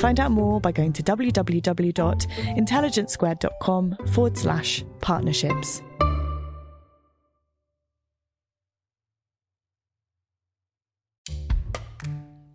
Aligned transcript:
Find 0.00 0.18
out 0.18 0.32
more 0.32 0.60
by 0.62 0.72
going 0.72 0.94
to 0.94 1.02
www.intelligencesquared.com 1.02 3.96
forward 4.12 4.38
slash 4.38 4.82
partnerships. 5.02 5.82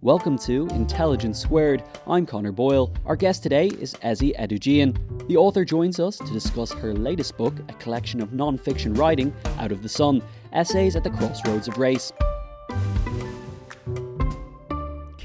Welcome 0.02 0.40
to 0.40 0.66
Intelligence 0.72 1.40
Squared. 1.40 1.84
I'm 2.08 2.26
Connor 2.26 2.52
Boyle. 2.52 2.92
Our 3.06 3.16
guest 3.16 3.44
today 3.44 3.68
is 3.68 3.94
Esi 4.04 4.36
Edugyan. 4.40 4.98
The 5.28 5.38
author 5.38 5.64
joins 5.64 6.00
us 6.00 6.18
to 6.18 6.34
discuss 6.34 6.72
her 6.72 6.96
latest 6.96 7.38
book, 7.38 7.54
a 7.70 7.74
collection 7.74 8.24
of 8.24 8.34
non 8.34 8.58
fiction 8.58 8.96
writing, 8.96 9.32
Out 9.60 9.72
of 9.72 9.84
the 9.84 9.90
Sun 9.90 10.24
Essays 10.52 10.96
at 10.96 11.04
the 11.04 11.12
Crossroads 11.12 11.68
of 11.68 11.78
Race. 11.78 12.12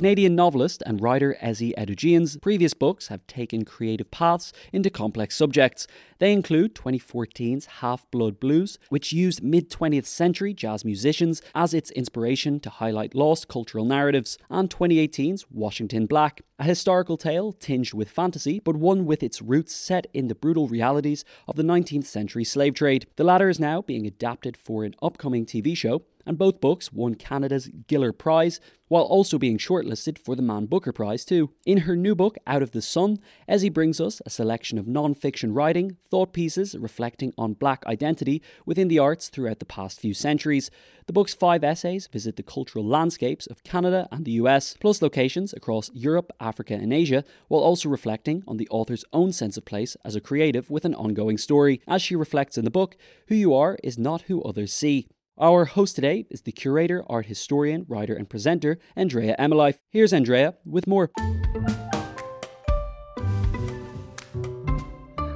Canadian 0.01 0.35
novelist 0.35 0.83
and 0.87 1.03
writer 1.03 1.37
Esi 1.43 1.75
Edugyan's 1.77 2.39
previous 2.39 2.73
books 2.73 3.09
have 3.09 3.27
taken 3.27 3.67
creative 3.67 4.11
paths 4.11 4.51
into 4.73 4.89
complex 4.89 5.37
subjects. 5.37 5.87
They 6.19 6.33
include 6.33 6.75
2014's 6.75 7.67
Half 7.67 8.11
Blood 8.11 8.41
Blues, 8.41 8.79
which 8.89 9.13
used 9.13 9.43
mid 9.43 9.69
20th 9.69 10.07
century 10.07 10.55
jazz 10.55 10.87
musicians 10.87 11.43
as 11.55 11.75
its 11.75 11.91
inspiration 11.91 12.61
to 12.61 12.71
highlight 12.71 13.15
lost 13.15 13.49
cultural 13.49 13.85
narratives, 13.85 14.39
and 14.49 14.71
2018's 14.71 15.45
Washington 15.51 16.07
Black, 16.07 16.41
a 16.59 16.65
historical 16.65 17.19
tale 17.19 17.53
tinged 17.53 17.93
with 17.93 18.09
fantasy, 18.09 18.59
but 18.59 18.77
one 18.77 19.05
with 19.05 19.23
its 19.23 19.43
roots 19.43 19.75
set 19.75 20.07
in 20.15 20.29
the 20.29 20.35
brutal 20.35 20.67
realities 20.67 21.27
of 21.47 21.57
the 21.57 21.63
19th 21.63 22.07
century 22.07 22.45
slave 22.45 22.73
trade. 22.73 23.07
The 23.17 23.25
latter 23.25 23.51
is 23.51 23.61
now 23.61 23.83
being 23.83 24.07
adapted 24.07 24.57
for 24.57 24.85
an 24.85 24.95
upcoming 25.03 25.45
TV 25.45 25.77
show 25.77 26.05
and 26.31 26.39
both 26.39 26.61
books 26.61 26.93
won 26.93 27.17
Canada's 27.17 27.69
Giller 27.89 28.17
Prize, 28.17 28.61
while 28.87 29.03
also 29.03 29.37
being 29.37 29.59
shortlisted 29.59 30.17
for 30.17 30.37
the 30.37 30.43
Man 30.43 30.67
Booker 30.67 30.93
Prize 30.93 31.25
too. 31.25 31.51
In 31.67 31.79
her 31.79 31.97
new 31.97 32.15
book, 32.15 32.39
Out 32.47 32.63
of 32.63 32.71
the 32.71 32.81
Sun, 32.81 33.19
Esi 33.49 33.73
brings 33.73 34.01
us 34.01 34.23
a 34.25 34.31
selection 34.31 34.79
of 34.79 34.87
non 34.87 35.13
fiction 35.13 35.53
writing, 35.53 35.97
thought 36.09 36.33
pieces 36.33 36.77
reflecting 36.77 37.35
on 37.37 37.55
black 37.55 37.85
identity 37.85 38.43
within 38.65 38.87
the 38.87 39.01
arts 39.01 39.29
throughout 39.29 39.59
the 39.59 39.65
past 39.65 39.99
few 39.99 40.15
centuries. 40.15 40.71
The 41.07 41.13
book's 41.13 41.35
five 41.35 41.65
essays 41.65 42.07
visit 42.07 42.37
the 42.37 42.45
cultural 42.45 42.85
landscapes 42.85 43.49
of 43.49 43.65
Canada 43.65 44.07
and 44.13 44.25
the 44.25 44.39
US, 44.43 44.77
plus 44.79 45.03
locations 45.03 45.53
across 45.53 45.91
Europe, 45.93 46.31
Africa, 46.39 46.75
and 46.75 46.93
Asia, 46.93 47.25
while 47.49 47.63
also 47.63 47.89
reflecting 47.89 48.45
on 48.47 48.57
the 48.57 48.69
author's 48.71 49.05
own 49.13 49.33
sense 49.33 49.57
of 49.57 49.65
place 49.65 49.97
as 50.05 50.15
a 50.15 50.21
creative 50.21 50.71
with 50.71 50.85
an 50.85 50.95
ongoing 50.95 51.39
story. 51.39 51.81
As 51.89 52.03
she 52.03 52.15
reflects 52.15 52.57
in 52.57 52.65
the 52.65 52.71
book, 52.71 52.97
who 53.27 53.35
you 53.35 53.53
are 53.53 53.77
is 53.83 53.99
not 53.99 54.23
who 54.23 54.41
others 54.45 54.73
see. 54.73 55.09
Our 55.43 55.65
host 55.65 55.95
today 55.95 56.27
is 56.29 56.43
the 56.43 56.53
curator, 56.53 57.03
art 57.09 57.25
historian, 57.25 57.87
writer, 57.89 58.15
and 58.15 58.29
presenter, 58.29 58.79
Andrea 58.95 59.35
Emelife. 59.39 59.79
Here's 59.89 60.13
Andrea 60.13 60.57
with 60.67 60.87
more. 60.87 61.11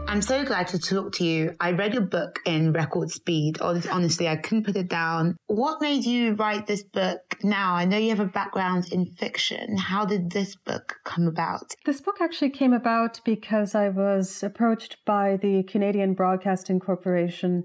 I'm 0.06 0.20
so 0.20 0.44
glad 0.44 0.69
to 0.69 0.78
talk 0.78 1.12
to 1.15 1.25
you. 1.25 1.56
I 1.59 1.72
read 1.72 1.94
your 1.94 2.03
book 2.03 2.38
in 2.44 2.75
record 2.75 3.10
speed. 3.10 3.62
Honestly, 3.62 4.28
I 4.28 4.37
couldn't 4.37 4.65
put 4.65 4.76
it 4.76 4.88
down. 4.88 5.38
What 5.47 5.81
made 5.81 6.04
you 6.04 6.34
write 6.34 6.66
this 6.66 6.82
book 6.82 7.38
now? 7.42 7.75
I 7.75 7.86
know 7.86 7.97
you 7.97 8.10
have 8.10 8.21
a 8.21 8.26
background 8.26 8.92
in 8.92 9.06
fiction. 9.06 9.78
How 9.78 10.04
did 10.04 10.32
this 10.32 10.54
book 10.54 10.97
come 11.04 11.26
about? 11.26 11.72
This 11.86 12.03
book 12.03 12.19
actually 12.21 12.50
came 12.50 12.75
about 12.75 13.22
because 13.25 13.75
I 13.75 13.88
was 13.88 14.42
approached 14.42 14.98
by 15.06 15.38
the 15.38 15.62
Canadian 15.62 16.12
Broadcasting 16.12 16.78
Corporation 16.78 17.65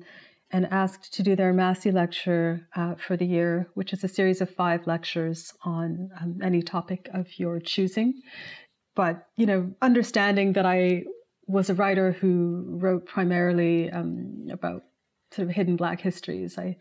and 0.52 0.66
asked 0.72 1.14
to 1.14 1.24
do 1.24 1.36
their 1.36 1.54
Massey 1.54 1.92
lecture 1.92 2.68
uh, 2.76 2.96
for 2.96 3.16
the 3.16 3.26
year, 3.26 3.70
which 3.76 3.94
is 3.94 4.04
a 4.04 4.08
series 4.08 4.42
of 4.42 4.50
five 4.50 4.88
lectures 4.88 5.54
on 5.64 6.10
um, 6.20 6.40
any 6.44 6.62
topic 6.62 7.10
of 7.14 7.28
your 7.38 7.60
choosing. 7.60 8.22
But, 8.96 9.28
you 9.38 9.46
know, 9.46 9.72
understanding 9.82 10.54
that 10.54 10.66
I 10.66 11.04
was 11.48 11.70
a 11.70 11.76
writer 11.76 12.12
who 12.14 12.66
wrote 12.68 13.06
primarily 13.06 13.92
um, 13.92 14.48
about 14.52 14.84
sort 15.32 15.48
of 15.48 15.56
hidden 15.56 15.76
Black 15.76 16.02
histories, 16.02 16.58
I, 16.58 16.78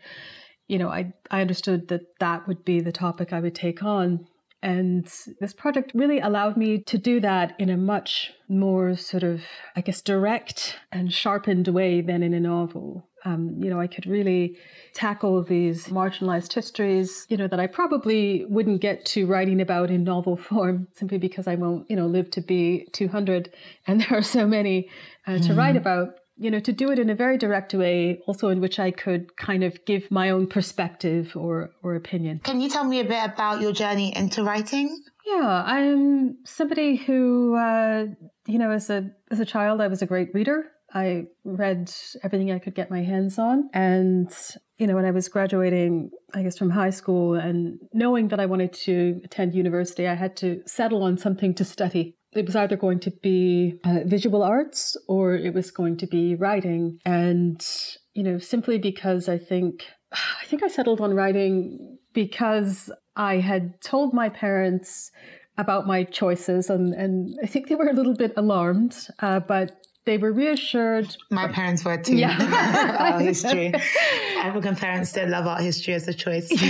you 0.67 0.77
know, 0.77 0.89
I, 0.89 1.13
I 1.29 1.41
understood 1.41 1.87
that 1.89 2.01
that 2.19 2.47
would 2.47 2.65
be 2.65 2.79
the 2.79 2.91
topic 2.91 3.33
I 3.33 3.39
would 3.39 3.55
take 3.55 3.83
on. 3.83 4.27
And 4.61 5.09
this 5.39 5.53
project 5.53 5.91
really 5.93 6.19
allowed 6.19 6.57
me 6.57 6.79
to 6.79 6.97
do 6.97 7.19
that 7.21 7.55
in 7.59 7.69
a 7.69 7.77
much 7.77 8.33
more 8.49 8.95
sort 8.97 9.23
of, 9.23 9.41
I 9.75 9.81
guess, 9.81 10.01
direct 10.01 10.77
and 10.91 11.13
sharpened 11.13 11.69
way 11.69 12.01
than 12.01 12.23
in 12.23 12.33
a 12.33 12.39
novel. 12.39 13.08
Um, 13.25 13.55
you 13.59 13.69
know, 13.69 13.79
I 13.79 13.87
could 13.87 14.05
really 14.05 14.57
tackle 14.93 15.43
these 15.43 15.87
marginalized 15.87 16.53
histories, 16.53 17.25
you 17.29 17.37
know, 17.37 17.47
that 17.47 17.59
I 17.59 17.67
probably 17.67 18.45
wouldn't 18.45 18.81
get 18.81 19.05
to 19.07 19.25
writing 19.25 19.61
about 19.61 19.89
in 19.89 20.03
novel 20.03 20.37
form 20.49 20.87
simply 20.93 21.17
because 21.17 21.47
I 21.47 21.55
won't, 21.55 21.89
you 21.89 21.95
know, 21.95 22.07
live 22.07 22.31
to 22.31 22.41
be 22.41 22.87
200 22.93 23.51
and 23.87 24.01
there 24.01 24.17
are 24.17 24.21
so 24.23 24.47
many 24.47 24.89
uh, 25.27 25.37
to 25.39 25.49
mm. 25.49 25.57
write 25.57 25.69
mm-hmm. 25.69 25.77
about. 25.77 26.15
You 26.41 26.49
know, 26.49 26.61
to 26.61 26.71
do 26.71 26.89
it 26.89 26.99
in 26.99 27.09
a 27.09 27.15
very 27.15 27.37
direct 27.37 27.73
way, 27.73 28.21
also 28.25 28.47
in 28.47 28.61
which 28.61 28.79
I 28.79 28.91
could 28.91 29.35
kind 29.35 29.61
of 29.61 29.83
give 29.83 30.09
my 30.09 30.29
own 30.29 30.47
perspective 30.47 31.35
or, 31.35 31.71
or 31.83 31.95
opinion. 31.95 32.39
Can 32.45 32.61
you 32.61 32.69
tell 32.69 32.85
me 32.85 33.01
a 33.01 33.03
bit 33.03 33.25
about 33.25 33.59
your 33.59 33.73
journey 33.73 34.15
into 34.15 34.41
writing? 34.41 35.03
Yeah, 35.25 35.63
I'm 35.65 36.37
somebody 36.45 36.95
who, 36.95 37.55
uh, 37.55 38.05
you 38.47 38.57
know, 38.57 38.71
as 38.71 38.89
a 38.89 39.11
as 39.29 39.39
a 39.39 39.45
child, 39.45 39.81
I 39.81 39.87
was 39.87 40.01
a 40.01 40.05
great 40.05 40.33
reader. 40.33 40.71
I 40.93 41.25
read 41.43 41.91
everything 42.23 42.51
I 42.51 42.59
could 42.59 42.75
get 42.75 42.89
my 42.89 43.03
hands 43.03 43.37
on. 43.37 43.69
And, 43.73 44.31
you 44.77 44.87
know, 44.87 44.95
when 44.95 45.05
I 45.05 45.11
was 45.11 45.29
graduating, 45.29 46.11
I 46.33 46.43
guess 46.43 46.57
from 46.57 46.71
high 46.71 46.89
school 46.89 47.35
and 47.35 47.79
knowing 47.93 48.29
that 48.29 48.39
I 48.39 48.45
wanted 48.45 48.73
to 48.73 49.21
attend 49.23 49.53
university, 49.53 50.07
I 50.07 50.15
had 50.15 50.35
to 50.37 50.61
settle 50.65 51.03
on 51.03 51.17
something 51.17 51.53
to 51.55 51.65
study. 51.65 52.15
It 52.33 52.45
was 52.45 52.55
either 52.55 52.75
going 52.75 52.99
to 53.01 53.11
be 53.11 53.79
uh, 53.83 53.99
visual 54.05 54.43
arts 54.43 54.95
or 55.07 55.35
it 55.35 55.53
was 55.53 55.71
going 55.71 55.97
to 55.97 56.07
be 56.07 56.35
writing. 56.35 56.99
And, 57.05 57.65
you 58.13 58.23
know, 58.23 58.37
simply 58.37 58.77
because 58.77 59.27
I 59.27 59.37
think, 59.37 59.85
I 60.11 60.45
think 60.45 60.63
I 60.63 60.67
settled 60.67 61.01
on 61.01 61.13
writing 61.13 61.97
because 62.13 62.91
I 63.15 63.39
had 63.39 63.81
told 63.81 64.13
my 64.13 64.29
parents 64.29 65.11
about 65.57 65.85
my 65.87 66.03
choices 66.03 66.69
and, 66.69 66.93
and 66.93 67.37
I 67.43 67.47
think 67.47 67.67
they 67.67 67.75
were 67.75 67.89
a 67.89 67.93
little 67.93 68.15
bit 68.15 68.33
alarmed, 68.37 68.95
uh, 69.19 69.41
but 69.41 69.71
they 70.09 70.17
were 70.17 70.31
reassured. 70.31 71.15
My 71.29 71.47
parents 71.47 71.85
were 71.85 71.95
too. 71.95 72.15
Yeah. 72.15 72.97
art 72.99 73.21
history. 73.21 73.71
African 74.37 74.75
parents 74.75 75.11
still 75.11 75.29
love 75.29 75.45
art 75.45 75.61
history 75.61 75.93
as 75.93 76.07
a 76.07 76.15
choice. 76.15 76.49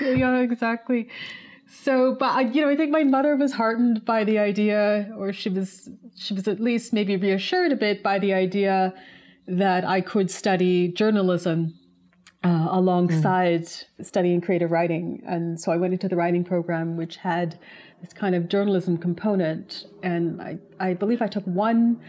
yeah, 0.00 0.38
exactly. 0.38 1.10
So, 1.82 2.16
but 2.18 2.54
you 2.54 2.62
know, 2.62 2.70
I 2.70 2.76
think 2.76 2.90
my 2.90 3.04
mother 3.04 3.36
was 3.36 3.52
heartened 3.52 4.06
by 4.06 4.24
the 4.24 4.38
idea, 4.38 5.12
or 5.18 5.30
she 5.34 5.50
was 5.50 5.90
she 6.16 6.32
was 6.32 6.48
at 6.48 6.58
least 6.58 6.94
maybe 6.94 7.16
reassured 7.16 7.70
a 7.70 7.76
bit 7.76 8.02
by 8.02 8.18
the 8.18 8.32
idea 8.32 8.94
that 9.46 9.84
I 9.84 10.00
could 10.00 10.30
study 10.30 10.88
journalism 10.88 11.74
uh, 12.44 12.68
alongside 12.70 13.62
mm. 13.62 13.84
studying 14.00 14.40
creative 14.40 14.70
writing. 14.70 15.22
And 15.26 15.60
so 15.60 15.72
I 15.72 15.76
went 15.76 15.92
into 15.92 16.08
the 16.08 16.16
writing 16.16 16.44
program, 16.44 16.96
which 16.96 17.16
had 17.16 17.58
this 18.00 18.12
kind 18.12 18.34
of 18.34 18.48
journalism 18.48 18.96
component. 18.96 19.86
And 20.02 20.40
I, 20.40 20.58
I 20.78 20.94
believe 20.94 21.20
I 21.20 21.26
took 21.26 21.44
one 21.44 22.00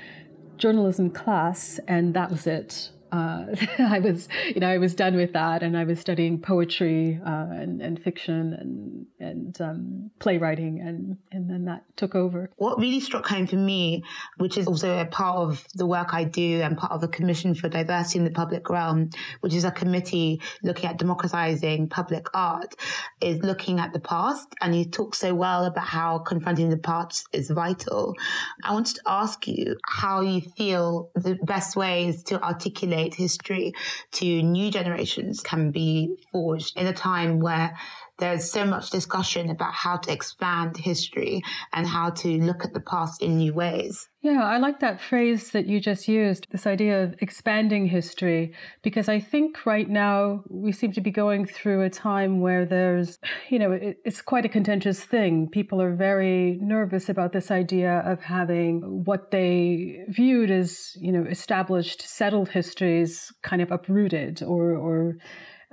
journalism 0.59 1.09
class, 1.09 1.79
and 1.87 2.13
that 2.13 2.29
was 2.29 2.45
it. 2.45 2.91
Uh, 3.11 3.45
I 3.79 3.99
was, 3.99 4.27
you 4.47 4.59
know, 4.59 4.69
I 4.69 4.77
was 4.77 4.93
done 4.93 5.15
with 5.15 5.33
that, 5.33 5.63
and 5.63 5.77
I 5.77 5.83
was 5.83 5.99
studying 5.99 6.39
poetry 6.39 7.19
uh, 7.25 7.47
and, 7.51 7.81
and, 7.81 7.99
fiction 8.01 8.53
and 8.53 9.05
and 9.19 9.61
um, 9.61 10.11
playwriting, 10.19 10.79
and 10.79 11.17
and 11.31 11.49
then 11.49 11.65
that 11.65 11.83
took 11.95 12.15
over. 12.15 12.49
What 12.57 12.79
really 12.79 12.99
struck 12.99 13.27
home 13.27 13.47
for 13.47 13.55
me, 13.55 14.03
which 14.37 14.57
is 14.57 14.67
also 14.67 14.99
a 14.99 15.05
part 15.05 15.37
of 15.37 15.65
the 15.75 15.85
work 15.85 16.13
I 16.13 16.23
do 16.23 16.61
and 16.61 16.77
part 16.77 16.91
of 16.91 17.01
the 17.01 17.07
Commission 17.07 17.55
for 17.55 17.69
Diversity 17.69 18.19
in 18.19 18.25
the 18.25 18.31
Public 18.31 18.69
Realm, 18.69 19.09
which 19.41 19.53
is 19.53 19.63
a 19.63 19.71
committee 19.71 20.41
looking 20.63 20.89
at 20.89 20.97
democratizing 20.97 21.89
public 21.89 22.27
art, 22.33 22.75
is 23.21 23.41
looking 23.43 23.79
at 23.79 23.93
the 23.93 23.99
past, 23.99 24.47
and 24.61 24.75
you 24.75 24.85
talk 24.85 25.15
so 25.15 25.33
well 25.33 25.65
about 25.65 25.85
how 25.85 26.19
confronting 26.19 26.69
the 26.69 26.77
past 26.77 27.27
is 27.33 27.49
vital. 27.49 28.15
I 28.63 28.73
wanted 28.73 28.95
to 28.97 29.01
ask 29.07 29.47
you 29.47 29.77
how 29.85 30.21
you 30.21 30.41
feel 30.41 31.09
the 31.15 31.37
best 31.43 31.75
ways 31.75 32.23
to 32.23 32.41
articulate 32.43 32.98
history 33.07 33.73
to 34.13 34.43
new 34.43 34.69
generations 34.71 35.41
can 35.41 35.71
be 35.71 36.15
forged 36.31 36.77
in 36.77 36.87
a 36.87 36.93
time 36.93 37.39
where 37.39 37.75
there's 38.19 38.51
so 38.51 38.65
much 38.65 38.89
discussion 38.89 39.49
about 39.49 39.73
how 39.73 39.97
to 39.97 40.11
expand 40.11 40.77
history 40.77 41.41
and 41.73 41.87
how 41.87 42.09
to 42.09 42.27
look 42.41 42.65
at 42.65 42.73
the 42.73 42.81
past 42.81 43.21
in 43.21 43.37
new 43.37 43.53
ways. 43.53 44.09
Yeah, 44.21 44.43
I 44.43 44.57
like 44.57 44.81
that 44.81 44.99
phrase 44.99 45.51
that 45.51 45.67
you 45.67 45.79
just 45.79 46.09
used, 46.09 46.47
this 46.51 46.67
idea 46.67 47.03
of 47.03 47.15
expanding 47.21 47.85
history, 47.85 48.53
because 48.81 49.07
I 49.07 49.21
think 49.21 49.65
right 49.65 49.89
now 49.89 50.43
we 50.49 50.73
seem 50.73 50.91
to 50.91 51.01
be 51.01 51.09
going 51.09 51.45
through 51.45 51.83
a 51.83 51.89
time 51.89 52.41
where 52.41 52.65
there's, 52.65 53.17
you 53.49 53.57
know, 53.57 53.71
it, 53.71 53.97
it's 54.03 54.21
quite 54.21 54.43
a 54.43 54.49
contentious 54.49 55.01
thing. 55.01 55.47
People 55.49 55.81
are 55.81 55.95
very 55.95 56.59
nervous 56.61 57.07
about 57.07 57.31
this 57.31 57.49
idea 57.49 57.99
of 57.99 58.21
having 58.21 59.05
what 59.05 59.31
they 59.31 60.03
viewed 60.09 60.51
as, 60.51 60.91
you 60.97 61.13
know, 61.13 61.23
established, 61.23 62.01
settled 62.01 62.49
histories 62.49 63.31
kind 63.41 63.61
of 63.61 63.71
uprooted 63.71 64.43
or, 64.43 64.75
or 64.75 65.15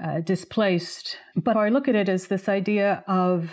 uh, 0.01 0.21
displaced. 0.21 1.17
But 1.35 1.57
I 1.57 1.69
look 1.69 1.89
at 1.89 1.97
it 1.97 2.09
as 2.09 2.29
this 2.29 2.49
idea 2.49 3.03
of 3.09 3.51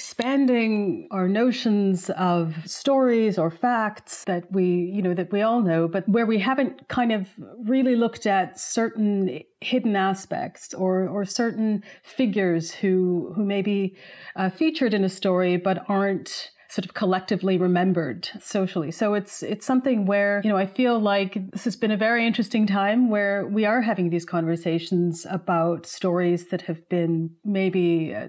expanding 0.00 1.06
our 1.10 1.28
notions 1.28 2.08
of 2.16 2.56
stories 2.64 3.36
or 3.36 3.50
facts 3.50 4.24
that 4.24 4.50
we, 4.50 4.64
you 4.64 5.02
know, 5.02 5.12
that 5.12 5.30
we 5.30 5.42
all 5.42 5.60
know, 5.60 5.86
but 5.86 6.08
where 6.08 6.24
we 6.24 6.38
haven't 6.38 6.88
kind 6.88 7.12
of 7.12 7.28
really 7.66 7.94
looked 7.94 8.26
at 8.26 8.58
certain 8.58 9.42
hidden 9.60 9.94
aspects 9.94 10.72
or 10.72 11.06
or 11.06 11.26
certain 11.26 11.84
figures 12.02 12.72
who 12.72 13.30
who 13.36 13.44
may 13.44 13.60
be 13.60 13.94
uh, 14.36 14.48
featured 14.48 14.94
in 14.94 15.04
a 15.04 15.08
story 15.10 15.58
but 15.58 15.84
aren't 15.86 16.50
sort 16.70 16.84
of 16.84 16.94
collectively 16.94 17.58
remembered 17.58 18.28
socially. 18.40 18.92
So 18.92 19.14
it's 19.14 19.42
it's 19.42 19.66
something 19.66 20.06
where, 20.06 20.40
you 20.44 20.50
know, 20.50 20.56
I 20.56 20.66
feel 20.66 21.00
like 21.00 21.50
this 21.50 21.64
has 21.64 21.74
been 21.74 21.90
a 21.90 21.96
very 21.96 22.24
interesting 22.26 22.66
time 22.66 23.10
where 23.10 23.46
we 23.46 23.64
are 23.64 23.80
having 23.80 24.10
these 24.10 24.24
conversations 24.24 25.26
about 25.28 25.84
stories 25.84 26.48
that 26.50 26.62
have 26.62 26.88
been 26.88 27.30
maybe 27.44 28.14
uh, 28.14 28.28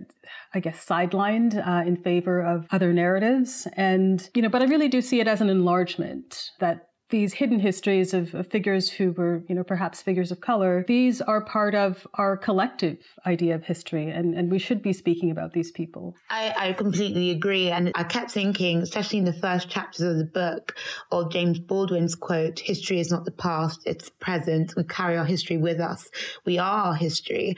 I 0.55 0.59
guess 0.59 0.83
sidelined 0.83 1.55
uh, 1.55 1.87
in 1.87 1.97
favor 1.97 2.41
of 2.41 2.65
other 2.71 2.93
narratives 2.93 3.67
and 3.73 4.27
you 4.33 4.41
know, 4.41 4.49
but 4.49 4.63
I 4.63 4.65
really 4.65 4.87
do 4.87 5.01
see 5.01 5.19
it 5.19 5.27
as 5.27 5.41
an 5.41 5.49
enlargement 5.49 6.49
that 6.59 6.87
these 7.11 7.33
hidden 7.33 7.59
histories 7.59 8.13
of, 8.13 8.33
of, 8.33 8.47
figures 8.47 8.89
who 8.89 9.11
were, 9.11 9.43
you 9.47 9.53
know, 9.53 9.63
perhaps 9.63 10.01
figures 10.01 10.31
of 10.31 10.41
color, 10.41 10.83
these 10.87 11.21
are 11.21 11.41
part 11.41 11.75
of 11.75 12.07
our 12.15 12.35
collective 12.35 12.97
idea 13.25 13.53
of 13.55 13.63
history, 13.63 14.09
and, 14.09 14.33
and 14.33 14.51
we 14.51 14.57
should 14.57 14.81
be 14.81 14.93
speaking 14.93 15.29
about 15.29 15.53
these 15.53 15.71
people. 15.71 16.15
I, 16.29 16.53
I 16.57 16.73
completely 16.73 17.29
agree. 17.29 17.69
And 17.69 17.91
I 17.95 18.03
kept 18.03 18.31
thinking, 18.31 18.79
especially 18.79 19.19
in 19.19 19.25
the 19.25 19.33
first 19.33 19.69
chapters 19.69 20.01
of 20.01 20.17
the 20.17 20.25
book, 20.25 20.75
of 21.11 21.31
James 21.31 21.59
Baldwin's 21.59 22.15
quote, 22.15 22.59
history 22.59 22.99
is 22.99 23.11
not 23.11 23.25
the 23.25 23.31
past, 23.31 23.81
it's 23.85 24.09
present. 24.09 24.73
We 24.75 24.83
carry 24.83 25.17
our 25.17 25.25
history 25.25 25.57
with 25.57 25.79
us. 25.79 26.09
We 26.45 26.57
are 26.57 26.85
our 26.87 26.95
history. 26.95 27.57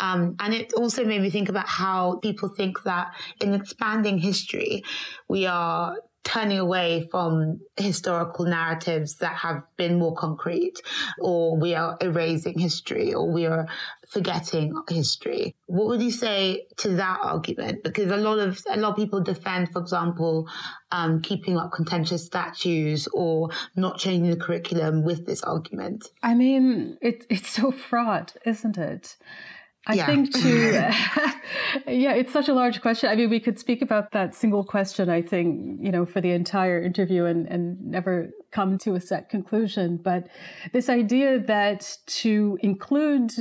Um, 0.00 0.36
and 0.40 0.54
it 0.54 0.72
also 0.74 1.04
made 1.04 1.22
me 1.22 1.30
think 1.30 1.48
about 1.48 1.68
how 1.68 2.18
people 2.22 2.48
think 2.48 2.82
that 2.84 3.12
in 3.40 3.52
expanding 3.54 4.18
history, 4.18 4.82
we 5.28 5.46
are 5.46 5.96
turning 6.24 6.58
away 6.58 7.08
from 7.10 7.60
historical 7.76 8.44
narratives 8.44 9.16
that 9.16 9.34
have 9.34 9.62
been 9.76 9.98
more 9.98 10.14
concrete, 10.14 10.80
or 11.18 11.56
we 11.56 11.74
are 11.74 11.96
erasing 12.00 12.58
history, 12.58 13.12
or 13.12 13.30
we 13.30 13.46
are 13.46 13.66
forgetting 14.08 14.74
history. 14.88 15.56
What 15.66 15.88
would 15.88 16.02
you 16.02 16.10
say 16.10 16.66
to 16.78 16.90
that 16.90 17.18
argument? 17.22 17.82
Because 17.82 18.10
a 18.10 18.16
lot 18.16 18.38
of 18.38 18.62
a 18.70 18.76
lot 18.76 18.90
of 18.90 18.96
people 18.96 19.20
defend, 19.20 19.72
for 19.72 19.80
example, 19.80 20.48
um, 20.92 21.22
keeping 21.22 21.56
up 21.56 21.72
contentious 21.72 22.24
statues 22.24 23.08
or 23.12 23.48
not 23.74 23.98
changing 23.98 24.30
the 24.30 24.36
curriculum 24.36 25.02
with 25.02 25.26
this 25.26 25.42
argument. 25.42 26.08
I 26.22 26.34
mean, 26.34 26.98
it, 27.00 27.26
it's 27.30 27.50
so 27.50 27.72
fraught, 27.72 28.36
isn't 28.44 28.78
it? 28.78 29.16
I 29.86 29.94
yeah. 29.94 30.06
think 30.06 30.32
to, 30.34 30.72
yeah, 31.92 32.12
it's 32.12 32.32
such 32.32 32.48
a 32.48 32.54
large 32.54 32.80
question. 32.80 33.10
I 33.10 33.16
mean, 33.16 33.30
we 33.30 33.40
could 33.40 33.58
speak 33.58 33.82
about 33.82 34.12
that 34.12 34.34
single 34.34 34.64
question, 34.64 35.08
I 35.08 35.22
think, 35.22 35.80
you 35.82 35.90
know, 35.90 36.06
for 36.06 36.20
the 36.20 36.30
entire 36.30 36.80
interview 36.80 37.24
and, 37.24 37.48
and 37.48 37.80
never 37.84 38.30
come 38.52 38.78
to 38.78 38.94
a 38.94 39.00
set 39.00 39.28
conclusion. 39.28 39.96
But 39.96 40.28
this 40.72 40.88
idea 40.88 41.40
that 41.40 41.96
to 42.06 42.58
include 42.62 43.32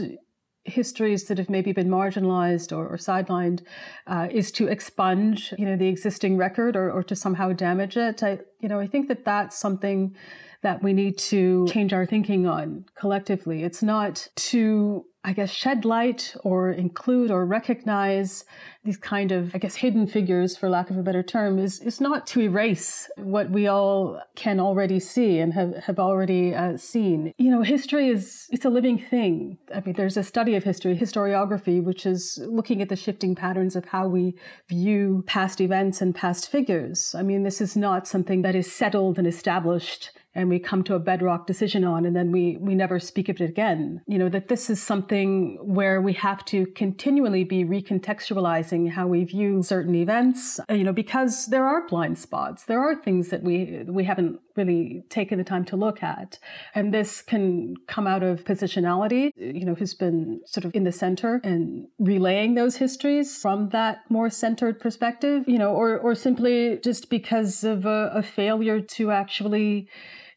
histories 0.64 1.26
that 1.26 1.38
have 1.38 1.50
maybe 1.50 1.74
been 1.74 1.90
marginalized 1.90 2.76
or, 2.76 2.88
or 2.88 2.98
sidelined 2.98 3.64
uh, 4.08 4.28
is 4.32 4.52
to 4.54 4.68
expunge, 4.68 5.54
you 5.58 5.66
know, 5.66 5.76
the 5.76 5.88
existing 5.88 6.38
record 6.38 6.76
or, 6.76 6.92
or 6.92 7.04
to 7.04 7.16
somehow 7.16 7.52
damage 7.52 7.98
it. 7.98 8.24
I, 8.24 8.40
you 8.60 8.70
know, 8.70 8.80
I 8.80 8.88
think 8.88 9.08
that 9.10 9.26
that's 9.26 9.58
something 9.58 10.16
that 10.62 10.84
we 10.84 10.94
need 10.94 11.18
to 11.18 11.68
change 11.68 11.94
our 11.94 12.06
thinking 12.06 12.46
on 12.48 12.86
collectively. 12.96 13.64
It's 13.64 13.82
not 13.82 14.28
to 14.36 15.06
I 15.24 15.34
guess, 15.34 15.52
shed 15.52 15.86
light 15.86 16.36
or 16.44 16.72
include 16.72 17.30
or 17.30 17.46
recognize 17.46 18.44
these 18.84 18.98
kind 18.98 19.32
of, 19.32 19.54
I 19.54 19.60
guess, 19.60 19.76
hidden 19.76 20.08
figures, 20.08 20.58
for 20.58 20.68
lack 20.68 20.90
of 20.90 20.98
a 20.98 21.04
better 21.04 21.22
term, 21.22 21.60
is, 21.60 21.80
is 21.82 22.02
not 22.02 22.26
to 22.28 22.42
erase 22.42 23.08
what 23.18 23.52
we 23.52 23.68
all 23.68 24.20
can 24.36 24.60
already 24.60 25.00
see 25.00 25.38
and 25.38 25.54
have, 25.54 25.76
have 25.76 26.00
already 26.00 26.56
uh, 26.56 26.76
seen. 26.78 27.34
You 27.38 27.52
know, 27.52 27.62
history 27.62 28.10
is, 28.10 28.48
it's 28.50 28.66
a 28.66 28.70
living 28.70 28.98
thing. 28.98 29.60
I 29.74 29.82
mean, 29.82 29.94
there's 29.94 30.18
a 30.18 30.24
study 30.24 30.56
of 30.56 30.64
history, 30.64 30.98
historiography, 30.98 31.84
which 31.84 32.08
is 32.08 32.40
looking 32.48 32.82
at 32.82 32.90
the 32.90 32.96
shifting 32.96 33.36
patterns 33.36 33.76
of 33.76 33.86
how 33.86 34.08
we 34.08 34.36
view 34.70 35.24
past 35.28 35.62
events 35.62 36.02
and 36.02 36.16
past 36.16 36.50
figures. 36.50 37.14
I 37.16 37.22
mean, 37.22 37.44
this 37.44 37.62
is 37.62 37.78
not 37.78 38.08
something 38.08 38.42
that 38.42 38.56
is 38.56 38.72
settled 38.72 39.20
and 39.20 39.28
established 39.28 40.10
and 40.34 40.50
we 40.50 40.60
come 40.60 40.84
to 40.84 40.96
a 40.96 41.00
bedrock 41.00 41.46
decision 41.46 41.84
on 41.84 42.06
and 42.06 42.16
then 42.16 42.32
we 42.32 42.58
we 42.58 42.76
never 42.76 43.00
speak 43.00 43.30
of 43.30 43.42
it 43.42 43.50
again. 43.50 44.02
You 44.08 44.18
know 44.18 44.30
that 44.30 44.48
this 44.48 44.70
is 44.70 44.82
something 44.82 45.58
where 45.62 46.02
we 46.02 46.14
have 46.14 46.46
to 46.46 46.66
continually 46.68 47.44
be 47.44 47.64
recontextualizing 47.66 48.92
how 48.92 49.08
we 49.08 49.24
view 49.24 49.64
certain 49.64 49.96
events 49.96 50.60
uh, 50.70 50.74
you 50.74 50.84
know 50.84 50.94
because 50.94 51.48
there 51.48 51.66
are 51.66 51.88
blind 51.88 52.18
spots. 52.18 52.66
There 52.66 52.80
are 52.80 52.96
things 52.96 53.30
that 53.30 53.44
we 53.44 53.84
we 53.88 54.04
haven't 54.04 54.40
really 54.56 55.04
taken 55.10 55.38
the 55.38 55.44
time 55.44 55.64
to 55.64 55.78
look 55.78 56.04
at. 56.04 56.38
And 56.76 56.94
this 56.94 57.22
can 57.22 57.76
come 57.88 58.08
out 58.08 58.24
of 58.24 58.44
positionality 58.44 59.32
you 59.36 59.66
know 59.66 59.76
who's 59.76 59.94
been 59.94 60.42
sort 60.46 60.66
of 60.66 60.72
in 60.74 60.84
the 60.84 60.92
center 60.92 61.42
and 61.44 61.88
relaying 62.00 62.56
those 62.56 62.76
histories 62.78 63.38
from 63.42 63.70
that 63.70 64.00
more 64.10 64.30
centered 64.30 64.80
perspective 64.80 65.44
you 65.48 65.58
know 65.58 65.72
or 65.74 65.98
or 65.98 66.16
simply 66.16 66.80
just 66.84 67.10
because 67.10 67.64
of 67.64 67.86
a, 67.86 68.12
a 68.16 68.24
failure 68.24 68.80
to 68.80 69.12
actually 69.12 69.88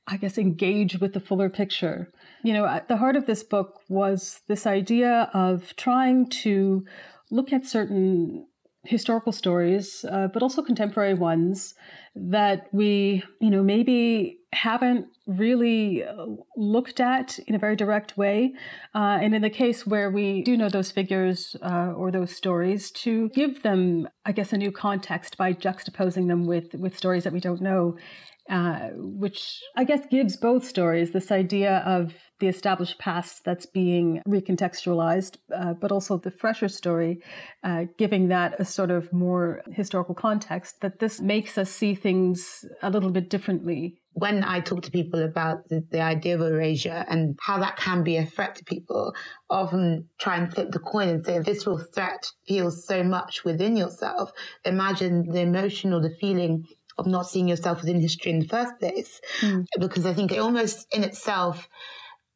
I 0.07 0.19
guess, 0.19 0.37
engage 0.37 1.01
with 1.01 1.15
the 1.15 1.21
fuller 1.21 1.49
picture. 1.49 2.13
You 2.43 2.53
know, 2.53 2.67
at 2.67 2.89
the 2.89 2.99
heart 2.99 3.17
of 3.17 3.27
this 3.27 3.43
book 3.43 3.81
was 3.89 4.43
this 4.49 4.67
idea 4.67 5.31
of 5.33 5.75
trying 5.77 6.29
to 6.43 6.85
look 7.31 7.53
at 7.53 7.65
certain 7.65 8.47
historical 8.85 9.33
stories, 9.33 10.05
uh, 10.11 10.29
but 10.29 10.43
also 10.43 10.63
contemporary 10.63 11.15
ones 11.15 11.75
that 12.15 12.69
we, 12.73 13.23
you 13.41 13.51
know, 13.51 13.63
maybe 13.63 14.39
haven't 14.53 15.07
really 15.27 16.05
uh, 16.05 16.27
looked 16.57 17.01
at 17.01 17.39
in 17.47 17.55
a 17.55 17.59
very 17.59 17.75
direct 17.75 18.17
way. 18.17 18.53
Uh, 18.95 19.19
and 19.23 19.35
in 19.35 19.43
the 19.43 19.51
case 19.51 19.87
where 19.87 20.11
we 20.11 20.43
do 20.43 20.57
know 20.57 20.69
those 20.69 20.91
figures 20.91 21.57
uh, 21.63 21.93
or 21.97 22.11
those 22.11 22.37
stories, 22.37 22.91
to 22.91 23.31
give 23.31 23.63
them, 23.63 24.07
I 24.27 24.33
guess, 24.33 24.53
a 24.53 24.59
new 24.59 24.71
context 24.71 25.39
by 25.39 25.55
juxtaposing 25.55 26.29
them 26.29 26.47
with, 26.47 26.75
with 26.75 26.97
stories 26.97 27.25
that 27.25 27.33
we 27.33 27.41
don't 27.41 27.63
know 27.63 27.97
uh, 28.51 28.91
which 28.95 29.63
I 29.77 29.85
guess 29.85 30.07
gives 30.11 30.37
both 30.37 30.65
stories 30.67 31.13
this 31.13 31.33
idea 31.33 31.79
of 31.87 32.15
the 32.41 32.49
established 32.49 32.99
past 32.99 33.45
that's 33.45 33.65
being 33.65 34.21
recontextualized, 34.29 35.37
uh, 35.55 35.73
but 35.75 35.93
also 35.93 36.19
the 36.19 36.31
fresher 36.31 36.69
story, 36.69 37.23
uh, 37.63 37.85
giving 37.97 38.29
that 38.29 38.59
a 38.59 38.65
sort 38.65 38.91
of 38.91 39.13
more 39.13 39.63
historical 39.73 40.15
context, 40.15 40.81
that 40.81 40.99
this 40.99 41.21
makes 41.21 41.57
us 41.57 41.71
see 41.71 41.95
things 41.95 42.65
a 42.83 42.91
little 42.91 43.11
bit 43.11 43.31
differently. 43.31 43.99
When 44.13 44.45
I 44.45 44.61
talk 44.61 44.83
to 44.83 44.91
people 44.91 45.23
about 45.25 45.69
the, 45.69 45.85
the 45.91 46.01
idea 46.01 46.35
of 46.35 46.43
erasure 46.43 47.05
and 47.09 47.37
how 47.41 47.59
that 47.59 47.77
can 47.77 48.05
be 48.05 48.17
a 48.17 48.27
threat 48.27 48.57
to 48.57 48.65
people, 48.65 49.15
often 49.49 50.09
try 50.19 50.37
and 50.37 50.53
flip 50.53 50.71
the 50.71 50.79
coin 50.81 51.09
and 51.09 51.25
say, 51.25 51.39
this 51.39 51.67
real 51.67 51.79
threat 51.79 52.27
feels 52.47 52.87
so 52.87 53.03
much 53.03 53.45
within 53.45 53.77
yourself. 53.77 54.31
Imagine 54.65 55.31
the 55.31 55.41
emotion 55.41 55.93
or 55.93 56.01
the 56.01 56.15
feeling 56.21 56.65
of 56.99 57.07
not 57.07 57.29
seeing 57.29 57.49
yourself 57.49 57.81
within 57.81 58.01
history 58.01 58.31
in 58.33 58.41
the 58.41 58.49
first 58.49 58.79
place. 58.79 59.21
Mm. 59.41 59.67
Because 59.79 60.07
I 60.07 60.15
think 60.15 60.33
it 60.33 60.39
almost 60.39 60.87
in 60.95 61.05
itself 61.05 61.69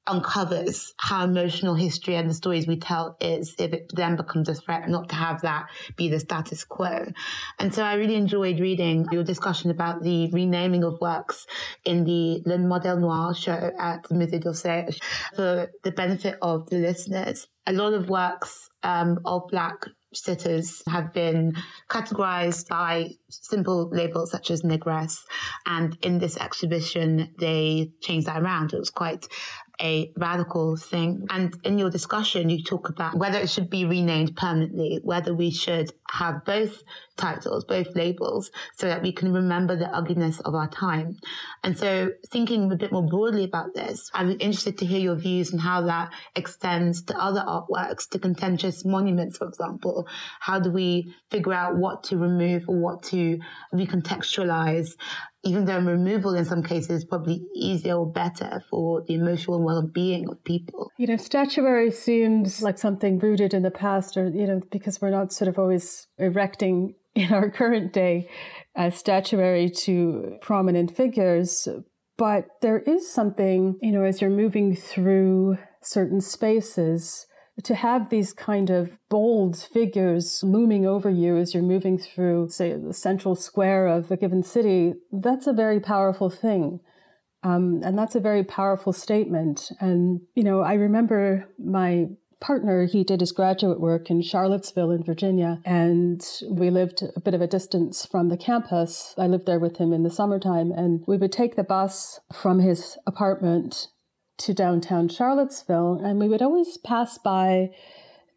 uncovers 0.09 0.93
how 0.97 1.25
emotional 1.25 1.75
history 1.75 2.17
and 2.17 2.29
the 2.29 2.35
stories 2.35 2.67
we 2.67 2.79
tell 2.79 3.17
is 3.21 3.55
if 3.59 3.73
it 3.73 3.93
then 3.95 4.17
becomes 4.17 4.49
a 4.49 4.55
threat 4.55 4.89
not 4.89 5.09
to 5.11 5.15
have 5.15 5.43
that 5.43 5.67
be 5.97 6.09
the 6.09 6.19
status 6.19 6.65
quo. 6.65 7.07
And 7.59 7.73
so 7.75 7.83
I 7.85 7.95
really 7.95 8.15
enjoyed 8.15 8.59
reading 8.59 9.07
your 9.13 9.23
discussion 9.23 9.71
about 9.71 10.03
the 10.03 10.31
renaming 10.33 10.83
of 10.83 11.01
works 11.01 11.47
in 11.85 12.05
the 12.05 12.43
Le 12.47 12.57
Modèle 12.57 13.01
Noir 13.01 13.35
show 13.35 13.71
at 13.79 14.03
the 14.09 14.15
Musée 14.15 14.41
d'Orsay 14.41 14.99
for 15.37 15.71
the 15.85 15.93
benefit 15.93 16.39
of 16.43 16.69
the 16.71 16.79
listeners. 16.79 17.47
A 17.67 17.73
lot 17.73 17.93
of 17.93 18.09
works 18.09 18.71
um, 18.83 19.19
of 19.27 19.43
Black 19.51 19.85
sitters 20.13 20.83
have 20.89 21.13
been 21.13 21.55
categorized 21.89 22.69
by 22.69 23.11
simple 23.29 23.89
labels 23.91 24.31
such 24.31 24.51
as 24.51 24.63
negress. 24.63 25.19
And 25.67 25.97
in 26.03 26.19
this 26.19 26.37
exhibition, 26.37 27.35
they 27.39 27.91
changed 28.01 28.27
that 28.27 28.43
around. 28.43 28.73
It 28.73 28.79
was 28.79 28.91
quite 28.91 29.27
a 29.81 30.13
radical 30.17 30.77
thing. 30.77 31.27
And 31.31 31.55
in 31.65 31.79
your 31.79 31.91
discussion, 31.91 32.51
you 32.51 32.63
talk 32.63 32.89
about 32.89 33.17
whether 33.17 33.39
it 33.39 33.51
should 33.51 33.71
be 33.71 33.85
renamed 33.85 34.37
permanently, 34.37 35.01
whether 35.03 35.35
we 35.35 35.51
should 35.51 35.93
have 36.11 36.45
both 36.45 36.83
titles, 37.17 37.65
both 37.65 37.89
labels, 37.95 38.51
so 38.77 38.87
that 38.87 39.03
we 39.03 39.13
can 39.13 39.33
remember 39.33 39.77
the 39.77 39.89
ugliness 39.95 40.41
of 40.41 40.55
our 40.55 40.69
time. 40.69 41.17
And 41.63 41.77
so, 41.77 42.11
thinking 42.31 42.71
a 42.73 42.77
bit 42.77 42.93
more 42.93 43.07
broadly 43.07 43.45
about 43.45 43.75
this, 43.75 44.11
I'm 44.15 44.31
interested 44.33 44.79
to 44.79 44.87
hear 44.87 45.01
your 45.01 45.17
views 45.17 45.53
on 45.53 45.59
how 45.59 45.83
that 45.83 46.13
extends 46.37 47.03
to 47.05 47.17
other 47.17 47.45
artworks, 47.47 48.09
to 48.11 48.19
contentious 48.19 48.85
monuments, 48.85 49.39
for 49.39 49.49
example. 49.49 50.07
How 50.41 50.59
do 50.59 50.71
we 50.71 51.15
figure 51.31 51.53
out 51.53 51.77
what 51.77 52.05
to 52.05 52.17
remove 52.17 52.65
or 52.69 52.77
what 52.77 53.03
to 53.05 53.39
recontextualize? 53.75 54.95
Even 55.49 55.65
though 55.65 55.79
removal 55.81 56.35
in 56.35 56.45
some 56.45 56.63
cases 56.63 56.91
is 56.91 57.05
probably 57.05 57.43
easier 57.55 57.95
or 57.95 58.07
better 58.07 58.63
for 58.71 59.03
the 59.07 59.15
emotional 59.15 59.63
well-being 59.65 60.29
of 60.29 60.43
people. 60.45 60.91
You 60.99 61.07
know, 61.07 61.17
statuary 61.17 61.91
seems 61.91 62.63
like 62.63 62.79
something 62.79 63.19
rooted 63.19 63.55
in 63.55 63.63
the 63.63 63.71
past, 63.71 64.17
or 64.17 64.29
you 64.29 64.47
know, 64.47 64.61
because 64.71 65.01
we're 65.01 65.11
not 65.11 65.33
sort 65.33 65.49
of 65.49 65.59
always 65.59 66.07
erecting 66.19 66.95
in 67.15 67.33
our 67.33 67.51
current 67.51 67.93
day 67.93 68.29
uh, 68.77 68.91
statuary 68.91 69.71
to 69.71 70.37
prominent 70.43 70.95
figures. 70.95 71.67
But 72.17 72.47
there 72.63 72.81
is 72.81 73.11
something, 73.13 73.79
you 73.81 73.93
know, 73.93 74.03
as 74.03 74.21
you're 74.21 74.31
moving 74.31 74.75
through 74.75 75.59
certain 75.83 76.21
spaces 76.21 77.28
to 77.65 77.75
have 77.75 78.09
these 78.09 78.33
kind 78.33 78.71
of 78.71 78.91
bold 79.09 79.57
figures 79.57 80.43
looming 80.43 80.87
over 80.87 81.11
you 81.11 81.37
as 81.37 81.55
you're 81.55 81.63
moving 81.63 81.99
through, 81.99 82.49
say, 82.51 82.75
the 82.75 82.95
central 82.95 83.35
square 83.35 83.87
of 83.87 84.11
a 84.11 84.17
given 84.17 84.43
city, 84.43 84.95
that's 85.13 85.47
a 85.47 85.53
very 85.53 85.81
powerful 85.81 86.31
thing. 86.31 86.81
Um, 87.43 87.81
and 87.85 87.97
that's 87.97 88.15
a 88.15 88.21
very 88.21 88.45
powerful 88.45 88.93
statement. 88.93 89.71
And, 89.81 90.21
you 90.35 90.43
know, 90.43 90.61
I 90.61 90.75
remember 90.75 91.49
my 91.59 92.07
partner, 92.41 92.87
he 92.87 93.03
did 93.03 93.21
his 93.21 93.33
graduate 93.33 93.81
work 93.81 94.11
in 94.11 94.23
Charlottesville 94.23 94.93
in 94.93 95.03
Virginia, 95.03 95.61
and 95.65 96.25
we 96.49 96.71
lived 96.71 97.03
a 97.17 97.21
bit 97.21 97.35
of 97.35 97.41
a 97.41 97.49
distance 97.49 98.07
from 98.07 98.29
the 98.29 98.37
campus. 98.37 99.15
I 99.19 99.27
lived 99.27 99.47
there 99.47 99.59
with 99.59 99.79
him 99.79 99.93
in 99.93 100.05
the 100.05 100.11
summertime, 100.11 100.71
and 100.71 101.03
we 101.07 101.17
would 101.17 101.33
take 101.33 101.57
the 101.57 101.65
bus 101.65 102.21
from 102.33 102.61
his 102.61 102.97
apartment 103.07 103.89
to 104.39 104.55
downtown 104.55 105.09
Charlottesville, 105.09 106.01
and 106.03 106.19
we 106.19 106.29
would 106.29 106.43
always 106.43 106.79
pass 106.79 107.19
by 107.19 107.71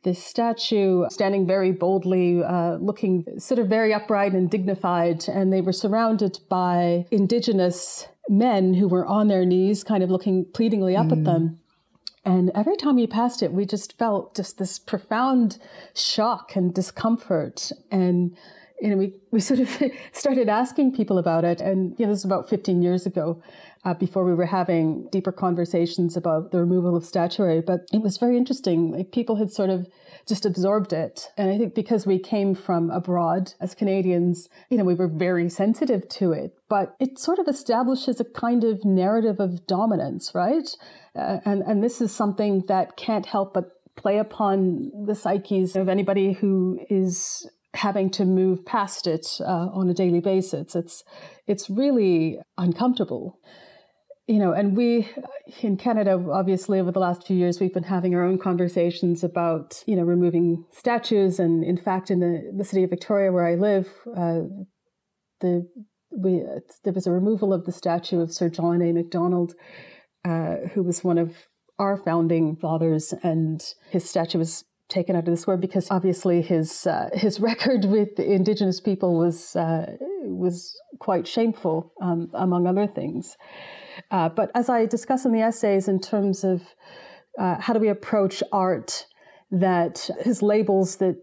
this 0.04 0.24
statue 0.24 1.06
standing 1.10 1.46
very 1.46 1.72
boldly, 1.72 2.44
uh, 2.44 2.76
looking 2.78 3.26
sort 3.38 3.60
of 3.60 3.68
very 3.68 3.94
upright 3.94 4.34
and 4.34 4.50
dignified. 4.50 5.28
And 5.28 5.54
they 5.54 5.62
were 5.62 5.74
surrounded 5.74 6.40
by 6.50 7.06
indigenous 7.12 8.08
men 8.28 8.74
who 8.74 8.88
were 8.88 9.06
on 9.06 9.28
their 9.28 9.46
knees, 9.46 9.84
kind 9.84 10.04
of 10.04 10.10
looking 10.10 10.46
pleadingly 10.54 10.96
up 10.96 11.08
mm. 11.08 11.20
at 11.20 11.24
them. 11.24 11.60
And 12.24 12.52
every 12.54 12.76
time 12.78 12.96
we 12.96 13.08
passed 13.08 13.42
it, 13.42 13.52
we 13.52 13.66
just 13.66 13.98
felt 13.98 14.36
just 14.36 14.58
this 14.58 14.78
profound 14.80 15.58
shock 15.96 16.56
and 16.56 16.74
discomfort. 16.74 17.72
And 17.92 18.38
you 18.82 18.90
know, 18.90 18.98
we, 18.98 19.14
we 19.30 19.40
sort 19.40 19.60
of 19.60 19.70
started 20.12 20.50
asking 20.50 20.94
people 20.94 21.20
about 21.20 21.46
it. 21.46 21.62
And, 21.62 21.96
you 22.00 22.06
know, 22.06 22.12
this 22.12 22.24
was 22.24 22.26
about 22.26 22.50
15 22.50 22.82
years 22.82 23.06
ago 23.06 23.42
uh, 23.84 23.94
before 23.94 24.24
we 24.24 24.36
were 24.36 24.46
having 24.46 25.08
deeper 25.12 25.32
conversations 25.32 26.16
about 26.16 26.52
the 26.52 26.60
removal 26.60 26.96
of 26.96 27.06
statuary. 27.06 27.62
But 27.62 27.82
it 27.92 28.02
was 28.02 28.18
very 28.18 28.38
interesting. 28.38 28.92
Like 28.92 29.12
people 29.12 29.38
had 29.38 29.52
sort 29.52 29.70
of 29.70 29.88
just 30.28 30.46
absorbed 30.46 30.94
it. 30.94 31.30
And 31.38 31.50
I 31.50 31.58
think 31.58 31.74
because 31.74 32.06
we 32.06 32.20
came 32.20 32.54
from 32.54 32.92
abroad 32.92 33.54
as 33.60 33.74
Canadians, 33.74 34.50
you 34.70 34.78
know, 34.78 34.84
we 34.84 34.94
were 34.94 35.08
very 35.08 35.50
sensitive 35.50 36.08
to 36.10 36.32
it. 36.32 36.54
But 36.70 36.96
it 37.00 37.18
sort 37.18 37.40
of 37.40 37.48
establishes 37.48 38.20
a 38.20 38.26
kind 38.26 38.64
of 38.64 38.86
narrative 38.86 39.40
of 39.40 39.66
dominance, 39.66 40.32
right? 40.36 40.70
Uh, 41.16 41.40
and, 41.44 41.64
and 41.64 41.84
this 41.84 42.02
is 42.02 42.14
something 42.14 42.64
that 42.68 42.98
can't 42.98 43.26
help 43.26 43.54
but 43.54 43.72
play 43.96 44.20
upon 44.20 44.92
the 45.06 45.16
psyches 45.16 45.76
of 45.76 45.90
anybody 45.90 46.34
who 46.34 46.80
is 46.90 47.50
having 47.74 48.10
to 48.10 48.26
move 48.26 48.66
past 48.66 49.08
it 49.08 49.28
uh, 49.42 49.68
on 49.74 49.90
a 49.90 49.94
daily 49.94 50.20
basis. 50.20 50.76
It's 50.76 51.04
it's 51.48 51.70
really 51.70 52.40
uncomfortable 52.58 53.40
you 54.32 54.40
know, 54.40 54.54
and 54.54 54.78
we 54.78 55.10
in 55.62 55.76
Canada, 55.76 56.24
obviously, 56.32 56.80
over 56.80 56.90
the 56.90 57.00
last 57.00 57.28
few 57.28 57.36
years, 57.36 57.60
we've 57.60 57.74
been 57.74 57.84
having 57.84 58.16
our 58.16 58.24
own 58.24 58.38
conversations 58.38 59.26
about, 59.26 59.84
you 59.86 59.96
know, 59.98 60.04
removing 60.04 60.64
statues. 60.72 61.38
And 61.38 61.66
in 61.66 61.76
fact, 61.76 62.10
in 62.10 62.22
the, 62.22 62.50
the 62.58 62.64
city 62.64 62.86
of 62.86 62.90
Victoria, 62.90 63.34
where 63.34 63.46
I 63.46 63.56
live, 63.56 63.90
uh, 64.16 64.44
the 65.42 65.68
we 66.12 66.44
there 66.84 66.94
was 66.94 67.08
a 67.08 67.12
removal 67.12 67.54
of 67.54 67.66
the 67.66 67.74
statue 67.74 68.22
of 68.22 68.32
Sir 68.32 68.48
John 68.48 68.82
A. 68.82 68.94
Macdonald, 68.94 69.54
uh, 70.24 70.56
who 70.74 70.84
was 70.84 71.04
one 71.04 71.18
of 71.18 71.36
our 71.78 71.98
founding 71.98 72.56
fathers, 72.56 73.14
and 73.24 73.62
his 73.90 74.10
statue 74.10 74.38
was 74.38 74.64
taken 74.88 75.16
out 75.16 75.28
of 75.28 75.34
the 75.34 75.38
square 75.38 75.58
because 75.58 75.92
obviously 75.92 76.42
his 76.42 76.88
uh, 76.88 77.10
his 77.14 77.40
record 77.50 77.84
with 77.84 78.18
Indigenous 78.18 78.80
people 78.80 79.18
was 79.18 79.58
uh, 79.58 79.88
was 80.22 80.74
quite 81.00 81.28
shameful, 81.28 81.92
um, 82.02 82.30
among 82.34 82.66
other 82.66 82.88
things. 82.88 83.36
Uh, 84.10 84.30
but 84.30 84.52
as 84.56 84.70
I 84.70 84.86
discuss 84.86 85.26
in 85.26 85.32
the 85.32 85.42
essays, 85.42 85.88
in 85.88 86.00
terms 86.00 86.44
of 86.44 86.62
uh, 87.40 87.60
how 87.60 87.74
do 87.74 87.80
we 87.80 87.90
approach 87.90 88.44
art 88.52 89.06
that 89.52 90.10
has 90.24 90.42
labels 90.42 90.98
that 90.98 91.18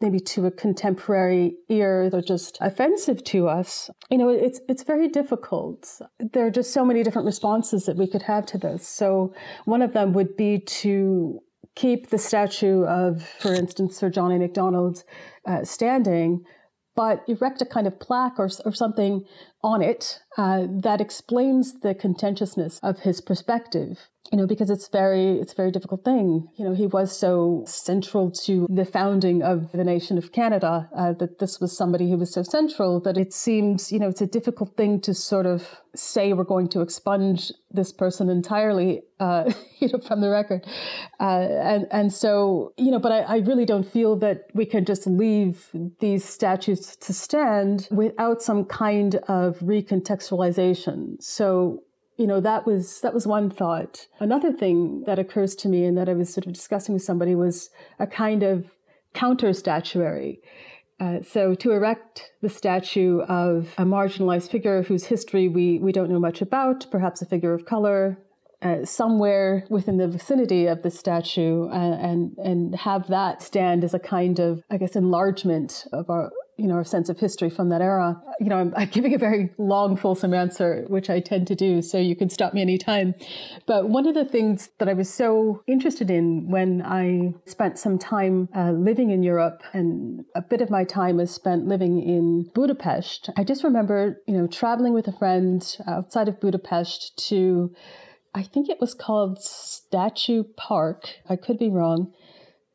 maybe 0.00 0.20
to 0.20 0.44
a 0.44 0.50
contemporary 0.50 1.56
ear 1.70 2.10
they're 2.10 2.20
just 2.20 2.58
offensive 2.60 3.24
to 3.24 3.48
us 3.48 3.88
you 4.10 4.18
know 4.18 4.28
it's 4.28 4.60
it's 4.68 4.82
very 4.82 5.08
difficult. 5.08 6.00
There 6.18 6.46
are 6.46 6.50
just 6.50 6.72
so 6.72 6.84
many 6.84 7.02
different 7.02 7.26
responses 7.26 7.86
that 7.86 7.96
we 7.96 8.06
could 8.06 8.22
have 8.22 8.46
to 8.46 8.58
this. 8.58 8.86
So 8.86 9.34
one 9.64 9.82
of 9.82 9.92
them 9.94 10.12
would 10.12 10.36
be 10.36 10.58
to 10.58 11.40
keep 11.74 12.10
the 12.10 12.18
statue 12.18 12.84
of 12.84 13.22
for 13.40 13.52
instance 13.52 13.96
sir 13.96 14.08
john 14.08 14.32
a 14.32 14.38
macdonald 14.38 15.04
uh, 15.46 15.62
standing 15.62 16.42
but 16.96 17.22
erect 17.28 17.60
a 17.60 17.66
kind 17.66 17.86
of 17.86 18.00
plaque 18.00 18.38
or, 18.38 18.48
or 18.64 18.72
something 18.72 19.24
on 19.62 19.82
it 19.82 20.20
uh, 20.36 20.66
that 20.68 21.00
explains 21.00 21.80
the 21.80 21.94
contentiousness 21.94 22.78
of 22.82 23.00
his 23.00 23.20
perspective 23.20 24.08
you 24.32 24.38
know 24.38 24.46
because 24.46 24.70
it's 24.70 24.88
very 24.88 25.38
it's 25.38 25.52
a 25.52 25.56
very 25.56 25.70
difficult 25.70 26.04
thing. 26.04 26.48
You 26.56 26.64
know 26.64 26.74
he 26.74 26.86
was 26.86 27.16
so 27.16 27.64
central 27.66 28.30
to 28.44 28.66
the 28.68 28.84
founding 28.84 29.42
of 29.42 29.72
the 29.72 29.84
nation 29.84 30.18
of 30.18 30.32
canada 30.32 30.88
uh, 30.96 31.12
that 31.14 31.38
this 31.38 31.60
was 31.60 31.76
somebody 31.76 32.10
who 32.10 32.16
was 32.16 32.32
so 32.32 32.42
central 32.42 33.00
that 33.00 33.16
it 33.16 33.32
seems 33.32 33.92
you 33.92 33.98
know 33.98 34.08
it's 34.08 34.20
a 34.20 34.26
difficult 34.26 34.76
thing 34.76 35.00
to 35.02 35.14
sort 35.14 35.46
of 35.46 35.80
say 35.94 36.32
we're 36.32 36.44
going 36.44 36.68
to 36.68 36.80
expunge 36.80 37.52
this 37.70 37.92
person 37.92 38.28
entirely 38.28 39.02
uh, 39.20 39.50
you 39.78 39.88
know 39.88 39.98
from 39.98 40.20
the 40.20 40.30
record. 40.30 40.66
Uh, 41.20 41.48
and 41.62 41.86
and 41.90 42.12
so 42.12 42.72
you 42.76 42.90
know 42.90 42.98
but 42.98 43.12
I, 43.12 43.20
I 43.20 43.36
really 43.38 43.64
don't 43.64 43.90
feel 43.90 44.16
that 44.16 44.46
we 44.54 44.66
can 44.66 44.84
just 44.84 45.06
leave 45.06 45.70
these 46.00 46.24
statues 46.24 46.96
to 46.96 47.12
stand 47.12 47.88
without 47.90 48.42
some 48.42 48.64
kind 48.64 49.16
of 49.28 49.58
recontextualization 49.60 50.25
so 51.20 51.82
you 52.16 52.26
know 52.26 52.40
that 52.40 52.66
was 52.66 53.00
that 53.00 53.14
was 53.14 53.26
one 53.26 53.50
thought. 53.50 54.06
Another 54.20 54.52
thing 54.52 55.04
that 55.06 55.18
occurs 55.18 55.54
to 55.56 55.68
me 55.68 55.84
and 55.84 55.96
that 55.98 56.08
i 56.08 56.14
was 56.14 56.32
sort 56.32 56.46
of 56.46 56.52
discussing 56.52 56.94
with 56.94 57.02
somebody 57.02 57.34
was 57.34 57.70
a 57.98 58.06
kind 58.06 58.42
of 58.42 58.70
counter 59.14 59.52
statuary. 59.52 60.40
Uh, 60.98 61.20
so 61.20 61.54
to 61.54 61.72
erect 61.72 62.30
the 62.40 62.48
statue 62.48 63.20
of 63.22 63.74
a 63.76 63.84
marginalized 63.84 64.50
figure 64.50 64.82
whose 64.82 65.04
history 65.04 65.46
we, 65.46 65.78
we 65.78 65.92
don't 65.92 66.08
know 66.08 66.18
much 66.18 66.40
about, 66.40 66.86
perhaps 66.90 67.20
a 67.20 67.26
figure 67.26 67.52
of 67.52 67.66
color, 67.66 68.18
uh, 68.62 68.82
somewhere 68.84 69.66
within 69.68 69.98
the 69.98 70.08
vicinity 70.08 70.66
of 70.66 70.82
the 70.82 70.90
statue, 70.90 71.68
uh, 71.68 71.98
and 72.00 72.36
and 72.38 72.74
have 72.74 73.08
that 73.08 73.42
stand 73.42 73.84
as 73.84 73.92
a 73.92 73.98
kind 73.98 74.38
of, 74.38 74.62
I 74.70 74.78
guess, 74.78 74.96
enlargement 74.96 75.86
of 75.92 76.08
our 76.08 76.30
you 76.56 76.66
know, 76.66 76.74
our 76.74 76.84
sense 76.84 77.08
of 77.08 77.18
history 77.18 77.50
from 77.50 77.68
that 77.68 77.82
era. 77.82 78.20
You 78.40 78.48
know, 78.48 78.56
I'm, 78.56 78.72
I'm, 78.76 78.88
giving 78.88 79.14
a 79.14 79.18
very 79.18 79.50
long, 79.58 79.96
fulsome 79.96 80.32
answer, 80.32 80.84
which 80.88 81.10
I 81.10 81.20
tend 81.20 81.46
to 81.48 81.54
do, 81.54 81.82
so 81.82 81.98
you 81.98 82.16
can 82.16 82.30
stop 82.30 82.54
me 82.54 82.62
anytime. 82.62 83.14
But 83.66 83.90
one 83.90 84.06
of 84.06 84.14
the 84.14 84.24
things 84.24 84.70
that 84.78 84.88
I 84.88 84.94
was 84.94 85.12
so 85.12 85.62
interested 85.66 86.10
in 86.10 86.50
when 86.50 86.82
I 86.82 87.34
spent 87.48 87.78
some 87.78 87.98
time 87.98 88.48
uh, 88.56 88.70
living 88.70 89.10
in 89.10 89.22
Europe, 89.22 89.62
and 89.74 90.24
a 90.34 90.40
bit 90.40 90.62
of 90.62 90.70
my 90.70 90.84
time 90.84 91.18
was 91.18 91.30
spent 91.30 91.66
living 91.66 92.02
in 92.02 92.50
Budapest, 92.54 93.28
I 93.36 93.44
just 93.44 93.62
remember, 93.62 94.22
you 94.26 94.34
know, 94.34 94.46
traveling 94.46 94.94
with 94.94 95.06
a 95.08 95.12
friend 95.12 95.76
outside 95.86 96.28
of 96.28 96.40
Budapest 96.40 97.16
to 97.28 97.74
I 98.36 98.42
think 98.42 98.68
it 98.68 98.82
was 98.82 98.92
called 98.92 99.40
Statue 99.40 100.44
Park. 100.58 101.20
I 101.26 101.36
could 101.36 101.58
be 101.58 101.70
wrong. 101.70 102.12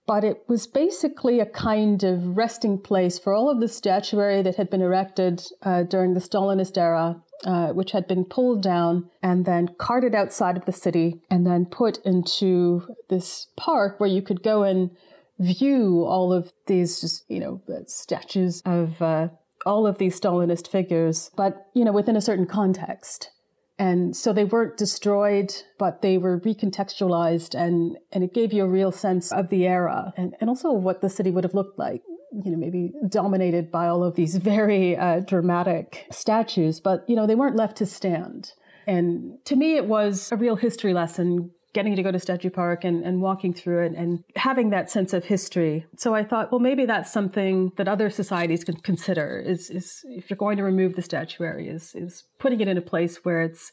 But 0.07 0.23
it 0.23 0.43
was 0.47 0.67
basically 0.67 1.39
a 1.39 1.45
kind 1.45 2.03
of 2.03 2.35
resting 2.35 2.79
place 2.79 3.19
for 3.19 3.33
all 3.33 3.49
of 3.49 3.59
the 3.59 3.67
statuary 3.67 4.41
that 4.41 4.55
had 4.55 4.69
been 4.69 4.81
erected 4.81 5.41
uh, 5.61 5.83
during 5.83 6.13
the 6.13 6.19
Stalinist 6.19 6.77
era 6.77 7.21
uh, 7.43 7.69
which 7.69 7.91
had 7.91 8.07
been 8.07 8.25
pulled 8.25 8.61
down 8.61 9.09
and 9.21 9.45
then 9.45 9.69
carted 9.77 10.13
outside 10.13 10.57
of 10.57 10.65
the 10.65 10.71
city 10.71 11.21
and 11.29 11.45
then 11.45 11.65
put 11.65 11.97
into 12.05 12.87
this 13.09 13.47
park 13.57 13.99
where 13.99 14.09
you 14.09 14.21
could 14.21 14.43
go 14.43 14.63
and 14.63 14.91
view 15.39 16.05
all 16.05 16.31
of 16.31 16.51
these 16.67 17.01
just, 17.01 17.25
you 17.29 17.39
know, 17.39 17.61
statues 17.87 18.61
of 18.65 19.01
uh, 19.01 19.27
all 19.65 19.87
of 19.87 19.97
these 19.97 20.19
Stalinist 20.19 20.67
figures, 20.67 21.31
but, 21.35 21.67
you 21.73 21.83
know, 21.83 21.91
within 21.91 22.15
a 22.15 22.21
certain 22.21 22.45
context. 22.45 23.31
And 23.81 24.15
so 24.15 24.31
they 24.31 24.43
weren't 24.43 24.77
destroyed, 24.77 25.55
but 25.79 26.03
they 26.03 26.19
were 26.19 26.39
recontextualized 26.39 27.55
and, 27.55 27.97
and 28.11 28.23
it 28.23 28.31
gave 28.31 28.53
you 28.53 28.63
a 28.63 28.67
real 28.67 28.91
sense 28.91 29.31
of 29.31 29.49
the 29.49 29.65
era 29.65 30.13
and, 30.15 30.35
and 30.39 30.51
also 30.51 30.71
what 30.71 31.01
the 31.01 31.09
city 31.09 31.31
would 31.31 31.43
have 31.43 31.55
looked 31.55 31.79
like 31.79 32.03
you 32.31 32.51
know, 32.51 32.57
maybe 32.57 32.93
dominated 33.09 33.71
by 33.71 33.87
all 33.87 34.03
of 34.03 34.13
these 34.15 34.35
very 34.53 34.95
uh, 34.95 35.21
dramatic 35.21 36.05
statues, 36.11 36.79
but, 36.79 37.03
you 37.09 37.15
know, 37.15 37.25
they 37.25 37.33
weren't 37.33 37.55
left 37.55 37.75
to 37.77 37.87
stand. 37.87 38.53
And 38.85 39.43
to 39.45 39.55
me, 39.55 39.77
it 39.77 39.87
was 39.87 40.31
a 40.31 40.35
real 40.35 40.57
history 40.57 40.93
lesson 40.93 41.49
getting 41.73 41.95
to 41.95 42.03
go 42.03 42.11
to 42.11 42.19
Statue 42.19 42.49
Park 42.49 42.83
and, 42.83 43.03
and 43.03 43.21
walking 43.21 43.53
through 43.53 43.85
it 43.85 43.93
and 43.95 44.23
having 44.35 44.69
that 44.71 44.89
sense 44.89 45.13
of 45.13 45.25
history. 45.25 45.85
So 45.97 46.13
I 46.13 46.23
thought, 46.23 46.51
well, 46.51 46.59
maybe 46.59 46.85
that's 46.85 47.11
something 47.11 47.71
that 47.77 47.87
other 47.87 48.09
societies 48.09 48.63
can 48.63 48.75
consider 48.77 49.39
is, 49.39 49.69
is 49.69 50.01
if 50.05 50.29
you're 50.29 50.37
going 50.37 50.57
to 50.57 50.63
remove 50.63 50.95
the 50.95 51.01
statuary, 51.01 51.69
is, 51.69 51.95
is 51.95 52.23
putting 52.39 52.59
it 52.59 52.67
in 52.67 52.77
a 52.77 52.81
place 52.81 53.23
where 53.23 53.41
it's 53.41 53.71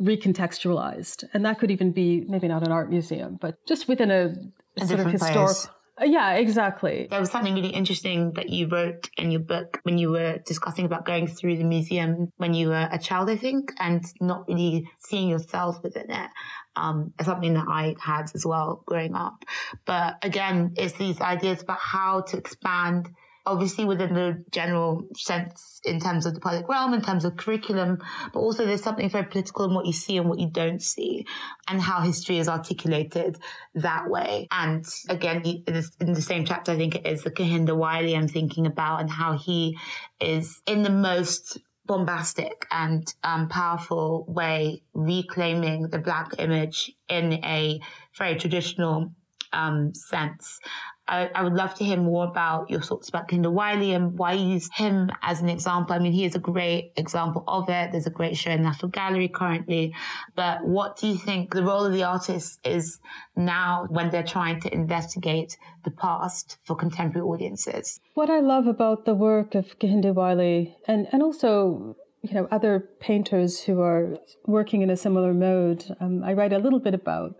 recontextualized. 0.00 1.24
And 1.34 1.44
that 1.44 1.58
could 1.58 1.70
even 1.70 1.92
be 1.92 2.24
maybe 2.26 2.48
not 2.48 2.62
an 2.62 2.72
art 2.72 2.90
museum, 2.90 3.38
but 3.40 3.56
just 3.66 3.86
within 3.86 4.10
a, 4.10 4.34
a 4.80 4.86
sort 4.86 5.00
of 5.00 5.06
historical. 5.06 5.70
Yeah, 6.02 6.32
exactly. 6.32 7.06
There 7.08 7.20
was 7.20 7.30
something 7.30 7.54
really 7.54 7.68
interesting 7.68 8.32
that 8.32 8.48
you 8.48 8.68
wrote 8.68 9.08
in 9.16 9.30
your 9.30 9.40
book 9.40 9.80
when 9.84 9.96
you 9.96 10.10
were 10.10 10.38
discussing 10.44 10.86
about 10.86 11.06
going 11.06 11.28
through 11.28 11.56
the 11.56 11.64
museum 11.64 12.32
when 12.36 12.52
you 12.52 12.68
were 12.68 12.88
a 12.90 12.98
child, 12.98 13.30
I 13.30 13.36
think, 13.36 13.72
and 13.78 14.04
not 14.20 14.48
really 14.48 14.88
seeing 14.98 15.28
yourself 15.28 15.82
within 15.82 16.10
it. 16.10 16.30
Um, 16.76 17.12
something 17.22 17.54
that 17.54 17.66
I 17.68 17.94
had 18.00 18.26
as 18.34 18.44
well 18.44 18.82
growing 18.86 19.14
up. 19.14 19.44
But 19.84 20.16
again, 20.22 20.74
it's 20.76 20.94
these 20.94 21.20
ideas 21.20 21.62
about 21.62 21.78
how 21.78 22.22
to 22.22 22.36
expand 22.36 23.08
obviously 23.46 23.84
within 23.84 24.14
the 24.14 24.42
general 24.50 25.06
sense 25.16 25.80
in 25.84 26.00
terms 26.00 26.24
of 26.26 26.34
the 26.34 26.40
public 26.40 26.68
realm, 26.68 26.94
in 26.94 27.02
terms 27.02 27.24
of 27.24 27.36
curriculum, 27.36 27.98
but 28.32 28.40
also 28.40 28.64
there's 28.64 28.82
something 28.82 29.08
very 29.08 29.26
political 29.26 29.66
in 29.66 29.74
what 29.74 29.86
you 29.86 29.92
see 29.92 30.16
and 30.16 30.28
what 30.28 30.38
you 30.38 30.48
don't 30.48 30.82
see 30.82 31.26
and 31.68 31.80
how 31.80 32.00
history 32.00 32.38
is 32.38 32.48
articulated 32.48 33.38
that 33.74 34.08
way. 34.08 34.48
And 34.50 34.86
again, 35.08 35.42
in 35.44 36.12
the 36.12 36.22
same 36.22 36.44
chapter, 36.44 36.72
I 36.72 36.76
think 36.76 36.94
it 36.94 37.06
is 37.06 37.22
the 37.22 37.30
Kehinde 37.30 37.76
Wiley 37.76 38.16
I'm 38.16 38.28
thinking 38.28 38.66
about 38.66 39.00
and 39.00 39.10
how 39.10 39.36
he 39.36 39.76
is 40.20 40.62
in 40.66 40.82
the 40.82 40.90
most 40.90 41.58
bombastic 41.86 42.66
and 42.70 43.12
um, 43.22 43.48
powerful 43.48 44.24
way 44.26 44.82
reclaiming 44.94 45.88
the 45.88 45.98
black 45.98 46.30
image 46.38 46.92
in 47.08 47.34
a 47.44 47.80
very 48.16 48.36
traditional 48.36 49.12
um, 49.54 49.94
sense 49.94 50.58
I, 51.06 51.30
I, 51.34 51.42
would 51.42 51.52
love 51.52 51.74
to 51.74 51.84
hear 51.84 51.98
more 51.98 52.24
about 52.24 52.70
your 52.70 52.80
thoughts 52.80 53.10
about 53.10 53.28
Kehinde 53.28 53.52
Wiley 53.52 53.92
and 53.92 54.16
why 54.18 54.32
you 54.32 54.54
use 54.54 54.70
him 54.72 55.10
as 55.22 55.40
an 55.42 55.50
example. 55.50 55.94
I 55.94 55.98
mean, 55.98 56.12
he 56.12 56.24
is 56.24 56.34
a 56.34 56.38
great 56.38 56.92
example 56.96 57.44
of 57.46 57.68
it. 57.68 57.92
There's 57.92 58.06
a 58.06 58.10
great 58.10 58.36
show 58.36 58.50
in 58.50 58.62
the 58.62 58.68
National 58.68 58.88
Gallery 58.88 59.28
currently. 59.28 59.94
But 60.34 60.64
what 60.64 60.96
do 60.96 61.06
you 61.08 61.16
think 61.16 61.52
the 61.52 61.62
role 61.62 61.84
of 61.84 61.92
the 61.92 62.04
artist 62.04 62.58
is 62.64 63.00
now 63.36 63.86
when 63.90 64.10
they're 64.10 64.22
trying 64.22 64.60
to 64.62 64.72
investigate 64.72 65.58
the 65.84 65.90
past 65.90 66.56
for 66.64 66.74
contemporary 66.74 67.26
audiences? 67.26 68.00
What 68.14 68.30
I 68.30 68.40
love 68.40 68.66
about 68.66 69.04
the 69.04 69.14
work 69.14 69.54
of 69.54 69.78
Kehinde 69.78 70.14
Wiley 70.14 70.74
and, 70.88 71.06
and 71.12 71.22
also 71.22 71.96
you 72.22 72.32
know 72.32 72.48
other 72.50 72.88
painters 73.00 73.60
who 73.60 73.82
are 73.82 74.16
working 74.46 74.80
in 74.80 74.88
a 74.88 74.96
similar 74.96 75.34
mode, 75.34 75.84
um, 76.00 76.24
I 76.24 76.32
write 76.32 76.54
a 76.54 76.58
little 76.58 76.80
bit 76.80 76.94
about 76.94 77.36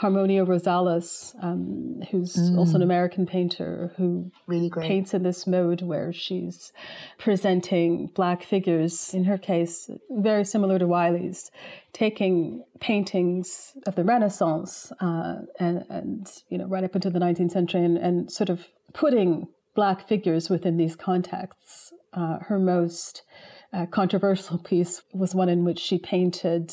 Harmonia 0.00 0.46
Rosales, 0.46 1.34
um, 1.42 2.00
who's 2.10 2.34
mm. 2.34 2.56
also 2.56 2.76
an 2.76 2.82
American 2.82 3.26
painter 3.26 3.92
who 3.98 4.32
really 4.46 4.70
paints 4.70 5.12
in 5.12 5.24
this 5.24 5.46
mode 5.46 5.82
where 5.82 6.10
she's 6.10 6.72
presenting 7.18 8.06
black 8.14 8.42
figures, 8.42 9.12
in 9.12 9.24
her 9.24 9.36
case, 9.36 9.90
very 10.08 10.46
similar 10.46 10.78
to 10.78 10.86
Wiley's, 10.86 11.50
taking 11.92 12.64
paintings 12.80 13.74
of 13.86 13.94
the 13.94 14.02
Renaissance 14.02 14.90
uh, 15.00 15.40
and, 15.58 15.84
and, 15.90 16.32
you 16.48 16.56
know, 16.56 16.66
right 16.66 16.82
up 16.82 16.94
into 16.94 17.10
the 17.10 17.18
19th 17.18 17.50
century 17.50 17.84
and, 17.84 17.98
and 17.98 18.32
sort 18.32 18.48
of 18.48 18.68
putting 18.94 19.48
black 19.74 20.08
figures 20.08 20.48
within 20.48 20.78
these 20.78 20.96
contexts. 20.96 21.92
Uh, 22.14 22.38
her 22.38 22.58
most 22.58 23.22
uh, 23.72 23.86
controversial 23.86 24.58
piece 24.58 25.02
was 25.12 25.34
one 25.34 25.48
in 25.48 25.64
which 25.64 25.78
she 25.78 25.98
painted 25.98 26.72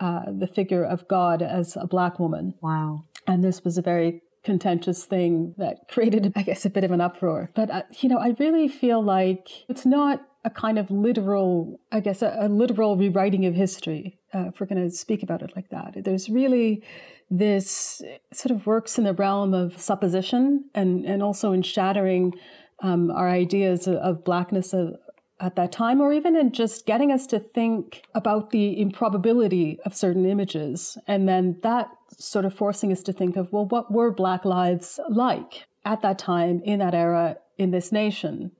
uh, 0.00 0.22
the 0.26 0.46
figure 0.46 0.84
of 0.84 1.06
God 1.08 1.42
as 1.42 1.76
a 1.76 1.86
black 1.86 2.18
woman. 2.18 2.54
Wow. 2.60 3.04
And 3.26 3.44
this 3.44 3.62
was 3.62 3.78
a 3.78 3.82
very 3.82 4.22
contentious 4.44 5.04
thing 5.04 5.54
that 5.58 5.88
created, 5.88 6.32
I 6.34 6.42
guess, 6.42 6.64
a 6.66 6.70
bit 6.70 6.84
of 6.84 6.90
an 6.90 7.00
uproar. 7.00 7.50
But, 7.54 7.70
uh, 7.70 7.82
you 8.00 8.08
know, 8.08 8.18
I 8.18 8.34
really 8.38 8.68
feel 8.68 9.02
like 9.02 9.48
it's 9.68 9.86
not 9.86 10.22
a 10.44 10.50
kind 10.50 10.78
of 10.78 10.90
literal, 10.90 11.80
I 11.92 12.00
guess, 12.00 12.22
a, 12.22 12.36
a 12.40 12.48
literal 12.48 12.96
rewriting 12.96 13.46
of 13.46 13.54
history, 13.54 14.18
uh, 14.34 14.48
if 14.48 14.58
we're 14.58 14.66
going 14.66 14.82
to 14.82 14.94
speak 14.94 15.22
about 15.22 15.42
it 15.42 15.52
like 15.54 15.70
that. 15.70 15.94
There's 16.02 16.28
really 16.28 16.82
this 17.30 18.02
sort 18.32 18.50
of 18.50 18.66
works 18.66 18.98
in 18.98 19.04
the 19.04 19.14
realm 19.14 19.54
of 19.54 19.80
supposition 19.80 20.64
and, 20.74 21.06
and 21.06 21.22
also 21.22 21.52
in 21.52 21.62
shattering 21.62 22.34
um, 22.82 23.10
our 23.12 23.28
ideas 23.28 23.86
of, 23.86 23.94
of 23.94 24.24
blackness 24.24 24.74
of, 24.74 24.96
at 25.42 25.56
that 25.56 25.72
time, 25.72 26.00
or 26.00 26.12
even 26.12 26.36
in 26.36 26.52
just 26.52 26.86
getting 26.86 27.10
us 27.10 27.26
to 27.26 27.40
think 27.40 28.04
about 28.14 28.50
the 28.50 28.80
improbability 28.80 29.80
of 29.84 29.94
certain 29.94 30.24
images. 30.24 30.96
And 31.08 31.28
then 31.28 31.58
that 31.64 31.88
sort 32.16 32.44
of 32.44 32.54
forcing 32.54 32.92
us 32.92 33.02
to 33.02 33.12
think 33.12 33.36
of, 33.36 33.52
well, 33.52 33.66
what 33.66 33.92
were 33.92 34.12
Black 34.12 34.44
lives 34.44 35.00
like 35.10 35.66
at 35.84 36.00
that 36.02 36.18
time, 36.18 36.62
in 36.64 36.78
that 36.78 36.94
era, 36.94 37.38
in 37.58 37.72
this 37.72 37.90
nation? 37.90 38.52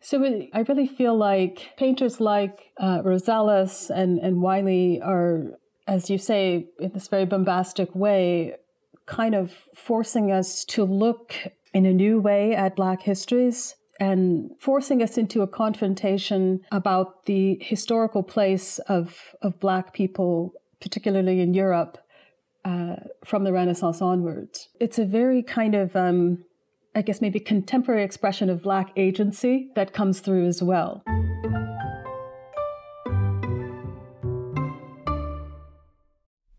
So 0.00 0.24
it, 0.24 0.50
I 0.52 0.60
really 0.62 0.88
feel 0.88 1.16
like 1.16 1.70
painters 1.78 2.20
like 2.20 2.72
uh, 2.78 3.00
Rosales 3.02 3.88
and, 3.88 4.18
and 4.18 4.42
Wiley 4.42 5.00
are, 5.00 5.52
as 5.86 6.10
you 6.10 6.18
say, 6.18 6.66
in 6.80 6.90
this 6.92 7.06
very 7.06 7.26
bombastic 7.26 7.94
way, 7.94 8.56
kind 9.06 9.36
of 9.36 9.52
forcing 9.72 10.32
us 10.32 10.64
to 10.64 10.84
look 10.84 11.32
in 11.72 11.86
a 11.86 11.92
new 11.92 12.20
way 12.20 12.56
at 12.56 12.74
Black 12.74 13.02
histories 13.02 13.76
and 14.00 14.50
forcing 14.58 15.02
us 15.02 15.16
into 15.16 15.42
a 15.42 15.46
confrontation 15.46 16.60
about 16.72 17.26
the 17.26 17.58
historical 17.60 18.22
place 18.22 18.78
of, 18.80 19.34
of 19.42 19.60
Black 19.60 19.92
people, 19.92 20.52
particularly 20.80 21.40
in 21.40 21.54
Europe, 21.54 21.98
uh, 22.64 22.96
from 23.24 23.44
the 23.44 23.52
Renaissance 23.52 24.00
onwards. 24.00 24.68
It's 24.80 24.98
a 24.98 25.04
very 25.04 25.42
kind 25.42 25.74
of, 25.74 25.94
um, 25.94 26.44
I 26.94 27.02
guess, 27.02 27.20
maybe 27.20 27.40
contemporary 27.40 28.02
expression 28.02 28.48
of 28.48 28.62
Black 28.62 28.90
agency 28.96 29.70
that 29.74 29.92
comes 29.92 30.20
through 30.20 30.46
as 30.46 30.62
well. 30.62 31.04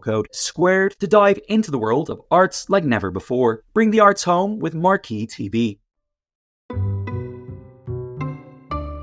code 0.00 0.28
SQUARED 0.32 0.98
to 1.00 1.06
dive 1.06 1.38
into 1.48 1.70
the 1.70 1.78
world 1.78 2.10
of 2.10 2.20
arts 2.30 2.68
like 2.68 2.84
never 2.84 3.10
before. 3.10 3.62
Bring 3.74 3.90
the 3.90 4.00
arts 4.00 4.24
home 4.24 4.58
with 4.58 4.74
Marquee 4.74 5.26
TV. 5.26 5.78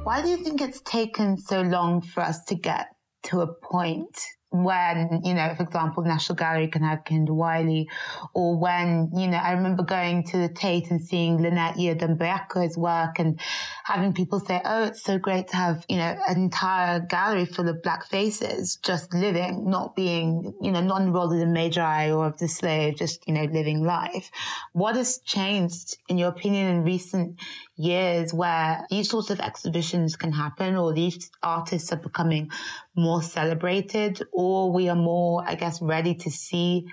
Why 0.04 0.22
do 0.22 0.30
you 0.30 0.38
think 0.38 0.62
it's 0.62 0.82
taken 0.82 1.38
so 1.38 1.62
long 1.62 2.02
for 2.02 2.22
us 2.22 2.43
to 2.46 2.56
get 2.56 2.88
to 3.24 3.41
a 3.41 3.48
point 3.48 4.19
when, 4.53 5.21
you 5.23 5.33
know, 5.33 5.51
for 5.57 5.63
example, 5.63 6.03
National 6.03 6.35
Gallery 6.35 6.67
can 6.67 6.83
have 6.83 7.03
Kehinde 7.03 7.31
Wiley, 7.31 7.89
or 8.35 8.55
when, 8.55 9.09
you 9.15 9.27
know, 9.27 9.37
I 9.37 9.53
remember 9.53 9.81
going 9.81 10.23
to 10.25 10.37
the 10.37 10.47
Tate 10.47 10.91
and 10.91 11.01
seeing 11.01 11.41
Lynette 11.41 11.75
Yiadom-Boakye's 11.75 12.77
work 12.77 13.17
and 13.17 13.39
having 13.83 14.13
people 14.13 14.39
say, 14.39 14.61
oh, 14.63 14.83
it's 14.83 15.01
so 15.01 15.17
great 15.17 15.47
to 15.47 15.55
have, 15.55 15.83
you 15.89 15.97
know, 15.97 16.15
an 16.27 16.37
entire 16.37 16.99
gallery 16.99 17.45
full 17.45 17.67
of 17.67 17.81
black 17.81 18.05
faces 18.05 18.77
just 18.83 19.11
living, 19.13 19.67
not 19.67 19.95
being, 19.95 20.53
you 20.61 20.71
know, 20.71 20.81
not 20.81 21.01
enrolled 21.01 21.33
in 21.33 21.39
the 21.39 21.47
Magi 21.47 22.11
or 22.11 22.27
of 22.27 22.37
the 22.37 22.47
slave, 22.47 22.95
just, 22.95 23.27
you 23.27 23.33
know, 23.33 23.45
living 23.45 23.83
life. 23.83 24.29
What 24.73 24.95
has 24.97 25.17
changed, 25.17 25.97
in 26.07 26.19
your 26.19 26.29
opinion, 26.29 26.67
in 26.67 26.83
recent 26.83 27.39
years 27.75 28.31
where 28.35 28.85
these 28.91 29.09
sorts 29.09 29.31
of 29.31 29.39
exhibitions 29.39 30.15
can 30.15 30.31
happen 30.31 30.75
or 30.75 30.93
these 30.93 31.31
artists 31.41 31.91
are 31.91 31.97
becoming 31.97 32.51
more 32.95 33.21
celebrated 33.21 34.21
or 34.32 34.71
we 34.71 34.89
are 34.89 34.95
more, 34.95 35.43
I 35.47 35.56
guess, 35.56 35.82
ready 35.82 36.15
to 36.15 36.32
see 36.32 36.86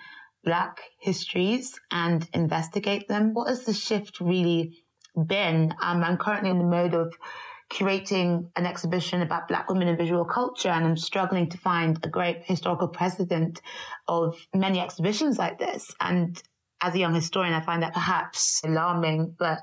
Black 0.43 0.81
histories 0.99 1.79
and 1.91 2.27
investigate 2.33 3.09
them. 3.09 3.35
What 3.35 3.49
has 3.49 3.65
the 3.65 3.75
shift 3.75 4.21
really 4.21 4.85
been? 5.27 5.75
Um, 5.83 6.03
I'm 6.03 6.17
currently 6.17 6.51
in 6.51 6.59
the 6.59 6.65
mode 6.65 6.95
of 6.95 7.13
curating 7.71 8.51
an 8.57 8.67
exhibition 8.67 9.23
about 9.23 9.49
Black 9.49 9.69
women 9.69 9.89
in 9.89 9.97
visual 9.97 10.25
culture, 10.25 10.71
and 10.71 10.85
I'm 10.85 10.97
struggling 10.97 11.49
to 11.51 11.59
find 11.59 11.99
a 12.03 12.09
great 12.09 12.43
historical 12.45 12.89
precedent 12.89 13.61
of 14.09 14.35
many 14.55 14.81
exhibitions 14.81 15.39
like 15.39 15.59
this. 15.59 15.95
And 16.01 16.43
as 16.81 16.95
a 16.95 16.99
young 16.99 17.15
historian, 17.15 17.55
I 17.55 17.61
find 17.61 17.83
that 17.83 17.93
perhaps 17.95 18.61
alarming, 18.65 19.37
but 19.39 19.59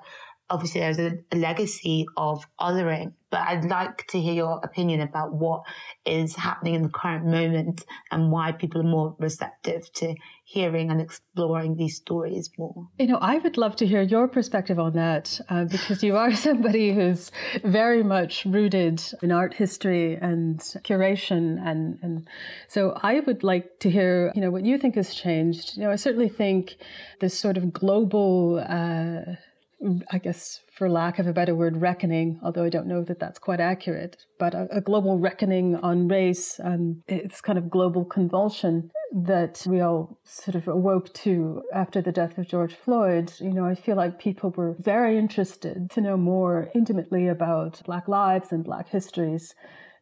obviously 0.49 0.81
there's 0.81 0.99
a, 0.99 1.13
a, 1.31 1.38
legacy 1.38 2.05
of 2.15 2.45
othering, 2.60 3.13
but 3.29 3.41
I'd 3.41 3.65
like 3.65 4.07
to 4.07 4.19
hear 4.19 4.33
your 4.33 4.60
opinion 4.63 5.01
about 5.01 5.33
what 5.33 5.63
is 6.05 6.36
happening 6.36 6.75
in 6.75 6.83
the 6.83 6.89
current 6.89 7.25
moment 7.25 7.86
and 8.12 8.31
why 8.31 8.53
people 8.53 8.81
are 8.81 8.86
more 8.86 9.15
receptive 9.19 9.91
to 9.93 10.15
hearing 10.45 10.89
and 10.89 11.01
exploring 11.01 11.75
these 11.75 11.97
stories 11.97 12.49
more. 12.57 12.88
You 12.97 13.07
know, 13.07 13.17
I 13.17 13.38
would 13.39 13.57
love 13.57 13.75
to 13.77 13.86
hear 13.86 14.01
your 14.01 14.29
perspective 14.29 14.79
on 14.79 14.93
that 14.93 15.41
uh, 15.49 15.65
because 15.65 16.01
you 16.01 16.15
are 16.15 16.33
somebody 16.47 16.93
who's 16.93 17.31
very 17.65 18.01
much 18.01 18.45
rooted 18.45 19.03
in 19.21 19.33
art 19.33 19.53
history 19.53 20.15
and 20.15 20.60
curation, 20.60 21.62
and 21.65 21.99
and 22.01 22.27
so 22.69 22.97
I 23.03 23.19
would 23.19 23.43
like 23.43 23.79
to 23.79 23.89
hear, 23.89 24.31
you 24.36 24.41
know, 24.41 24.49
what 24.49 24.63
you 24.63 24.77
think 24.77 24.95
has 24.95 25.13
changed. 25.13 25.75
You 25.75 25.83
know, 25.83 25.91
I 25.91 25.97
certainly 25.97 26.29
think 26.29 26.77
this 27.19 27.38
sort 27.38 27.57
of 27.57 27.73
global. 27.73 28.63
Uh, 28.65 29.36
Mm, 29.84 30.02
I 30.12 30.18
guess, 30.18 30.62
for 30.72 30.90
lack 30.90 31.20
of 31.20 31.28
a 31.28 31.34
better 31.34 31.54
word, 31.54 31.82
reckoning, 31.82 32.40
although 32.44 32.63
I 32.63 32.70
don't 32.70 32.88
know 32.88 33.04
that 33.04 33.20
that's 33.20 33.38
quite 33.38 33.60
accurate, 33.60 34.26
but 34.40 34.56
a, 34.56 34.68
a 34.72 34.82
global 34.82 35.20
reckoning 35.20 35.76
on 35.76 36.08
race 36.08 36.58
and 36.58 37.04
it's 37.08 37.42
kind 37.42 37.60
of 37.60 37.70
global 37.70 38.04
convulsion 38.04 38.90
that 39.13 39.63
we 39.68 39.80
all 39.80 40.18
sort 40.24 40.56
of 40.56 40.68
awoke 40.68 41.13
to 41.13 41.62
after 41.74 42.02
the 42.02 42.12
death 42.12 42.38
of 42.40 42.48
George 42.48 42.74
Floyd. 42.74 43.34
You 43.40 43.52
know, 43.52 43.66
I 43.66 43.76
feel 43.76 43.96
like 43.96 44.20
people 44.20 44.50
were 44.50 44.76
very 44.80 45.18
interested 45.18 45.92
to 45.92 46.02
know 46.02 46.18
more 46.18 46.70
intimately 46.74 47.28
about 47.28 47.82
Black 47.86 48.08
lives 48.08 48.52
and 48.52 48.63
Black 48.63 48.90
histories. 48.90 49.54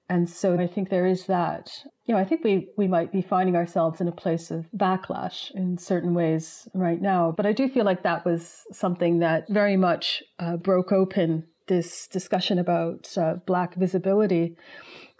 And 0.07 0.29
so 0.29 0.59
I 0.59 0.67
think 0.67 0.89
there 0.89 1.07
is 1.07 1.25
that. 1.25 1.71
You 2.05 2.13
know, 2.13 2.21
I 2.21 2.25
think 2.25 2.43
we, 2.43 2.69
we 2.77 2.87
might 2.87 3.11
be 3.11 3.21
finding 3.21 3.55
ourselves 3.55 3.99
in 3.99 4.07
a 4.07 4.11
place 4.11 4.51
of 4.51 4.67
backlash 4.75 5.49
in 5.55 5.77
certain 5.77 6.13
ways 6.13 6.67
right 6.73 7.01
now. 7.01 7.33
But 7.35 7.47
I 7.47 7.53
do 7.53 7.67
feel 7.67 7.85
like 7.85 8.03
that 8.03 8.25
was 8.25 8.61
something 8.71 9.19
that 9.19 9.49
very 9.49 9.77
much 9.77 10.21
uh, 10.37 10.57
broke 10.57 10.91
open 10.91 11.47
this 11.67 12.07
discussion 12.07 12.59
about 12.59 13.17
uh, 13.17 13.35
Black 13.47 13.73
visibility 13.75 14.55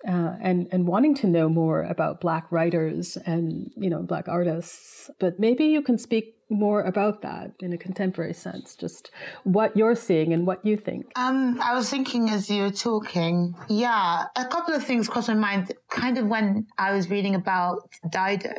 uh, 0.07 0.35
and 0.41 0.67
and 0.71 0.87
wanting 0.87 1.15
to 1.15 1.27
know 1.27 1.49
more 1.49 1.83
about 1.83 2.21
Black 2.21 2.51
writers 2.51 3.17
and 3.25 3.71
you 3.75 3.89
know 3.89 4.01
Black 4.01 4.27
artists. 4.27 5.09
But 5.19 5.39
maybe 5.39 5.65
you 5.65 5.81
can 5.81 5.97
speak 5.97 6.35
more 6.49 6.81
about 6.81 7.21
that 7.23 7.51
in 7.59 7.73
a 7.73 7.77
contemporary 7.77 8.33
sense, 8.33 8.75
just 8.75 9.09
what 9.43 9.75
you're 9.75 9.95
seeing 9.95 10.31
and 10.31 10.45
what 10.45 10.63
you 10.63 10.77
think. 10.77 11.05
Um, 11.15 11.59
I 11.61 11.73
was 11.73 11.89
thinking 11.89 12.29
as 12.29 12.49
you 12.49 12.63
were 12.63 12.71
talking, 12.71 13.55
yeah, 13.67 14.25
a 14.35 14.45
couple 14.45 14.75
of 14.75 14.83
things 14.83 15.07
crossed 15.07 15.27
my 15.29 15.33
mind. 15.33 15.73
Kind 15.89 16.17
of 16.17 16.27
when 16.27 16.67
I 16.77 16.91
was 16.91 17.09
reading 17.09 17.35
about 17.35 17.89
Dido 18.09 18.53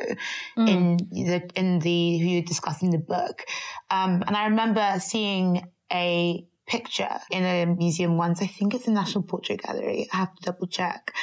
mm. 0.57 0.67
in 0.67 0.97
the 1.11 1.49
in 1.55 1.79
the 1.79 2.17
who 2.19 2.27
you 2.27 2.41
discussed 2.41 2.83
in 2.83 2.89
the 2.89 2.97
book, 2.97 3.45
um, 3.89 4.23
and 4.27 4.35
I 4.35 4.47
remember 4.47 4.95
seeing 4.99 5.63
a 5.91 6.45
picture 6.67 7.19
in 7.31 7.43
a 7.43 7.65
museum 7.65 8.17
once. 8.17 8.41
I 8.41 8.47
think 8.47 8.73
it's 8.73 8.85
the 8.85 8.91
National 8.91 9.23
Portrait 9.23 9.61
Gallery. 9.61 10.07
I 10.11 10.17
have 10.17 10.35
to 10.35 10.41
double 10.43 10.67
check. 10.67 11.13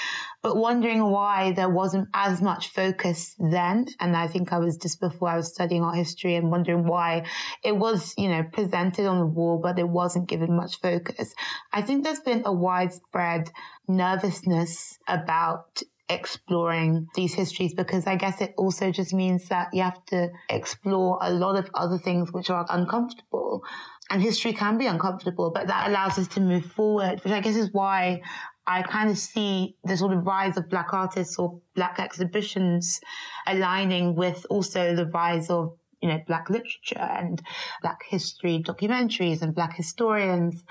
But 0.43 0.57
wondering 0.57 1.03
why 1.11 1.53
there 1.53 1.69
wasn't 1.69 2.09
as 2.15 2.43
much 2.43 2.69
focus 2.69 3.35
then. 3.39 3.87
And 4.01 4.17
I 4.17 4.27
think 4.27 4.53
I 4.53 4.59
was 4.59 4.77
just 4.77 5.01
before 5.01 5.29
I 5.29 5.37
was 5.37 5.53
studying 5.53 5.83
art 5.83 5.97
history 5.97 6.35
and 6.35 6.51
wondering 6.51 6.87
why 6.87 7.27
it 7.63 7.77
was, 7.77 8.15
you 8.19 8.29
know, 8.29 8.43
presented 8.43 9.07
on 9.07 9.21
the 9.21 9.27
wall, 9.27 9.61
but 9.63 9.79
it 9.79 9.89
wasn't 9.89 10.29
given 10.29 10.57
much 10.57 10.81
focus. 10.81 11.35
I 11.73 11.83
think 11.83 12.05
there's 12.05 12.21
been 12.21 12.43
a 12.45 12.53
widespread 12.53 13.51
nervousness 13.87 14.99
about 15.07 15.83
exploring 16.09 17.09
these 17.15 17.35
histories 17.35 17.73
because 17.75 18.07
I 18.07 18.17
guess 18.17 18.41
it 18.41 18.55
also 18.59 18.91
just 18.91 19.15
means 19.15 19.49
that 19.49 19.69
you 19.73 19.83
have 19.83 20.05
to 20.07 20.31
explore 20.51 21.19
a 21.23 21.31
lot 21.31 21.57
of 21.57 21.71
other 21.75 21.99
things 21.99 22.33
which 22.33 22.51
are 22.51 22.67
uncomfortable. 22.69 23.63
And 24.11 24.21
history 24.23 24.53
can 24.53 24.77
be 24.77 24.87
uncomfortable, 24.87 25.51
but 25.51 25.67
that 25.67 25.89
allows 25.89 26.19
us 26.19 26.29
to 26.29 26.41
move 26.41 26.67
forward, 26.67 27.21
which 27.25 27.33
I 27.33 27.41
guess 27.41 27.57
is 27.57 27.71
why 27.73 28.21
I 28.67 28.83
kind 28.83 29.11
of 29.11 29.19
see 29.19 29.77
the 29.85 29.97
sort 29.97 30.13
of 30.13 30.25
rise 30.25 30.57
of 30.57 30.69
black 30.69 30.93
artists 30.93 31.39
or 31.39 31.61
black 31.75 31.99
exhibitions 31.99 33.01
aligning 33.47 34.15
with 34.15 34.47
also 34.49 34.95
the 34.95 35.07
rise 35.07 35.51
of 35.51 35.77
you 36.01 36.09
know 36.09 36.21
black 36.27 36.51
literature 36.51 36.99
and 36.99 37.43
black 37.83 38.01
history 38.09 38.63
documentaries 38.63 39.43
and 39.43 39.55
black 39.55 39.75
historians 39.75 40.63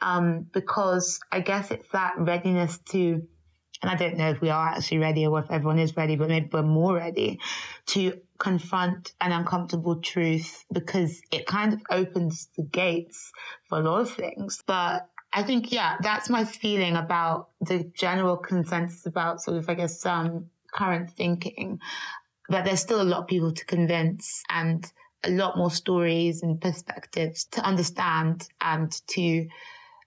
um, 0.00 0.46
because 0.52 1.20
I 1.30 1.40
guess 1.40 1.70
it's 1.70 1.88
that 1.92 2.14
readiness 2.18 2.78
to 2.90 3.22
and 3.82 3.90
I 3.90 3.94
don't 3.94 4.16
know 4.16 4.30
if 4.30 4.40
we 4.40 4.50
are 4.50 4.68
actually 4.68 4.98
ready 4.98 5.26
or 5.26 5.38
if 5.38 5.50
everyone 5.50 5.78
is 5.78 5.96
ready, 5.96 6.16
but 6.16 6.28
maybe 6.28 6.50
we're 6.52 6.62
more 6.62 6.94
ready 6.94 7.40
to 7.86 8.20
confront 8.40 9.12
an 9.20 9.30
uncomfortable 9.30 10.00
truth 10.00 10.64
because 10.72 11.20
it 11.30 11.46
kind 11.46 11.72
of 11.72 11.82
opens 11.90 12.48
the 12.56 12.64
gates 12.64 13.30
for 13.68 13.78
a 13.78 13.82
lot 13.82 14.00
of 14.00 14.10
things. 14.10 14.62
But 14.66 15.08
I 15.32 15.44
think, 15.44 15.70
yeah, 15.70 15.96
that's 16.00 16.28
my 16.28 16.44
feeling 16.44 16.96
about 16.96 17.50
the 17.60 17.84
general 17.94 18.36
consensus 18.36 19.06
about 19.06 19.40
sort 19.42 19.58
of, 19.58 19.68
I 19.68 19.74
guess, 19.74 20.04
um, 20.04 20.46
current 20.72 21.10
thinking. 21.10 21.78
That 22.48 22.64
there's 22.64 22.80
still 22.80 23.00
a 23.00 23.04
lot 23.04 23.20
of 23.20 23.26
people 23.28 23.52
to 23.52 23.64
convince 23.64 24.42
and 24.50 24.84
a 25.22 25.30
lot 25.30 25.56
more 25.56 25.70
stories 25.70 26.42
and 26.42 26.60
perspectives 26.60 27.44
to 27.52 27.64
understand 27.64 28.48
and 28.60 28.90
to 29.08 29.46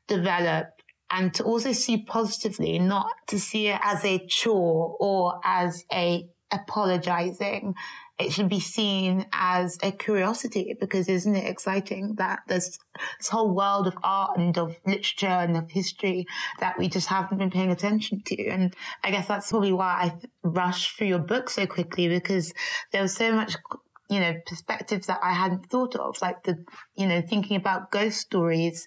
develop 0.07 0.73
and 1.09 1.33
to 1.35 1.43
also 1.43 1.71
see 1.71 2.03
positively, 2.03 2.79
not 2.79 3.07
to 3.27 3.39
see 3.39 3.67
it 3.67 3.79
as 3.81 4.03
a 4.03 4.25
chore 4.27 4.97
or 4.99 5.39
as 5.45 5.85
a 5.93 6.27
apologizing. 6.51 7.75
It 8.19 8.31
should 8.31 8.49
be 8.49 8.59
seen 8.59 9.25
as 9.33 9.77
a 9.81 9.91
curiosity 9.91 10.75
because 10.79 11.09
isn't 11.09 11.35
it 11.35 11.49
exciting 11.49 12.15
that 12.17 12.39
there's 12.47 12.77
this 13.17 13.29
whole 13.29 13.55
world 13.55 13.87
of 13.87 13.97
art 14.03 14.37
and 14.37 14.55
of 14.57 14.75
literature 14.85 15.25
and 15.25 15.57
of 15.57 15.71
history 15.71 16.25
that 16.59 16.77
we 16.77 16.87
just 16.87 17.07
haven't 17.07 17.39
been 17.39 17.49
paying 17.49 17.71
attention 17.71 18.21
to. 18.27 18.47
And 18.49 18.73
I 19.03 19.09
guess 19.09 19.27
that's 19.27 19.49
probably 19.49 19.73
why 19.73 20.11
I 20.11 20.27
rushed 20.43 20.95
through 20.95 21.07
your 21.07 21.19
book 21.19 21.49
so 21.49 21.65
quickly 21.65 22.07
because 22.07 22.53
there 22.91 23.01
was 23.01 23.15
so 23.15 23.33
much 23.33 23.55
you 24.09 24.19
know, 24.19 24.33
perspectives 24.45 25.07
that 25.07 25.19
I 25.23 25.33
hadn't 25.33 25.69
thought 25.69 25.95
of, 25.95 26.21
like 26.21 26.43
the, 26.43 26.63
you 26.95 27.07
know, 27.07 27.21
thinking 27.21 27.57
about 27.57 27.89
ghost 27.89 28.19
stories 28.19 28.85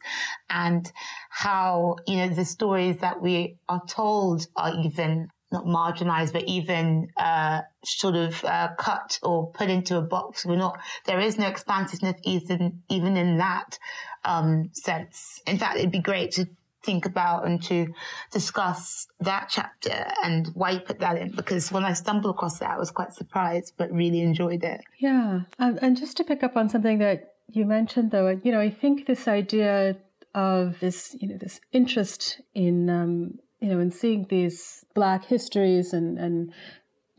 and 0.50 0.90
how, 1.30 1.96
you 2.06 2.18
know, 2.18 2.28
the 2.28 2.44
stories 2.44 2.98
that 2.98 3.20
we 3.20 3.56
are 3.68 3.82
told 3.88 4.46
are 4.56 4.72
even 4.84 5.28
not 5.52 5.64
marginalized, 5.64 6.32
but 6.32 6.44
even 6.44 7.08
uh, 7.16 7.62
sort 7.84 8.16
of 8.16 8.44
uh, 8.44 8.68
cut 8.78 9.18
or 9.22 9.50
put 9.52 9.70
into 9.70 9.96
a 9.96 10.02
box. 10.02 10.44
We're 10.44 10.56
not. 10.56 10.78
There 11.04 11.20
is 11.20 11.38
no 11.38 11.46
expansiveness 11.46 12.18
even 12.24 12.82
even 12.88 13.16
in 13.16 13.38
that 13.38 13.78
um, 14.24 14.70
sense. 14.72 15.40
In 15.46 15.58
fact, 15.58 15.76
it'd 15.78 15.92
be 15.92 16.00
great 16.00 16.32
to 16.32 16.46
think 16.82 17.04
about 17.04 17.44
and 17.44 17.60
to 17.64 17.88
discuss 18.30 19.08
that 19.18 19.48
chapter 19.50 20.06
and 20.22 20.48
why 20.54 20.70
you 20.70 20.80
put 20.80 21.00
that 21.00 21.18
in 21.18 21.32
because 21.32 21.72
when 21.72 21.84
I 21.84 21.92
stumbled 21.92 22.32
across 22.32 22.60
that, 22.60 22.70
I 22.70 22.78
was 22.78 22.92
quite 22.92 23.12
surprised 23.12 23.74
but 23.76 23.90
really 23.90 24.20
enjoyed 24.20 24.62
it. 24.62 24.82
Yeah. 24.98 25.40
Um, 25.58 25.78
and 25.82 25.96
just 25.96 26.16
to 26.18 26.24
pick 26.24 26.44
up 26.44 26.56
on 26.56 26.68
something 26.68 26.98
that 26.98 27.34
you 27.48 27.64
mentioned, 27.64 28.12
though, 28.12 28.40
you 28.42 28.52
know, 28.52 28.60
I 28.60 28.70
think 28.70 29.06
this 29.06 29.26
idea 29.26 29.96
of 30.34 30.78
this, 30.80 31.16
you 31.18 31.28
know, 31.28 31.36
this 31.38 31.60
interest 31.72 32.40
in, 32.54 32.88
um, 32.88 33.38
you 33.60 33.68
know, 33.68 33.78
in 33.78 33.90
seeing 33.90 34.26
these 34.28 34.84
Black 34.94 35.24
histories 35.24 35.92
and, 35.92 36.18
and 36.18 36.52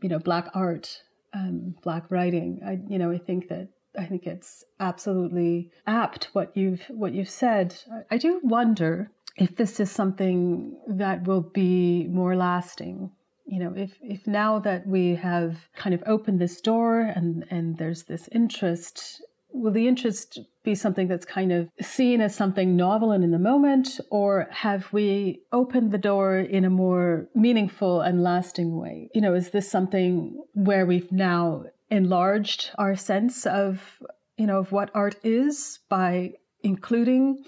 you 0.00 0.08
know, 0.08 0.18
Black 0.18 0.48
art, 0.54 1.02
um, 1.32 1.74
Black 1.82 2.10
writing, 2.10 2.60
I, 2.64 2.78
you 2.88 2.98
know, 2.98 3.10
I 3.10 3.18
think 3.18 3.48
that 3.48 3.68
I 3.98 4.04
think 4.04 4.26
it's 4.26 4.64
absolutely 4.78 5.70
apt 5.86 6.28
what 6.32 6.56
you've 6.56 6.82
what 6.88 7.14
you've 7.14 7.30
said. 7.30 7.74
I 8.10 8.18
do 8.18 8.40
wonder 8.44 9.10
if 9.36 9.56
this 9.56 9.80
is 9.80 9.90
something 9.90 10.76
that 10.86 11.26
will 11.26 11.40
be 11.40 12.06
more 12.08 12.36
lasting 12.36 13.10
you 13.48 13.58
know 13.58 13.72
if 13.74 13.98
if 14.02 14.26
now 14.26 14.58
that 14.58 14.86
we 14.86 15.14
have 15.14 15.56
kind 15.74 15.94
of 15.94 16.02
opened 16.06 16.38
this 16.38 16.60
door 16.60 17.00
and 17.00 17.44
and 17.50 17.78
there's 17.78 18.04
this 18.04 18.28
interest 18.30 19.22
will 19.52 19.72
the 19.72 19.88
interest 19.88 20.38
be 20.62 20.74
something 20.74 21.08
that's 21.08 21.24
kind 21.24 21.52
of 21.52 21.68
seen 21.80 22.20
as 22.20 22.34
something 22.34 22.76
novel 22.76 23.12
and 23.12 23.24
in 23.24 23.30
the 23.30 23.38
moment 23.38 23.98
or 24.10 24.46
have 24.50 24.92
we 24.92 25.40
opened 25.52 25.90
the 25.90 25.98
door 25.98 26.38
in 26.38 26.64
a 26.64 26.70
more 26.70 27.28
meaningful 27.34 28.00
and 28.00 28.22
lasting 28.22 28.76
way? 28.76 29.10
You 29.14 29.20
know 29.20 29.34
is 29.34 29.50
this 29.50 29.70
something 29.70 30.42
where 30.54 30.86
we've 30.86 31.10
now 31.10 31.64
enlarged 31.90 32.70
our 32.76 32.94
sense 32.94 33.46
of 33.46 34.02
you 34.36 34.46
know 34.46 34.58
of 34.58 34.72
what 34.72 34.90
art 34.94 35.16
is 35.24 35.80
by 35.88 36.32
including 36.62 37.44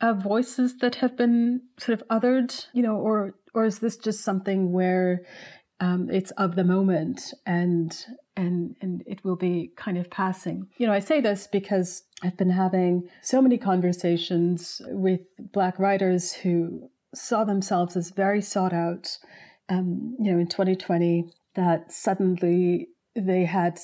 uh, 0.00 0.14
voices 0.14 0.78
that 0.78 0.96
have 0.96 1.16
been 1.16 1.60
sort 1.78 2.00
of 2.00 2.08
othered 2.08 2.66
you 2.72 2.82
know 2.82 2.96
or 2.96 3.34
or 3.54 3.66
is 3.66 3.80
this 3.80 3.96
just 3.96 4.22
something 4.22 4.72
where 4.72 5.22
um, 5.80 6.08
it's 6.10 6.30
of 6.32 6.54
the 6.54 6.64
moment 6.64 7.34
and 7.44 8.06
and 8.36 8.76
and 8.80 9.02
it 9.06 9.24
will 9.24 9.36
be 9.36 9.72
kind 9.76 9.98
of 9.98 10.10
passing. 10.10 10.68
You 10.78 10.86
know, 10.86 10.92
I 10.92 11.00
say 11.00 11.20
this 11.20 11.46
because 11.46 12.04
I've 12.22 12.36
been 12.36 12.50
having 12.50 13.08
so 13.22 13.42
many 13.42 13.58
conversations 13.58 14.80
with 14.86 15.20
black 15.38 15.78
writers 15.78 16.32
who 16.32 16.90
saw 17.14 17.44
themselves 17.44 17.96
as 17.96 18.10
very 18.10 18.40
sought 18.40 18.72
out. 18.72 19.18
Um, 19.68 20.16
you 20.18 20.32
know, 20.32 20.38
in 20.38 20.48
2020, 20.48 21.30
that 21.54 21.92
suddenly 21.92 22.88
they 23.14 23.44
had 23.44 23.78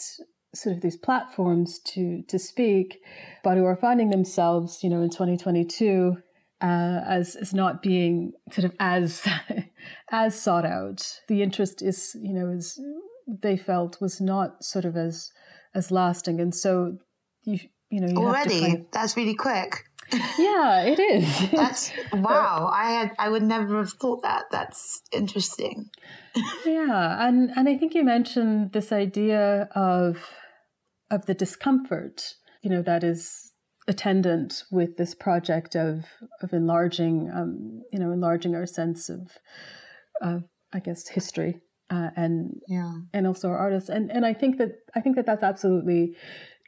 sort 0.55 0.77
of 0.77 0.83
these 0.83 0.97
platforms 0.97 1.79
to 1.81 2.23
to 2.29 2.39
speak, 2.39 3.01
but 3.45 3.57
who 3.57 3.65
are 3.65 3.77
finding 3.77 4.11
themselves, 4.11 4.83
you 4.83 4.91
know, 4.91 5.03
in 5.03 5.11
2022 5.11 6.17
uh, 6.61 7.01
as 7.07 7.37
as 7.37 7.55
not 7.55 7.83
being 7.83 8.33
sort 8.51 8.65
of 8.65 8.73
as 8.81 9.27
as 10.11 10.41
sought 10.41 10.65
out. 10.65 11.21
The 11.29 11.43
interest 11.43 11.83
is, 11.83 12.17
you 12.21 12.35
know, 12.35 12.49
is 12.51 12.81
they 13.29 13.57
felt 13.57 14.01
was 14.01 14.21
not 14.21 14.64
sort 14.64 14.85
of 14.85 14.97
as 14.97 15.31
as 15.75 15.91
lasting, 15.91 16.41
and 16.41 16.55
so 16.55 16.99
you 17.45 17.59
you 17.91 18.01
know 18.01 18.09
you 18.09 18.27
already 18.27 18.61
kind 18.61 18.79
of, 18.79 18.91
that's 18.91 19.17
really 19.17 19.35
quick. 19.35 19.85
Yeah, 20.38 20.85
it 20.85 20.99
is. 20.99 21.51
that's 21.51 21.91
wow. 22.14 22.71
I 22.73 22.93
had 22.93 23.12
I 23.19 23.29
would 23.29 23.43
never 23.43 23.77
have 23.77 23.93
thought 23.93 24.23
that. 24.23 24.45
That's 24.51 25.03
interesting. 25.12 25.91
yeah, 26.64 27.27
and 27.27 27.51
and 27.55 27.69
I 27.69 27.77
think 27.77 27.95
you 27.95 28.05
mentioned 28.05 28.73
this 28.73 28.91
idea 28.91 29.69
of 29.75 30.31
of 31.11 31.27
the 31.27 31.35
discomfort. 31.35 32.35
You 32.62 32.71
know 32.71 32.83
that 32.83 33.05
is 33.05 33.53
attendant 33.87 34.64
with 34.71 34.97
this 34.97 35.14
project 35.14 35.75
of 35.75 36.05
of 36.43 36.55
enlarging, 36.55 37.31
um, 37.35 37.83
you 37.93 37.99
know, 37.99 38.12
enlarging 38.12 38.55
our 38.55 38.67
sense 38.67 39.11
of, 39.11 39.38
of 40.23 40.45
I 40.73 40.79
guess, 40.79 41.09
history 41.09 41.61
uh, 41.90 42.11
and 42.16 42.61
yeah. 42.68 42.92
and 43.12 43.27
also 43.27 43.48
our 43.48 43.59
artists. 43.59 43.88
And 43.88 44.11
and 44.11 44.27
I 44.27 44.35
think 44.35 44.59
that 44.59 44.81
I 44.94 45.01
think 45.01 45.16
that 45.16 45.27
that's 45.27 45.42
absolutely 45.42 46.16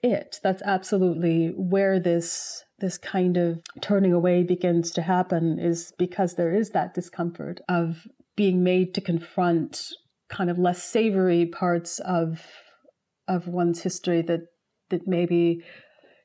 it. 0.03 0.41
That's 0.43 0.63
absolutely 0.63 1.53
where 1.57 2.01
this 2.01 2.65
this 2.79 2.97
kind 2.97 3.37
of 3.37 3.61
turning 3.81 4.13
away 4.13 4.43
begins 4.43 4.91
to 4.93 5.03
happen 5.03 5.59
is 5.59 5.93
because 5.99 6.35
there 6.35 6.55
is 6.55 6.71
that 6.71 6.95
discomfort 6.95 7.61
of 7.69 8.07
being 8.37 8.65
made 8.65 8.95
to 8.95 9.01
confront 9.01 9.91
kind 10.31 10.49
of 10.49 10.59
less 10.59 10.83
savory 10.83 11.47
parts 11.47 11.99
of 12.01 12.47
of 13.29 13.47
one's 13.47 13.83
history 13.83 14.23
that 14.23 14.41
that 14.89 15.07
maybe 15.07 15.63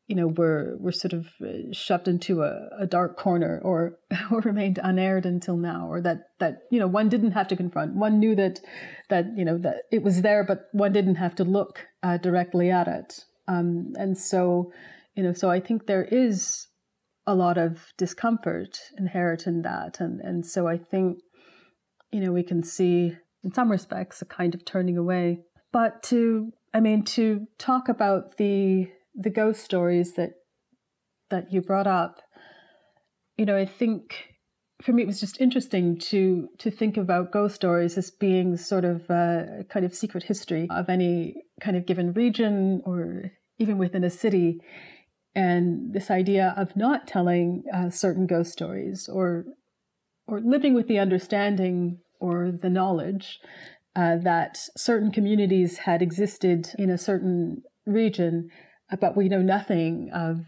you 0.08 0.15
know 0.15 0.28
were 0.28 0.76
were 0.80 0.91
sort 0.91 1.13
of 1.13 1.28
uh, 1.41 1.72
shoved 1.72 2.08
into 2.08 2.44
a, 2.44 2.70
a 2.80 2.86
dark 2.86 3.18
corner 3.18 3.60
or 3.63 3.98
or 4.32 4.39
remained 4.41 4.80
unaired 4.84 5.26
until 5.26 5.58
now 5.58 5.88
or 5.88 6.02
that 6.02 6.30
that 6.39 6.63
you 6.70 6.80
know 6.80 6.88
one 6.88 7.10
didn't 7.10 7.32
have 7.32 7.48
to 7.48 7.56
confront. 7.56 7.96
One 7.96 8.20
knew 8.20 8.36
that 8.36 8.60
that 9.10 9.26
you 9.36 9.46
know 9.46 9.58
that 9.60 9.84
it 9.91 10.04
was 10.04 10.22
there 10.22 10.44
but 10.44 10.68
one 10.72 10.94
didn't 10.94 11.15
have 11.15 11.36
to 11.36 11.44
look 11.44 11.88
uh, 12.04 12.18
directly 12.18 12.70
at 12.70 12.88
it. 12.88 13.26
Um, 13.48 13.94
and 13.98 14.18
so 14.18 14.72
you 15.15 15.24
know 15.24 15.34
so 15.34 15.50
i 15.50 15.60
think 15.60 15.86
there 15.86 16.06
is 16.06 16.68
a 17.28 17.36
lot 17.36 17.58
of 17.58 17.94
discomfort 17.98 18.78
inherent 18.98 19.48
in 19.48 19.63
that. 19.63 20.00
And 20.00 20.22
and 20.22 20.46
so 20.46 20.68
i 20.68 20.78
think 20.78 21.20
you 22.12 22.22
know 22.22 22.32
we 22.32 22.44
can 22.44 22.62
see 22.62 23.15
in 23.44 23.54
some 23.54 23.72
respects 23.72 24.22
a 24.22 24.26
kind 24.26 24.54
of 24.54 24.65
turning 24.65 24.98
away. 24.98 25.39
But 25.72 26.04
to 26.04 26.54
i 26.76 26.80
mean 26.80 27.04
to 27.15 27.48
talk 27.58 27.89
about 27.89 28.38
the 28.38 28.88
the 29.15 29.30
ghost 29.30 29.63
stories 29.63 30.13
that 30.13 30.32
that 31.30 31.51
you 31.51 31.62
brought 31.62 31.88
up, 31.88 32.21
you 33.38 33.45
know, 33.45 33.58
I 33.58 33.65
think 33.65 34.36
for 34.82 34.91
me 34.91 35.04
it 35.04 35.08
was 35.08 35.19
just 35.19 35.39
interesting 35.39 35.97
to 35.97 36.49
to 36.60 36.69
think 36.69 36.97
about 36.97 37.32
ghost 37.32 37.56
stories 37.56 37.97
as 37.97 38.12
being 38.12 38.58
sort 38.58 38.86
of 38.86 39.10
a 39.10 39.65
kind 39.69 39.86
of 39.86 39.95
secret 39.95 40.23
history 40.23 40.67
of 40.69 40.89
any 40.89 41.36
kind 41.62 41.78
of 41.78 41.86
given 41.86 42.13
region 42.13 42.82
or 42.86 43.32
even 43.58 43.78
within 43.78 44.04
a 44.04 44.10
city. 44.10 44.60
And 45.34 45.93
this 45.93 46.10
idea 46.10 46.54
of 46.56 46.75
not 46.75 47.08
telling 47.08 47.63
uh, 47.73 47.89
certain 47.89 48.28
ghost 48.28 48.51
stories 48.51 49.10
or 49.12 49.45
or 50.28 50.41
living 50.41 50.73
with 50.73 50.88
the 50.88 50.99
understanding 50.99 51.99
or 52.19 52.51
the 52.51 52.69
knowledge 52.69 53.39
uh, 53.95 54.17
that 54.17 54.58
certain 54.75 55.12
communities 55.12 55.78
had 55.80 56.01
existed 56.01 56.69
in 56.78 56.89
a 56.89 56.97
certain 56.97 57.63
region 57.86 58.49
but 59.00 59.15
we 59.15 59.30
know 59.30 59.41
nothing 59.41 60.10
of 60.13 60.45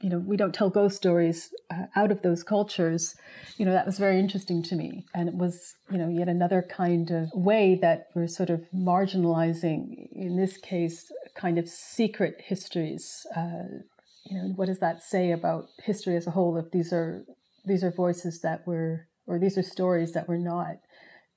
you 0.00 0.10
know 0.10 0.18
we 0.18 0.36
don't 0.36 0.54
tell 0.54 0.70
ghost 0.70 0.96
stories 0.96 1.52
uh, 1.70 1.86
out 1.96 2.12
of 2.12 2.22
those 2.22 2.42
cultures. 2.42 3.14
You 3.56 3.66
know 3.66 3.72
that 3.72 3.86
was 3.86 3.98
very 3.98 4.20
interesting 4.20 4.62
to 4.64 4.76
me. 4.76 5.04
And 5.14 5.28
it 5.28 5.34
was 5.34 5.74
you 5.90 5.98
know 5.98 6.08
yet 6.08 6.28
another 6.28 6.62
kind 6.62 7.10
of 7.10 7.30
way 7.34 7.78
that 7.82 8.08
we're 8.14 8.28
sort 8.28 8.50
of 8.50 8.64
marginalizing 8.74 10.08
in 10.12 10.36
this 10.36 10.56
case 10.58 11.10
kind 11.34 11.58
of 11.58 11.68
secret 11.68 12.42
histories. 12.44 13.26
Uh, 13.34 13.82
you 14.24 14.36
know 14.36 14.52
what 14.56 14.66
does 14.66 14.78
that 14.80 15.02
say 15.02 15.32
about 15.32 15.66
history 15.82 16.16
as 16.16 16.26
a 16.26 16.32
whole 16.32 16.56
if 16.56 16.70
these 16.70 16.92
are 16.92 17.24
these 17.64 17.82
are 17.82 17.90
voices 17.90 18.40
that 18.42 18.66
we're 18.66 19.08
or 19.26 19.38
these 19.38 19.58
are 19.58 19.62
stories 19.62 20.12
that 20.12 20.28
we're 20.28 20.36
not 20.36 20.76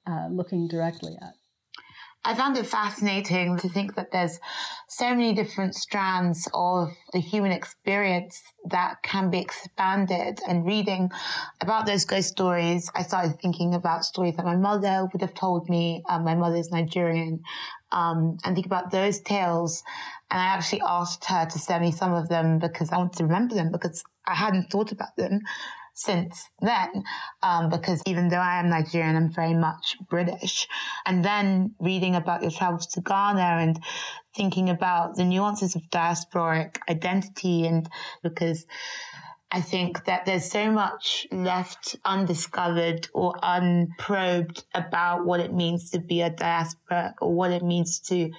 uh, 0.08 0.28
looking 0.30 0.68
directly 0.68 1.18
at 1.22 1.34
I 2.26 2.36
found 2.36 2.58
it 2.58 2.68
fascinating 2.68 3.58
to 3.60 3.70
think 3.70 3.96
that 3.96 4.12
there's 4.12 4.40
so 4.90 5.10
many 5.12 5.34
different 5.34 5.74
strands 5.74 6.50
of 6.54 6.92
the 7.14 7.20
human 7.20 7.54
experience 7.54 8.42
that 8.66 9.02
can 9.04 9.30
be 9.30 9.40
expanded. 9.40 10.40
And 10.48 10.66
reading 10.66 11.12
about 11.62 11.86
those 11.86 12.04
ghost 12.04 12.30
stories, 12.30 12.92
I 12.94 13.04
started 13.04 13.40
thinking 13.40 13.74
about 13.74 14.04
stories 14.04 14.36
that 14.36 14.46
my 14.46 14.58
mother 14.58 15.08
would 15.12 15.22
have 15.22 15.34
told 15.34 15.70
me. 15.70 16.04
Um, 16.10 16.26
my 16.26 16.36
mother's 16.36 16.72
Nigerian. 16.72 17.42
Um, 17.92 18.38
and 18.44 18.54
think 18.54 18.68
about 18.68 18.92
those 18.92 19.22
tales. 19.22 19.82
And 20.30 20.42
I 20.42 20.46
actually 20.46 20.82
asked 20.86 21.24
her 21.26 21.46
to 21.46 21.58
send 21.58 21.84
me 21.84 21.92
some 21.92 22.14
of 22.14 22.28
them 22.28 22.60
because 22.60 22.92
I 22.92 22.98
want 22.98 23.14
to 23.14 23.24
remember 23.24 23.56
them 23.56 23.72
because 23.72 24.04
I 24.28 24.36
hadn't 24.36 24.70
thought 24.70 24.92
about 24.92 25.16
them 25.16 25.40
since 26.00 26.50
then, 26.62 27.04
um, 27.44 27.70
because 27.70 28.02
even 28.06 28.30
though 28.30 28.38
I 28.38 28.62
am 28.62 28.70
Nigerian, 28.70 29.18
I'm 29.18 29.30
very 29.30 29.54
much 29.54 29.98
British. 30.10 30.66
And 31.06 31.26
then 31.26 31.76
reading 31.78 32.16
about 32.16 32.42
your 32.42 32.52
travels 32.52 32.88
to 32.94 33.02
Ghana 33.02 33.42
and 33.60 33.84
thinking 34.34 34.70
about 34.70 35.18
the 35.18 35.26
nuances 35.26 35.76
of 35.76 35.82
diasporic 35.90 36.78
identity 36.90 37.68
and 37.68 37.90
because 38.24 38.66
I 39.52 39.60
think 39.60 40.06
that 40.06 40.26
there's 40.26 40.50
so 40.50 40.72
much 40.72 41.28
left 41.34 41.98
undiscovered 42.06 43.10
or 43.14 43.34
unprobed 43.44 44.64
about 44.74 45.26
what 45.26 45.42
it 45.42 45.54
means 45.54 45.90
to 45.92 46.00
be 46.00 46.22
a 46.22 46.30
diaspora 46.30 47.16
or 47.20 47.34
what 47.34 47.52
it 47.52 47.64
means 47.64 48.00
to 48.08 48.32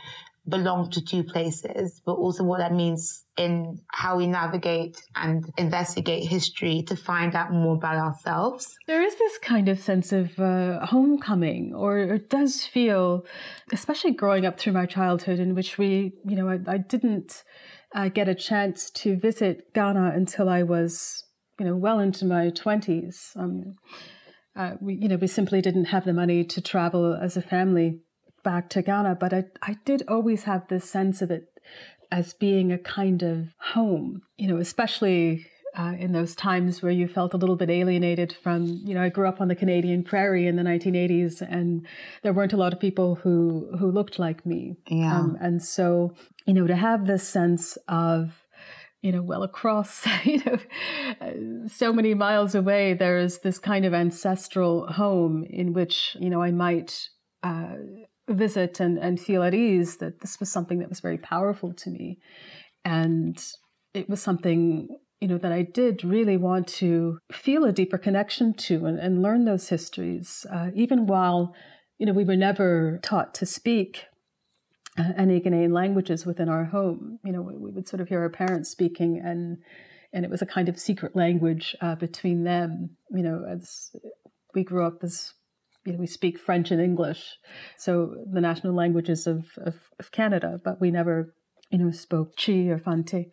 belong 0.48 0.90
to 0.90 1.04
two 1.04 1.22
places, 1.22 2.00
but 2.04 2.12
also 2.12 2.42
what 2.44 2.58
that 2.58 2.72
means 2.72 3.24
in 3.36 3.78
how 3.88 4.16
we 4.16 4.26
navigate 4.26 5.00
and 5.14 5.44
investigate 5.58 6.24
history 6.24 6.82
to 6.88 6.96
find 6.96 7.34
out 7.34 7.52
more 7.52 7.74
about 7.74 7.96
ourselves. 7.96 8.76
There 8.86 9.02
is 9.02 9.16
this 9.16 9.38
kind 9.38 9.68
of 9.68 9.80
sense 9.80 10.12
of 10.12 10.38
uh, 10.38 10.84
homecoming, 10.86 11.74
or 11.74 11.98
it 11.98 12.30
does 12.30 12.64
feel, 12.64 13.24
especially 13.72 14.12
growing 14.12 14.46
up 14.46 14.58
through 14.58 14.72
my 14.72 14.86
childhood, 14.86 15.38
in 15.38 15.54
which 15.54 15.78
we, 15.78 16.14
you 16.24 16.36
know, 16.36 16.48
I, 16.48 16.58
I 16.66 16.78
didn't 16.78 17.44
uh, 17.94 18.08
get 18.08 18.28
a 18.28 18.34
chance 18.34 18.90
to 18.90 19.16
visit 19.16 19.72
Ghana 19.74 20.12
until 20.14 20.48
I 20.48 20.62
was, 20.62 21.24
you 21.58 21.66
know, 21.66 21.76
well 21.76 21.98
into 21.98 22.24
my 22.24 22.50
20s. 22.50 23.36
Um, 23.36 23.76
uh, 24.56 24.72
we, 24.80 24.94
you 24.94 25.08
know, 25.08 25.16
we 25.16 25.26
simply 25.26 25.60
didn't 25.60 25.86
have 25.86 26.04
the 26.04 26.12
money 26.12 26.44
to 26.44 26.60
travel 26.60 27.14
as 27.14 27.36
a 27.36 27.42
family 27.42 28.00
back 28.42 28.68
to 28.70 28.82
Ghana, 28.82 29.16
but 29.20 29.32
I, 29.32 29.44
I 29.62 29.76
did 29.84 30.02
always 30.08 30.44
have 30.44 30.68
this 30.68 30.88
sense 30.88 31.22
of 31.22 31.30
it 31.30 31.48
as 32.10 32.34
being 32.34 32.72
a 32.72 32.78
kind 32.78 33.22
of 33.22 33.48
home, 33.58 34.22
you 34.36 34.48
know, 34.48 34.56
especially 34.56 35.46
uh, 35.78 35.94
in 35.98 36.12
those 36.12 36.34
times 36.34 36.82
where 36.82 36.92
you 36.92 37.06
felt 37.06 37.34
a 37.34 37.36
little 37.36 37.56
bit 37.56 37.70
alienated 37.70 38.34
from, 38.42 38.80
you 38.84 38.94
know, 38.94 39.02
I 39.02 39.08
grew 39.08 39.28
up 39.28 39.40
on 39.40 39.48
the 39.48 39.54
Canadian 39.54 40.02
prairie 40.02 40.46
in 40.46 40.56
the 40.56 40.62
1980s 40.62 41.40
and 41.42 41.86
there 42.22 42.32
weren't 42.32 42.52
a 42.52 42.56
lot 42.56 42.72
of 42.72 42.80
people 42.80 43.16
who, 43.16 43.68
who 43.78 43.90
looked 43.90 44.18
like 44.18 44.44
me. 44.44 44.76
Yeah. 44.88 45.16
Um, 45.16 45.38
and 45.40 45.62
so, 45.62 46.14
you 46.46 46.54
know, 46.54 46.66
to 46.66 46.74
have 46.74 47.06
this 47.06 47.26
sense 47.26 47.78
of, 47.86 48.44
you 49.00 49.12
know, 49.12 49.22
well 49.22 49.42
across, 49.42 50.06
you 50.24 50.42
know, 50.44 51.68
so 51.68 51.92
many 51.92 52.14
miles 52.14 52.54
away, 52.54 52.94
there 52.94 53.18
is 53.18 53.38
this 53.38 53.58
kind 53.58 53.84
of 53.84 53.94
ancestral 53.94 54.86
home 54.88 55.44
in 55.48 55.72
which, 55.72 56.16
you 56.18 56.30
know, 56.30 56.42
I 56.42 56.50
might 56.50 57.08
uh, 57.42 57.76
visit 58.34 58.80
and, 58.80 58.98
and 58.98 59.20
feel 59.20 59.42
at 59.42 59.54
ease 59.54 59.96
that 59.98 60.20
this 60.20 60.40
was 60.40 60.50
something 60.50 60.78
that 60.78 60.88
was 60.88 61.00
very 61.00 61.18
powerful 61.18 61.72
to 61.74 61.90
me. 61.90 62.18
And 62.84 63.42
it 63.94 64.08
was 64.08 64.22
something, 64.22 64.88
you 65.20 65.28
know, 65.28 65.38
that 65.38 65.52
I 65.52 65.62
did 65.62 66.04
really 66.04 66.36
want 66.36 66.66
to 66.68 67.18
feel 67.32 67.64
a 67.64 67.72
deeper 67.72 67.98
connection 67.98 68.54
to 68.54 68.86
and, 68.86 68.98
and 68.98 69.22
learn 69.22 69.44
those 69.44 69.68
histories, 69.68 70.46
uh, 70.52 70.70
even 70.74 71.06
while, 71.06 71.54
you 71.98 72.06
know, 72.06 72.12
we 72.12 72.24
were 72.24 72.36
never 72.36 72.98
taught 73.02 73.34
to 73.34 73.46
speak 73.46 74.04
uh, 74.98 75.12
any 75.16 75.40
Ghanaian 75.40 75.72
languages 75.72 76.26
within 76.26 76.48
our 76.48 76.64
home. 76.64 77.18
You 77.24 77.32
know, 77.32 77.42
we, 77.42 77.56
we, 77.56 77.70
would 77.70 77.88
sort 77.88 78.00
of 78.00 78.08
hear 78.08 78.20
our 78.20 78.30
parents 78.30 78.70
speaking, 78.70 79.20
and 79.24 79.58
and 80.12 80.24
it 80.24 80.30
was 80.30 80.42
a 80.42 80.46
kind 80.46 80.68
of 80.68 80.78
secret 80.78 81.14
language 81.14 81.76
uh, 81.80 81.94
between 81.94 82.44
them. 82.44 82.96
You 83.10 83.22
know, 83.22 83.44
as 83.48 83.94
we 84.54 84.64
grew 84.64 84.84
up 84.84 84.98
as 85.02 85.32
you 85.84 85.92
know, 85.92 85.98
we 85.98 86.06
speak 86.06 86.38
French 86.38 86.70
and 86.70 86.80
English, 86.80 87.38
so 87.76 88.14
the 88.30 88.40
national 88.40 88.74
languages 88.74 89.26
of, 89.26 89.46
of, 89.58 89.74
of 89.98 90.12
Canada, 90.12 90.60
but 90.62 90.80
we 90.80 90.90
never, 90.90 91.34
you 91.70 91.78
know, 91.78 91.90
spoke 91.90 92.36
Twi 92.36 92.68
or 92.68 92.78
Fante. 92.78 93.30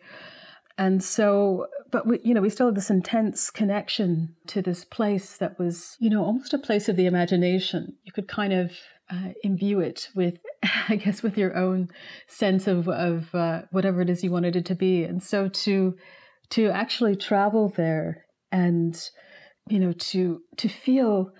And 0.77 1.03
so, 1.03 1.67
but 1.91 2.05
we, 2.05 2.19
you 2.23 2.33
know, 2.33 2.41
we 2.41 2.51
still 2.51 2.67
had 2.67 2.75
this 2.75 2.91
intense 2.91 3.49
connection 3.49 4.35
to 4.47 4.61
this 4.61 4.85
place 4.85 5.37
that 5.37 5.57
was, 5.57 5.97
you 5.99 6.09
know, 6.09 6.23
almost 6.23 6.53
a 6.53 6.59
place 6.59 6.87
of 6.87 6.95
the 6.95 7.07
imagination. 7.07 7.95
You 8.03 8.11
could 8.11 8.27
kind 8.27 8.53
of 8.53 8.71
uh, 9.09 9.29
imbue 9.43 9.79
it 9.79 10.09
with, 10.13 10.35
I 10.89 10.97
guess, 10.97 11.23
with 11.23 11.37
your 11.37 11.55
own 11.55 11.89
sense 12.27 12.67
of 12.67 12.87
of 12.87 13.33
uh, 13.33 13.63
whatever 13.71 14.01
it 14.01 14.09
is 14.09 14.23
you 14.23 14.31
wanted 14.31 14.55
it 14.55 14.65
to 14.67 14.75
be. 14.75 15.03
And 15.03 15.21
so 15.21 15.47
to 15.47 15.95
to 16.49 16.69
actually 16.69 17.15
travel 17.15 17.73
there 17.75 18.25
and 18.51 19.09
you 19.67 19.79
know 19.79 19.91
to 19.91 20.41
to 20.57 20.69
feel 20.69 21.31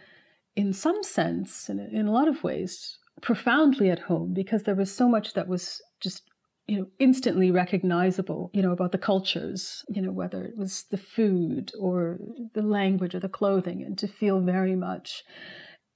in 0.58 0.74
some 0.74 1.02
sense 1.04 1.70
in, 1.70 1.80
in 1.80 2.08
a 2.08 2.12
lot 2.12 2.28
of 2.28 2.44
ways 2.44 2.98
profoundly 3.22 3.90
at 3.90 4.00
home 4.00 4.34
because 4.34 4.64
there 4.64 4.76
was 4.76 4.94
so 4.94 5.08
much 5.08 5.34
that 5.34 5.48
was 5.48 5.82
just 6.02 6.24
you 6.68 6.78
know 6.78 6.88
instantly 7.00 7.50
recognizable 7.52 8.50
you 8.54 8.62
know 8.62 8.72
about 8.72 8.92
the 8.92 8.98
cultures 8.98 9.86
you 9.88 10.02
know 10.02 10.12
whether 10.12 10.44
it 10.44 10.58
was 10.58 10.84
the 10.92 10.98
food 10.98 11.72
or 11.80 12.18
the 12.54 12.62
language 12.62 13.16
or 13.16 13.20
the 13.20 13.30
clothing 13.40 13.84
and 13.84 13.98
to 13.98 14.08
feel 14.08 14.42
very 14.42 14.76
much 14.76 15.24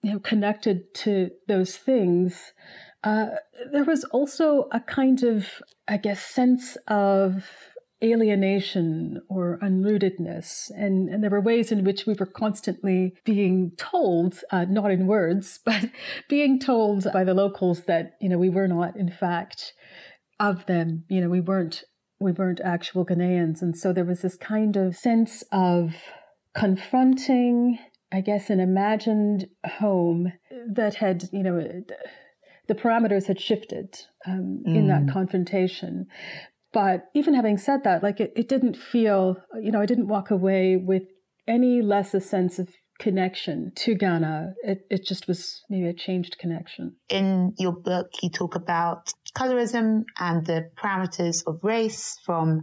you 0.03 0.13
know, 0.13 0.19
connected 0.19 0.93
to 0.93 1.29
those 1.47 1.77
things, 1.77 2.53
uh, 3.03 3.27
there 3.71 3.83
was 3.83 4.03
also 4.05 4.67
a 4.71 4.79
kind 4.79 5.23
of, 5.23 5.47
I 5.87 5.97
guess, 5.97 6.21
sense 6.23 6.77
of 6.87 7.45
alienation 8.03 9.21
or 9.29 9.59
unrootedness. 9.61 10.71
And, 10.75 11.09
and 11.09 11.23
there 11.23 11.29
were 11.29 11.41
ways 11.41 11.71
in 11.71 11.83
which 11.83 12.05
we 12.05 12.15
were 12.19 12.25
constantly 12.25 13.13
being 13.25 13.71
told, 13.77 14.39
uh, 14.51 14.65
not 14.65 14.91
in 14.91 15.07
words, 15.07 15.59
but 15.65 15.85
being 16.29 16.59
told 16.59 17.05
by 17.13 17.23
the 17.23 17.33
locals 17.33 17.83
that, 17.85 18.13
you 18.19 18.29
know, 18.29 18.37
we 18.37 18.49
were 18.49 18.67
not, 18.67 18.95
in 18.95 19.11
fact, 19.11 19.73
of 20.39 20.65
them. 20.65 21.05
You 21.09 21.21
know, 21.21 21.29
we 21.29 21.41
weren't 21.41 21.83
we 22.19 22.31
weren't 22.31 22.61
actual 22.63 23.03
Ghanaians. 23.03 23.63
And 23.63 23.75
so 23.75 23.91
there 23.91 24.05
was 24.05 24.21
this 24.21 24.37
kind 24.37 24.77
of 24.77 24.95
sense 24.95 25.43
of 25.51 25.95
confronting 26.53 27.79
I 28.11 28.21
guess, 28.21 28.49
an 28.49 28.59
imagined 28.59 29.47
home 29.77 30.33
that 30.67 30.95
had, 30.95 31.29
you 31.31 31.43
know, 31.43 31.83
the 32.67 32.75
parameters 32.75 33.27
had 33.27 33.39
shifted 33.39 33.97
um, 34.25 34.63
mm. 34.67 34.75
in 34.75 34.87
that 34.87 35.03
mm. 35.03 35.13
confrontation. 35.13 36.07
But 36.73 37.09
even 37.13 37.33
having 37.33 37.57
said 37.57 37.83
that, 37.83 38.03
like 38.03 38.19
it, 38.19 38.31
it 38.35 38.47
didn't 38.47 38.77
feel, 38.77 39.37
you 39.61 39.71
know, 39.71 39.81
I 39.81 39.85
didn't 39.85 40.07
walk 40.07 40.31
away 40.31 40.77
with 40.77 41.03
any 41.47 41.81
less 41.81 42.13
a 42.13 42.21
sense 42.21 42.59
of 42.59 42.69
connection 43.01 43.71
to 43.75 43.95
Ghana. 43.95 44.53
It, 44.63 44.85
it 44.89 45.05
just 45.05 45.27
was 45.27 45.63
maybe 45.69 45.87
a 45.87 45.93
changed 45.93 46.37
connection. 46.37 46.95
In 47.09 47.53
your 47.57 47.73
book, 47.73 48.11
you 48.21 48.29
talk 48.29 48.55
about 48.55 49.11
colorism 49.35 50.03
and 50.19 50.45
the 50.45 50.69
parameters 50.77 51.43
of 51.47 51.59
race 51.63 52.17
from 52.23 52.61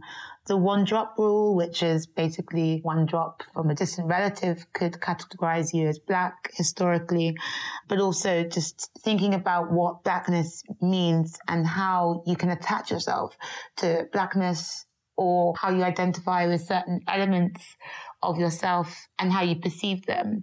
the 0.48 0.56
one 0.56 0.84
drop 0.84 1.14
rule, 1.18 1.54
which 1.54 1.82
is 1.82 2.06
basically 2.06 2.80
one 2.82 3.06
drop 3.06 3.42
from 3.54 3.70
a 3.70 3.74
distant 3.74 4.08
relative 4.08 4.66
could 4.72 4.94
categorize 4.94 5.72
you 5.72 5.86
as 5.86 5.98
black 5.98 6.50
historically, 6.54 7.36
but 7.88 8.00
also 8.00 8.42
just 8.44 8.90
thinking 9.04 9.34
about 9.34 9.70
what 9.70 10.02
blackness 10.02 10.62
means 10.80 11.38
and 11.46 11.66
how 11.66 12.22
you 12.26 12.34
can 12.34 12.50
attach 12.50 12.90
yourself 12.90 13.36
to 13.76 14.08
blackness 14.12 14.86
or 15.16 15.54
how 15.56 15.70
you 15.70 15.82
identify 15.82 16.46
with 16.46 16.62
certain 16.62 17.00
elements 17.06 17.76
of 18.22 18.38
yourself 18.38 19.08
and 19.18 19.32
how 19.32 19.42
you 19.42 19.56
perceive 19.56 20.04
them 20.06 20.42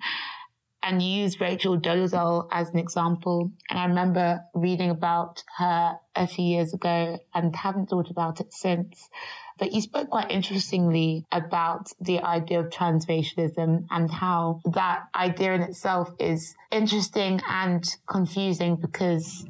and 0.86 1.02
you 1.02 1.24
use 1.24 1.42
Rachel 1.42 1.80
Dolezal 1.80 2.48
as 2.52 2.70
an 2.70 2.78
example. 2.78 3.52
And 3.70 3.80
I 3.80 3.86
remember 3.86 4.42
reading 4.54 4.92
about 4.92 5.44
her 5.58 5.96
a 6.16 6.28
few 6.28 6.46
years 6.46 6.74
ago 6.74 7.18
and 7.34 7.56
haven't 7.56 7.90
thought 7.90 8.12
about 8.12 8.40
it 8.40 8.54
since. 8.54 9.10
But 9.58 9.72
you 9.72 9.82
spoke 9.82 10.10
quite 10.10 10.32
interestingly 10.32 11.26
about 11.32 11.88
the 12.00 12.20
idea 12.20 12.60
of 12.60 12.70
transracialism 12.70 13.86
and 13.90 14.12
how 14.12 14.62
that 14.74 15.04
idea 15.16 15.54
in 15.54 15.62
itself 15.62 16.12
is 16.20 16.56
interesting 16.72 17.42
and 17.48 17.86
confusing 18.08 18.76
because 18.76 19.46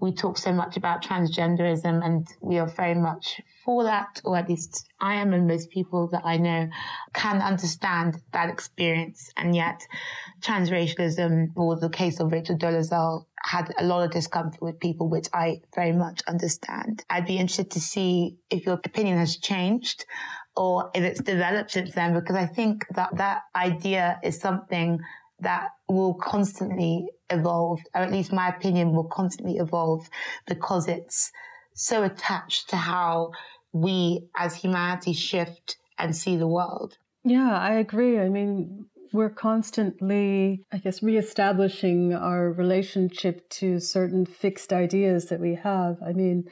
we 0.00 0.12
talk 0.12 0.38
so 0.38 0.52
much 0.52 0.76
about 0.76 1.04
transgenderism 1.04 2.04
and 2.04 2.26
we 2.40 2.58
are 2.58 2.66
very 2.66 2.94
much 2.94 3.40
for 3.64 3.84
that, 3.84 4.20
or 4.24 4.36
at 4.36 4.48
least 4.48 4.88
I 5.00 5.16
am, 5.16 5.34
and 5.34 5.46
most 5.46 5.70
people 5.70 6.08
that 6.08 6.22
I 6.24 6.38
know 6.38 6.68
can 7.12 7.42
understand 7.42 8.16
that 8.32 8.48
experience. 8.48 9.30
And 9.36 9.54
yet, 9.54 9.82
transracialism, 10.40 11.48
or 11.56 11.78
the 11.78 11.90
case 11.90 12.20
of 12.20 12.32
Rachel 12.32 12.56
Dolezal, 12.56 13.26
had 13.42 13.72
a 13.78 13.84
lot 13.84 14.04
of 14.04 14.10
discomfort 14.10 14.60
with 14.60 14.80
people, 14.80 15.08
which 15.08 15.28
I 15.32 15.60
very 15.74 15.92
much 15.92 16.20
understand. 16.28 17.04
I'd 17.08 17.26
be 17.26 17.38
interested 17.38 17.70
to 17.72 17.80
see 17.80 18.36
if 18.50 18.66
your 18.66 18.74
opinion 18.84 19.18
has 19.18 19.36
changed 19.36 20.04
or 20.56 20.90
if 20.94 21.02
it's 21.02 21.20
developed 21.20 21.70
since 21.70 21.94
then, 21.94 22.14
because 22.14 22.36
I 22.36 22.46
think 22.46 22.86
that 22.94 23.16
that 23.16 23.42
idea 23.56 24.18
is 24.22 24.38
something 24.38 25.00
that 25.40 25.68
will 25.88 26.14
constantly 26.14 27.06
evolve, 27.30 27.80
or 27.94 28.02
at 28.02 28.12
least 28.12 28.32
my 28.32 28.48
opinion 28.48 28.92
will 28.92 29.08
constantly 29.08 29.56
evolve 29.56 30.08
because 30.46 30.86
it's 30.86 31.32
so 31.74 32.02
attached 32.02 32.68
to 32.70 32.76
how 32.76 33.30
we 33.72 34.28
as 34.36 34.54
humanity 34.54 35.12
shift 35.12 35.78
and 35.98 36.14
see 36.14 36.36
the 36.36 36.46
world. 36.46 36.98
Yeah, 37.24 37.56
I 37.56 37.74
agree. 37.74 38.18
I 38.18 38.28
mean, 38.28 38.86
we're 39.12 39.30
constantly, 39.30 40.64
I 40.72 40.78
guess, 40.78 41.02
reestablishing 41.02 42.14
our 42.14 42.52
relationship 42.52 43.48
to 43.50 43.80
certain 43.80 44.26
fixed 44.26 44.72
ideas 44.72 45.26
that 45.26 45.40
we 45.40 45.54
have. 45.56 45.98
I 46.04 46.12
mean, 46.12 46.48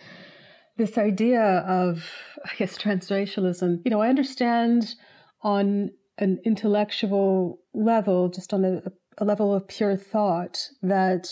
this 0.77 0.99
idea 0.99 1.43
of, 1.67 2.11
I 2.45 2.51
guess, 2.57 2.79
transracialism, 2.79 3.83
you 3.85 3.91
know, 3.91 4.01
I 4.01 4.09
understand 4.09 4.95
on 5.43 5.91
an 6.19 6.41
intellectual 6.45 7.61
level, 7.75 8.29
just 8.29 8.53
on 8.53 8.65
a, 8.65 8.83
a 9.19 9.25
level 9.25 9.55
of 9.55 9.69
pure 9.69 9.97
thought, 9.97 10.69
that 10.83 11.29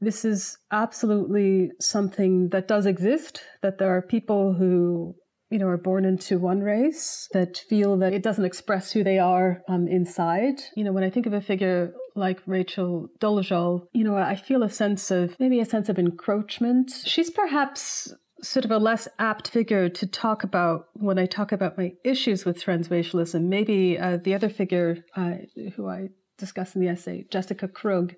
this 0.00 0.24
is 0.24 0.58
absolutely 0.70 1.72
something 1.80 2.50
that 2.50 2.68
does 2.68 2.86
exist, 2.86 3.42
that 3.62 3.78
there 3.78 3.94
are 3.94 4.02
people 4.02 4.54
who 4.54 5.14
you 5.50 5.58
know, 5.58 5.66
are 5.66 5.76
born 5.76 6.04
into 6.04 6.38
one 6.38 6.60
race 6.60 7.28
that 7.32 7.58
feel 7.58 7.96
that 7.98 8.12
it 8.12 8.22
doesn't 8.22 8.44
express 8.44 8.92
who 8.92 9.04
they 9.04 9.18
are 9.18 9.62
um, 9.68 9.86
inside. 9.88 10.60
You 10.74 10.84
know, 10.84 10.92
when 10.92 11.04
I 11.04 11.10
think 11.10 11.26
of 11.26 11.32
a 11.32 11.40
figure 11.40 11.92
like 12.16 12.40
Rachel 12.46 13.08
Dolezal, 13.20 13.86
you 13.92 14.04
know, 14.04 14.16
I 14.16 14.36
feel 14.36 14.62
a 14.62 14.70
sense 14.70 15.10
of 15.10 15.38
maybe 15.38 15.60
a 15.60 15.64
sense 15.64 15.88
of 15.88 15.98
encroachment. 15.98 16.92
She's 17.04 17.30
perhaps 17.30 18.12
sort 18.42 18.64
of 18.64 18.70
a 18.70 18.78
less 18.78 19.08
apt 19.18 19.48
figure 19.48 19.88
to 19.88 20.06
talk 20.06 20.44
about 20.44 20.88
when 20.94 21.18
I 21.18 21.26
talk 21.26 21.52
about 21.52 21.78
my 21.78 21.92
issues 22.04 22.44
with 22.44 22.62
transracialism. 22.62 23.42
Maybe 23.42 23.98
uh, 23.98 24.18
the 24.18 24.34
other 24.34 24.48
figure 24.48 25.04
uh, 25.16 25.34
who 25.76 25.88
I 25.88 26.10
discuss 26.38 26.74
in 26.74 26.80
the 26.80 26.88
essay, 26.88 27.26
Jessica 27.30 27.68
Krug, 27.68 28.14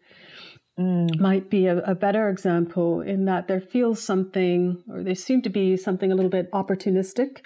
mm. 0.79 1.19
might 1.21 1.51
be 1.51 1.67
a, 1.67 1.79
a, 1.79 1.95
better 1.95 2.29
example 2.29 3.01
in 3.01 3.25
that 3.25 3.49
there 3.49 3.61
feels 3.61 4.03
something, 4.03 4.83
or 4.89 5.03
there 5.03 5.15
seemed 5.15 5.45
to 5.45 5.51
be 5.51 5.77
something 5.77 6.13
a 6.13 6.15
little 6.15 6.31
bit 6.31 6.51
opportunistic 6.53 7.39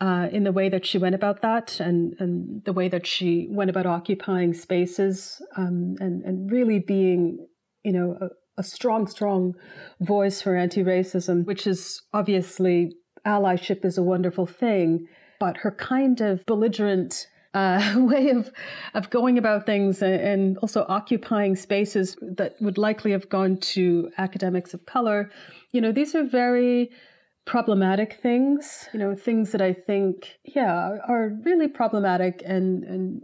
uh, 0.00 0.28
in 0.32 0.44
the 0.44 0.52
way 0.52 0.68
that 0.68 0.84
she 0.84 0.98
went 0.98 1.14
about 1.14 1.42
that 1.42 1.80
and, 1.80 2.14
and 2.18 2.64
the 2.64 2.72
way 2.72 2.88
that 2.88 3.06
she 3.06 3.48
went 3.50 3.70
about 3.70 3.86
occupying 3.86 4.52
spaces 4.52 5.40
um, 5.56 5.94
and, 6.00 6.22
and 6.24 6.50
really 6.50 6.78
being, 6.78 7.46
you 7.84 7.92
know, 7.92 8.16
a, 8.20 8.28
a 8.56 8.62
strong, 8.62 9.06
strong 9.06 9.54
voice 10.00 10.42
for 10.42 10.56
anti 10.56 10.82
racism, 10.82 11.44
which 11.44 11.66
is 11.66 12.02
obviously 12.12 12.92
allyship 13.26 13.84
is 13.84 13.98
a 13.98 14.02
wonderful 14.02 14.46
thing, 14.46 15.06
but 15.40 15.58
her 15.58 15.70
kind 15.70 16.20
of 16.20 16.44
belligerent 16.46 17.26
uh, 17.54 17.94
way 17.96 18.30
of 18.30 18.50
of 18.94 19.10
going 19.10 19.38
about 19.38 19.64
things 19.64 20.02
and 20.02 20.58
also 20.58 20.84
occupying 20.88 21.56
spaces 21.56 22.16
that 22.20 22.56
would 22.60 22.78
likely 22.78 23.12
have 23.12 23.28
gone 23.28 23.56
to 23.58 24.10
academics 24.18 24.74
of 24.74 24.84
color. 24.86 25.30
You 25.72 25.80
know, 25.80 25.92
these 25.92 26.14
are 26.14 26.24
very 26.24 26.90
problematic 27.46 28.14
things, 28.14 28.88
you 28.92 28.98
know, 28.98 29.14
things 29.14 29.52
that 29.52 29.60
I 29.60 29.72
think, 29.72 30.38
yeah, 30.44 30.98
are 31.06 31.28
really 31.44 31.68
problematic 31.68 32.42
and, 32.44 32.84
and 32.84 33.22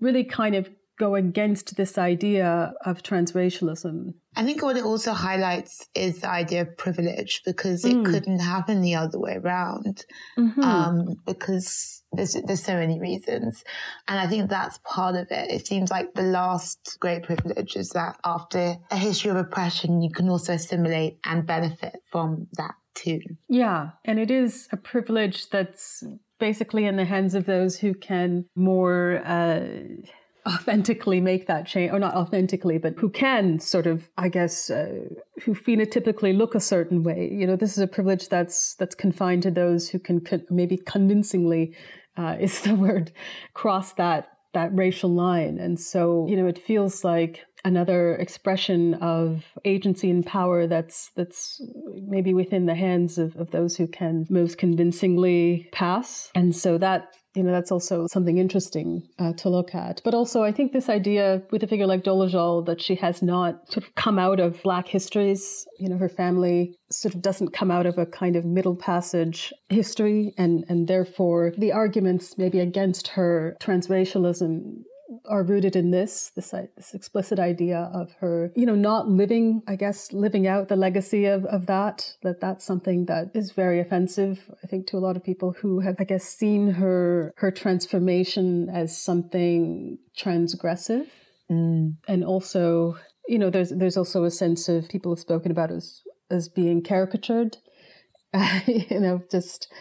really 0.00 0.24
kind 0.24 0.54
of 0.54 0.68
go 1.00 1.14
against 1.14 1.76
this 1.76 1.96
idea 1.96 2.74
of 2.84 3.02
transracialism. 3.02 4.12
I 4.36 4.44
think 4.44 4.62
what 4.62 4.76
it 4.76 4.84
also 4.84 5.12
highlights 5.12 5.88
is 5.94 6.20
the 6.20 6.28
idea 6.28 6.62
of 6.62 6.76
privilege 6.76 7.40
because 7.44 7.84
it 7.84 7.96
mm. 7.96 8.04
couldn't 8.04 8.38
happen 8.38 8.82
the 8.82 8.94
other 8.94 9.18
way 9.18 9.36
around. 9.42 10.04
Mm-hmm. 10.38 10.62
Um, 10.62 11.16
because 11.26 12.02
there's, 12.12 12.36
there's 12.46 12.62
so 12.62 12.74
many 12.74 13.00
reasons. 13.00 13.64
And 14.06 14.20
I 14.20 14.26
think 14.26 14.50
that's 14.50 14.78
part 14.84 15.16
of 15.16 15.26
it. 15.30 15.50
It 15.50 15.66
seems 15.66 15.90
like 15.90 16.12
the 16.14 16.22
last 16.22 16.98
great 17.00 17.22
privilege 17.22 17.76
is 17.76 17.88
that 17.90 18.16
after 18.24 18.76
a 18.90 18.96
history 18.96 19.30
of 19.30 19.38
oppression, 19.38 20.02
you 20.02 20.10
can 20.12 20.28
also 20.28 20.52
assimilate 20.52 21.18
and 21.24 21.46
benefit 21.46 21.96
from 22.12 22.46
that 22.58 22.74
too. 22.94 23.20
Yeah. 23.48 23.90
And 24.04 24.20
it 24.20 24.30
is 24.30 24.68
a 24.70 24.76
privilege 24.76 25.48
that's 25.48 26.04
basically 26.38 26.84
in 26.84 26.96
the 26.96 27.04
hands 27.04 27.34
of 27.34 27.46
those 27.46 27.78
who 27.78 27.94
can 27.94 28.44
more, 28.54 29.22
uh, 29.24 29.66
authentically 30.46 31.20
make 31.20 31.46
that 31.46 31.66
change, 31.66 31.92
or 31.92 31.98
not 31.98 32.14
authentically, 32.14 32.78
but 32.78 32.94
who 32.98 33.10
can 33.10 33.58
sort 33.58 33.86
of, 33.86 34.08
I 34.16 34.28
guess, 34.28 34.70
uh, 34.70 35.04
who 35.42 35.54
phenotypically 35.54 36.36
look 36.36 36.54
a 36.54 36.60
certain 36.60 37.02
way. 37.02 37.30
You 37.32 37.46
know, 37.46 37.56
this 37.56 37.72
is 37.72 37.82
a 37.82 37.86
privilege 37.86 38.28
that's 38.28 38.74
that's 38.76 38.94
confined 38.94 39.42
to 39.44 39.50
those 39.50 39.88
who 39.88 39.98
can 39.98 40.20
con- 40.20 40.46
maybe 40.50 40.76
convincingly 40.76 41.76
uh, 42.16 42.36
is 42.40 42.60
the 42.62 42.74
word 42.74 43.12
cross 43.54 43.92
that 43.94 44.28
that 44.52 44.74
racial 44.74 45.10
line, 45.10 45.58
and 45.58 45.78
so 45.78 46.26
you 46.28 46.36
know, 46.36 46.46
it 46.46 46.58
feels 46.58 47.04
like 47.04 47.44
another 47.64 48.14
expression 48.16 48.94
of 48.94 49.44
agency 49.64 50.10
and 50.10 50.24
power 50.24 50.66
that's 50.66 51.10
that's 51.16 51.60
maybe 52.06 52.32
within 52.34 52.66
the 52.66 52.74
hands 52.74 53.18
of, 53.18 53.36
of 53.36 53.50
those 53.50 53.76
who 53.76 53.86
can 53.86 54.26
most 54.30 54.58
convincingly 54.58 55.68
pass 55.72 56.30
and 56.34 56.56
so 56.56 56.78
that 56.78 57.14
you 57.34 57.42
know 57.42 57.52
that's 57.52 57.70
also 57.70 58.06
something 58.08 58.38
interesting 58.38 59.08
uh, 59.18 59.32
to 59.34 59.48
look 59.48 59.74
at. 59.74 60.00
But 60.04 60.14
also 60.14 60.42
i 60.42 60.52
think 60.52 60.72
this 60.72 60.88
idea 60.88 61.42
with 61.50 61.62
a 61.62 61.66
figure 61.66 61.86
like 61.86 62.02
dolezal 62.02 62.64
that 62.66 62.80
she 62.80 62.94
has 62.96 63.22
not 63.22 63.70
sort 63.70 63.86
of 63.86 63.94
come 63.94 64.18
out 64.18 64.40
of 64.40 64.62
black 64.62 64.88
histories 64.88 65.66
you 65.78 65.88
know 65.88 65.98
her 65.98 66.08
family 66.08 66.76
sort 66.90 67.14
of 67.14 67.22
doesn't 67.22 67.52
come 67.52 67.70
out 67.70 67.86
of 67.86 67.98
a 67.98 68.06
kind 68.06 68.36
of 68.36 68.44
middle 68.44 68.76
passage 68.76 69.52
history 69.68 70.34
and 70.36 70.64
and 70.68 70.88
therefore 70.88 71.52
the 71.56 71.72
arguments 71.72 72.36
maybe 72.36 72.58
against 72.58 73.08
her 73.08 73.56
transracialism 73.60 74.82
are 75.28 75.42
rooted 75.42 75.76
in 75.76 75.90
this, 75.90 76.30
this, 76.36 76.50
this 76.76 76.94
explicit 76.94 77.38
idea 77.38 77.90
of 77.92 78.12
her, 78.20 78.52
you 78.54 78.66
know, 78.66 78.74
not 78.74 79.08
living, 79.08 79.62
I 79.66 79.76
guess, 79.76 80.12
living 80.12 80.46
out 80.46 80.68
the 80.68 80.76
legacy 80.76 81.26
of, 81.26 81.44
of 81.46 81.66
that, 81.66 82.14
that 82.22 82.40
that's 82.40 82.64
something 82.64 83.06
that 83.06 83.30
is 83.34 83.52
very 83.52 83.80
offensive, 83.80 84.50
I 84.62 84.66
think, 84.66 84.86
to 84.88 84.96
a 84.96 85.00
lot 85.00 85.16
of 85.16 85.24
people 85.24 85.54
who 85.60 85.80
have, 85.80 85.96
I 85.98 86.04
guess, 86.04 86.24
seen 86.24 86.72
her, 86.72 87.34
her 87.38 87.50
transformation 87.50 88.68
as 88.68 88.96
something 88.96 89.98
transgressive. 90.16 91.06
Mm. 91.50 91.96
And 92.06 92.24
also, 92.24 92.96
you 93.26 93.38
know, 93.38 93.50
there's, 93.50 93.70
there's 93.70 93.96
also 93.96 94.24
a 94.24 94.30
sense 94.30 94.68
of 94.68 94.88
people 94.88 95.12
have 95.12 95.20
spoken 95.20 95.50
about 95.50 95.70
as, 95.70 96.02
as 96.30 96.48
being 96.48 96.82
caricatured, 96.82 97.56
uh, 98.32 98.60
you 98.66 99.00
know, 99.00 99.22
just 99.30 99.72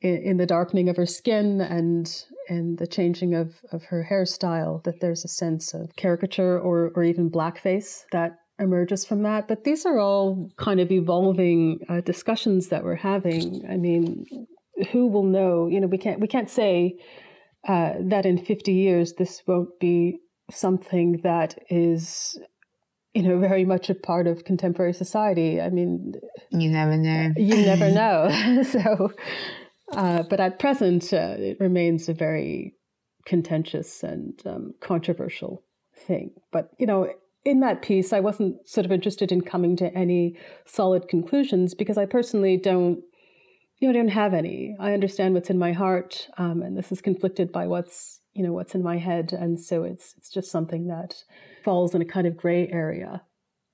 in, 0.00 0.16
in 0.16 0.36
the 0.36 0.46
darkening 0.46 0.88
of 0.88 0.96
her 0.96 1.06
skin 1.06 1.60
and 1.60 2.24
and 2.48 2.78
the 2.78 2.86
changing 2.86 3.34
of, 3.34 3.54
of 3.72 3.84
her 3.84 4.06
hairstyle, 4.10 4.82
that 4.84 5.00
there's 5.00 5.24
a 5.24 5.28
sense 5.28 5.74
of 5.74 5.94
caricature 5.96 6.58
or, 6.58 6.92
or 6.94 7.04
even 7.04 7.30
blackface 7.30 8.04
that 8.12 8.38
emerges 8.58 9.04
from 9.04 9.22
that. 9.22 9.48
But 9.48 9.64
these 9.64 9.84
are 9.86 9.98
all 9.98 10.50
kind 10.56 10.80
of 10.80 10.90
evolving 10.90 11.80
uh, 11.88 12.00
discussions 12.00 12.68
that 12.68 12.84
we're 12.84 12.96
having. 12.96 13.64
I 13.68 13.76
mean, 13.76 14.26
who 14.92 15.08
will 15.08 15.24
know? 15.24 15.68
You 15.68 15.80
know, 15.80 15.86
we 15.86 15.98
can't 15.98 16.20
we 16.20 16.26
can't 16.26 16.50
say 16.50 16.98
uh, 17.66 17.94
that 18.00 18.26
in 18.26 18.38
50 18.38 18.72
years 18.72 19.14
this 19.14 19.42
won't 19.46 19.78
be 19.80 20.20
something 20.50 21.20
that 21.24 21.58
is 21.68 22.38
you 23.14 23.22
know 23.22 23.38
very 23.38 23.64
much 23.64 23.90
a 23.90 23.94
part 23.94 24.26
of 24.26 24.44
contemporary 24.44 24.92
society 24.92 25.60
i 25.60 25.68
mean 25.68 26.12
you 26.50 26.70
never 26.70 26.96
know 26.96 27.32
you 27.36 27.56
never 27.56 27.90
know 27.90 28.62
so 28.62 29.10
uh, 29.92 30.22
but 30.24 30.40
at 30.40 30.58
present, 30.58 31.12
uh, 31.12 31.34
it 31.38 31.58
remains 31.60 32.08
a 32.08 32.14
very 32.14 32.74
contentious 33.24 34.02
and 34.02 34.40
um, 34.46 34.74
controversial 34.80 35.62
thing. 35.94 36.32
But, 36.52 36.70
you 36.78 36.86
know, 36.86 37.12
in 37.44 37.60
that 37.60 37.82
piece, 37.82 38.12
I 38.12 38.20
wasn't 38.20 38.68
sort 38.68 38.84
of 38.84 38.92
interested 38.92 39.30
in 39.30 39.40
coming 39.40 39.76
to 39.76 39.94
any 39.94 40.36
solid 40.64 41.08
conclusions 41.08 41.74
because 41.74 41.96
I 41.96 42.06
personally 42.06 42.56
don't, 42.56 43.02
you 43.78 43.86
know, 43.88 43.94
don't 43.94 44.08
have 44.08 44.34
any. 44.34 44.76
I 44.80 44.92
understand 44.94 45.34
what's 45.34 45.50
in 45.50 45.58
my 45.58 45.72
heart, 45.72 46.28
um, 46.38 46.62
and 46.62 46.76
this 46.76 46.90
is 46.90 47.00
conflicted 47.00 47.52
by 47.52 47.66
what's, 47.66 48.20
you 48.32 48.42
know, 48.42 48.52
what's 48.52 48.74
in 48.74 48.82
my 48.82 48.96
head, 48.96 49.32
and 49.32 49.60
so 49.60 49.84
it's 49.84 50.14
it's 50.16 50.30
just 50.30 50.50
something 50.50 50.88
that 50.88 51.22
falls 51.62 51.94
in 51.94 52.02
a 52.02 52.06
kind 52.06 52.26
of 52.26 52.36
gray 52.36 52.68
area. 52.68 53.22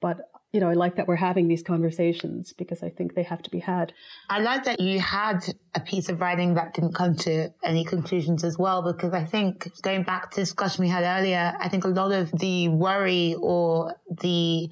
But 0.00 0.28
you 0.52 0.60
know, 0.60 0.68
I 0.68 0.74
like 0.74 0.96
that 0.96 1.08
we're 1.08 1.16
having 1.16 1.48
these 1.48 1.62
conversations 1.62 2.52
because 2.52 2.82
I 2.82 2.90
think 2.90 3.14
they 3.14 3.22
have 3.22 3.42
to 3.42 3.50
be 3.50 3.58
had. 3.58 3.94
I 4.28 4.40
like 4.40 4.64
that 4.64 4.80
you 4.80 5.00
had 5.00 5.38
a 5.74 5.80
piece 5.80 6.10
of 6.10 6.20
writing 6.20 6.54
that 6.54 6.74
didn't 6.74 6.94
come 6.94 7.16
to 7.16 7.48
any 7.64 7.84
conclusions 7.84 8.44
as 8.44 8.58
well, 8.58 8.82
because 8.82 9.14
I 9.14 9.24
think 9.24 9.70
going 9.80 10.02
back 10.02 10.30
to 10.32 10.40
discussion 10.40 10.84
we 10.84 10.90
had 10.90 11.04
earlier, 11.04 11.54
I 11.58 11.68
think 11.70 11.84
a 11.84 11.88
lot 11.88 12.12
of 12.12 12.30
the 12.32 12.68
worry 12.68 13.34
or 13.40 13.94
the 14.10 14.68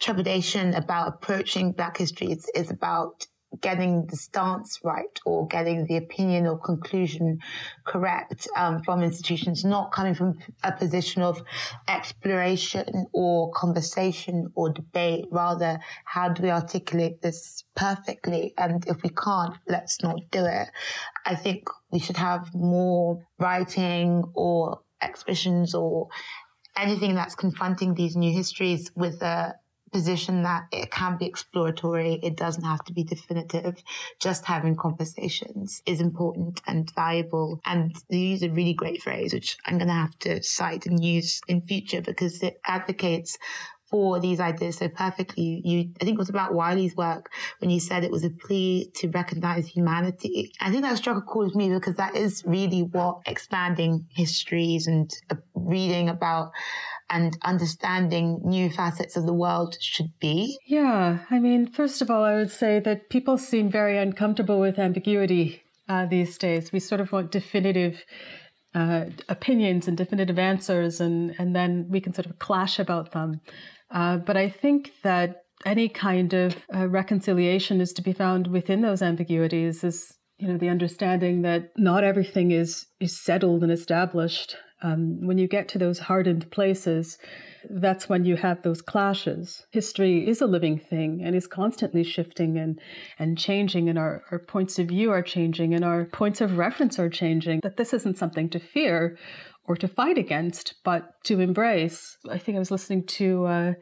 trepidation 0.00 0.74
about 0.74 1.08
approaching 1.08 1.72
Black 1.72 1.98
history 1.98 2.32
is, 2.32 2.50
is 2.54 2.70
about 2.70 3.26
getting 3.60 4.06
the 4.06 4.16
stance 4.16 4.78
right 4.84 5.18
or 5.26 5.46
getting 5.48 5.86
the 5.86 5.96
opinion 5.96 6.46
or 6.46 6.58
conclusion 6.58 7.38
correct 7.84 8.48
um, 8.56 8.82
from 8.82 9.02
institutions, 9.02 9.64
not 9.64 9.92
coming 9.92 10.14
from 10.14 10.38
a 10.62 10.72
position 10.72 11.22
of 11.22 11.42
exploration 11.88 13.06
or 13.12 13.50
conversation 13.52 14.50
or 14.54 14.72
debate. 14.72 15.24
Rather, 15.30 15.78
how 16.04 16.28
do 16.28 16.42
we 16.42 16.50
articulate 16.50 17.20
this 17.22 17.64
perfectly? 17.74 18.54
And 18.56 18.86
if 18.86 19.02
we 19.02 19.10
can't, 19.10 19.54
let's 19.66 20.02
not 20.02 20.20
do 20.30 20.44
it. 20.44 20.68
I 21.26 21.34
think 21.34 21.68
we 21.90 21.98
should 21.98 22.16
have 22.16 22.54
more 22.54 23.26
writing 23.38 24.24
or 24.34 24.80
exhibitions 25.02 25.74
or 25.74 26.08
anything 26.76 27.14
that's 27.14 27.34
confronting 27.34 27.94
these 27.94 28.16
new 28.16 28.32
histories 28.32 28.90
with 28.94 29.20
a 29.22 29.54
position 29.92 30.42
that 30.42 30.66
it 30.72 30.90
can 30.90 31.16
be 31.16 31.26
exploratory. 31.26 32.20
It 32.22 32.36
doesn't 32.36 32.64
have 32.64 32.84
to 32.84 32.92
be 32.92 33.04
definitive. 33.04 33.82
Just 34.20 34.44
having 34.44 34.76
conversations 34.76 35.82
is 35.86 36.00
important 36.00 36.60
and 36.66 36.90
valuable. 36.94 37.60
And 37.64 37.94
you 38.08 38.18
use 38.18 38.42
a 38.42 38.50
really 38.50 38.74
great 38.74 39.02
phrase, 39.02 39.32
which 39.32 39.56
I'm 39.66 39.78
going 39.78 39.88
to 39.88 39.94
have 39.94 40.18
to 40.20 40.42
cite 40.42 40.86
and 40.86 41.02
use 41.02 41.40
in 41.48 41.62
future 41.62 42.02
because 42.02 42.42
it 42.42 42.60
advocates 42.66 43.38
for 43.90 44.20
these 44.20 44.40
ideas 44.40 44.78
so 44.78 44.88
perfectly. 44.88 45.60
You, 45.64 45.90
I 46.00 46.04
think 46.04 46.14
it 46.14 46.18
was 46.18 46.28
about 46.28 46.54
Wiley's 46.54 46.96
work 46.96 47.30
when 47.58 47.70
you 47.70 47.80
said 47.80 48.04
it 48.04 48.10
was 48.10 48.24
a 48.24 48.30
plea 48.30 48.90
to 48.96 49.08
recognize 49.08 49.66
humanity. 49.66 50.52
I 50.60 50.70
think 50.70 50.82
that 50.82 50.96
struck 50.96 51.16
a 51.16 51.22
chord 51.22 51.46
with 51.46 51.56
me 51.56 51.70
because 51.70 51.96
that 51.96 52.16
is 52.16 52.44
really 52.46 52.82
what 52.82 53.22
expanding 53.26 54.06
histories 54.10 54.86
and 54.86 55.12
uh, 55.30 55.36
reading 55.54 56.08
about 56.08 56.52
and 57.10 57.36
understanding 57.42 58.40
new 58.44 58.70
facets 58.70 59.16
of 59.16 59.26
the 59.26 59.32
world 59.32 59.76
should 59.80 60.12
be? 60.20 60.56
Yeah, 60.64 61.18
I 61.28 61.38
mean, 61.40 61.66
first 61.66 62.00
of 62.00 62.10
all, 62.10 62.22
I 62.22 62.36
would 62.36 62.52
say 62.52 62.78
that 62.80 63.10
people 63.10 63.36
seem 63.36 63.70
very 63.70 63.98
uncomfortable 63.98 64.60
with 64.60 64.78
ambiguity 64.78 65.62
uh, 65.88 66.06
these 66.06 66.38
days. 66.38 66.72
We 66.72 66.78
sort 66.78 67.00
of 67.00 67.10
want 67.10 67.32
definitive 67.32 68.04
uh, 68.74 69.06
opinions 69.28 69.88
and 69.88 69.96
definitive 69.96 70.38
answers, 70.38 71.00
and, 71.00 71.34
and 71.38 71.54
then 71.54 71.86
we 71.88 72.00
can 72.00 72.14
sort 72.14 72.26
of 72.26 72.38
clash 72.38 72.78
about 72.78 73.12
them. 73.12 73.40
Uh, 73.90 74.16
but 74.18 74.36
I 74.36 74.48
think 74.48 74.92
that 75.02 75.42
any 75.66 75.88
kind 75.88 76.32
of 76.32 76.56
uh, 76.74 76.88
reconciliation 76.88 77.80
is 77.80 77.92
to 77.94 78.02
be 78.02 78.12
found 78.12 78.46
within 78.46 78.80
those 78.80 79.02
ambiguities. 79.02 79.84
Is 79.84 80.14
you 80.38 80.48
know 80.48 80.56
the 80.56 80.68
understanding 80.68 81.42
that 81.42 81.70
not 81.76 82.04
everything 82.04 82.50
is 82.50 82.86
is 83.00 83.18
settled 83.18 83.62
and 83.62 83.72
established 83.72 84.56
um, 84.82 85.26
when 85.26 85.38
you 85.38 85.46
get 85.46 85.68
to 85.68 85.78
those 85.78 85.98
hardened 85.98 86.50
places, 86.50 87.18
that's 87.68 88.08
when 88.08 88.24
you 88.24 88.36
have 88.36 88.62
those 88.62 88.80
clashes. 88.80 89.66
History 89.70 90.26
is 90.26 90.40
a 90.40 90.46
living 90.46 90.78
thing 90.78 91.20
and 91.22 91.36
is 91.36 91.46
constantly 91.46 92.02
shifting 92.02 92.56
and, 92.56 92.80
and 93.18 93.36
changing, 93.36 93.90
and 93.90 93.98
our, 93.98 94.22
our 94.30 94.38
points 94.38 94.78
of 94.78 94.88
view 94.88 95.10
are 95.10 95.22
changing, 95.22 95.74
and 95.74 95.84
our 95.84 96.06
points 96.06 96.40
of 96.40 96.56
reference 96.56 96.98
are 96.98 97.10
changing. 97.10 97.60
That 97.62 97.76
this 97.76 97.92
isn't 97.92 98.16
something 98.16 98.48
to 98.50 98.58
fear 98.58 99.18
or 99.70 99.76
to 99.76 99.86
fight 99.86 100.18
against, 100.18 100.74
but 100.82 101.22
to 101.22 101.38
embrace. 101.38 102.16
I 102.28 102.38
think 102.38 102.56
I 102.56 102.58
was 102.58 102.72
listening 102.72 103.04
to 103.04 103.46
uh, 103.46 103.72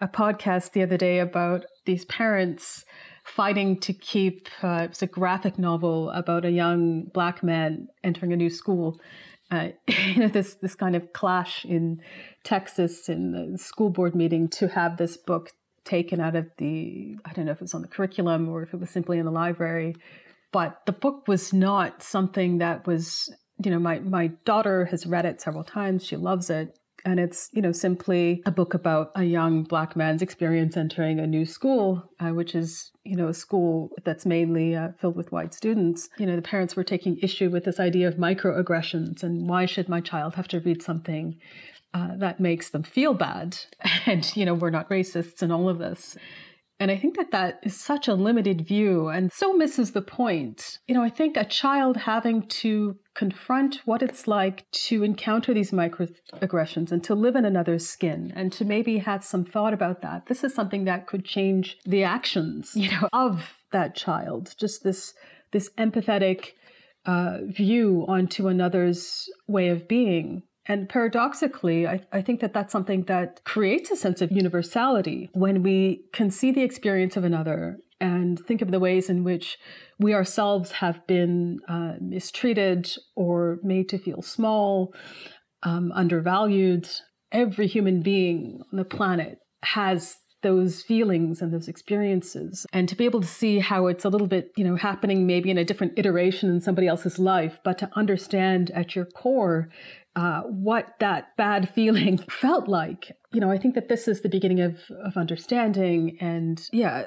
a 0.00 0.08
podcast 0.08 0.72
the 0.72 0.82
other 0.82 0.96
day 0.96 1.20
about 1.20 1.64
these 1.84 2.04
parents 2.06 2.84
fighting 3.22 3.78
to 3.80 3.92
keep 3.92 4.48
uh, 4.64 4.82
it 4.84 4.88
was 4.88 5.02
a 5.02 5.06
graphic 5.06 5.56
novel 5.56 6.10
about 6.10 6.44
a 6.44 6.50
young 6.50 7.04
black 7.14 7.44
man 7.44 7.86
entering 8.02 8.32
a 8.32 8.36
new 8.36 8.50
school 8.50 9.00
uh, 9.52 9.68
you 9.86 10.20
know 10.20 10.28
this 10.28 10.54
this 10.54 10.74
kind 10.74 10.96
of 10.96 11.12
clash 11.12 11.64
in 11.64 12.00
Texas 12.42 13.08
in 13.08 13.30
the 13.30 13.56
school 13.56 13.90
board 13.90 14.16
meeting 14.16 14.48
to 14.48 14.66
have 14.66 14.96
this 14.96 15.16
book 15.16 15.52
taken 15.86 16.20
out 16.20 16.34
of 16.34 16.46
the, 16.58 17.16
I 17.24 17.32
don't 17.32 17.46
know 17.46 17.52
if 17.52 17.58
it 17.58 17.62
was 17.62 17.74
on 17.74 17.82
the 17.82 17.88
curriculum 17.88 18.48
or 18.48 18.62
if 18.62 18.74
it 18.74 18.80
was 18.80 18.90
simply 18.90 19.18
in 19.18 19.24
the 19.24 19.30
library. 19.30 19.94
But 20.52 20.82
the 20.84 20.92
book 20.92 21.28
was 21.28 21.52
not 21.52 22.02
something 22.02 22.58
that 22.58 22.86
was, 22.86 23.32
you 23.62 23.70
know, 23.70 23.78
my, 23.78 24.00
my 24.00 24.28
daughter 24.44 24.86
has 24.86 25.06
read 25.06 25.24
it 25.24 25.40
several 25.40 25.64
times. 25.64 26.04
She 26.04 26.16
loves 26.16 26.50
it. 26.50 26.78
And 27.04 27.20
it's, 27.20 27.50
you 27.52 27.62
know, 27.62 27.70
simply 27.70 28.42
a 28.46 28.50
book 28.50 28.74
about 28.74 29.12
a 29.14 29.22
young 29.22 29.62
black 29.62 29.94
man's 29.94 30.22
experience 30.22 30.76
entering 30.76 31.20
a 31.20 31.26
new 31.26 31.46
school, 31.46 32.10
uh, 32.18 32.30
which 32.30 32.54
is, 32.56 32.90
you 33.04 33.14
know, 33.14 33.28
a 33.28 33.34
school 33.34 33.92
that's 34.04 34.26
mainly 34.26 34.74
uh, 34.74 34.88
filled 35.00 35.14
with 35.14 35.30
white 35.30 35.54
students. 35.54 36.08
You 36.18 36.26
know, 36.26 36.34
the 36.34 36.42
parents 36.42 36.74
were 36.74 36.82
taking 36.82 37.18
issue 37.18 37.48
with 37.48 37.64
this 37.64 37.78
idea 37.78 38.08
of 38.08 38.14
microaggressions 38.14 39.22
and 39.22 39.48
why 39.48 39.66
should 39.66 39.88
my 39.88 40.00
child 40.00 40.34
have 40.34 40.48
to 40.48 40.58
read 40.58 40.82
something 40.82 41.38
uh, 41.94 42.16
that 42.16 42.40
makes 42.40 42.70
them 42.70 42.82
feel 42.82 43.14
bad? 43.14 43.56
And, 44.06 44.36
you 44.36 44.44
know, 44.44 44.54
we're 44.54 44.70
not 44.70 44.90
racists 44.90 45.42
and 45.42 45.52
all 45.52 45.68
of 45.68 45.78
this. 45.78 46.16
And 46.78 46.90
I 46.90 46.96
think 46.96 47.16
that 47.16 47.30
that 47.30 47.60
is 47.62 47.78
such 47.78 48.06
a 48.06 48.14
limited 48.14 48.66
view 48.66 49.08
and 49.08 49.32
so 49.32 49.52
misses 49.52 49.92
the 49.92 50.02
point. 50.02 50.78
You 50.86 50.94
know, 50.94 51.02
I 51.02 51.08
think 51.08 51.36
a 51.36 51.44
child 51.44 51.96
having 51.96 52.42
to 52.42 52.96
confront 53.16 53.80
what 53.86 54.02
it's 54.02 54.28
like 54.28 54.70
to 54.70 55.02
encounter 55.02 55.54
these 55.54 55.70
microaggressions 55.70 56.92
and 56.92 57.02
to 57.02 57.14
live 57.14 57.34
in 57.34 57.46
another's 57.46 57.88
skin 57.88 58.30
and 58.36 58.52
to 58.52 58.64
maybe 58.64 58.98
have 58.98 59.24
some 59.24 59.44
thought 59.44 59.72
about 59.72 60.02
that. 60.02 60.26
This 60.26 60.44
is 60.44 60.54
something 60.54 60.84
that 60.84 61.06
could 61.06 61.24
change 61.24 61.78
the 61.86 62.04
actions, 62.04 62.72
you 62.76 62.90
know, 62.90 63.08
of 63.12 63.54
that 63.72 63.96
child. 63.96 64.54
Just 64.58 64.84
this 64.84 65.14
this 65.52 65.70
empathetic 65.78 66.52
uh, 67.06 67.38
view 67.46 68.04
onto 68.06 68.48
another's 68.48 69.30
way 69.46 69.68
of 69.68 69.88
being 69.88 70.42
and 70.68 70.88
paradoxically, 70.88 71.86
I, 71.86 72.00
I, 72.12 72.22
think 72.22 72.40
that 72.40 72.52
that's 72.52 72.72
something 72.72 73.04
that 73.04 73.40
creates 73.44 73.92
a 73.92 73.96
sense 73.96 74.20
of 74.20 74.32
universality 74.32 75.30
when 75.32 75.62
we 75.62 76.02
can 76.12 76.28
see 76.30 76.50
the 76.50 76.62
experience 76.62 77.16
of 77.16 77.22
another 77.22 77.78
and 78.00 78.38
think 78.38 78.62
of 78.62 78.70
the 78.70 78.80
ways 78.80 79.08
in 79.08 79.24
which 79.24 79.58
we 79.98 80.14
ourselves 80.14 80.72
have 80.72 81.06
been 81.06 81.58
uh, 81.68 81.94
mistreated 82.00 82.90
or 83.14 83.58
made 83.62 83.88
to 83.88 83.98
feel 83.98 84.22
small, 84.22 84.92
um, 85.62 85.92
undervalued. 85.92 86.88
Every 87.32 87.66
human 87.66 88.02
being 88.02 88.60
on 88.72 88.76
the 88.78 88.84
planet 88.84 89.38
has 89.62 90.16
those 90.42 90.82
feelings 90.82 91.40
and 91.40 91.52
those 91.52 91.66
experiences 91.66 92.66
and 92.72 92.88
to 92.88 92.94
be 92.94 93.04
able 93.04 93.20
to 93.20 93.26
see 93.26 93.58
how 93.58 93.86
it's 93.86 94.04
a 94.04 94.08
little 94.08 94.26
bit 94.26 94.52
you 94.56 94.62
know 94.62 94.76
happening 94.76 95.26
maybe 95.26 95.50
in 95.50 95.58
a 95.58 95.64
different 95.64 95.94
iteration 95.96 96.50
in 96.50 96.60
somebody 96.60 96.86
else's 96.86 97.18
life 97.18 97.58
but 97.64 97.78
to 97.78 97.90
understand 97.96 98.70
at 98.72 98.94
your 98.94 99.06
core 99.06 99.68
uh, 100.16 100.40
what 100.42 100.94
that 100.98 101.36
bad 101.36 101.68
feeling 101.74 102.18
felt 102.18 102.66
like. 102.66 103.16
You 103.32 103.40
know, 103.40 103.50
I 103.50 103.58
think 103.58 103.74
that 103.74 103.88
this 103.88 104.08
is 104.08 104.22
the 104.22 104.30
beginning 104.30 104.60
of, 104.60 104.80
of 105.04 105.16
understanding 105.16 106.16
and, 106.20 106.60
yeah, 106.72 107.04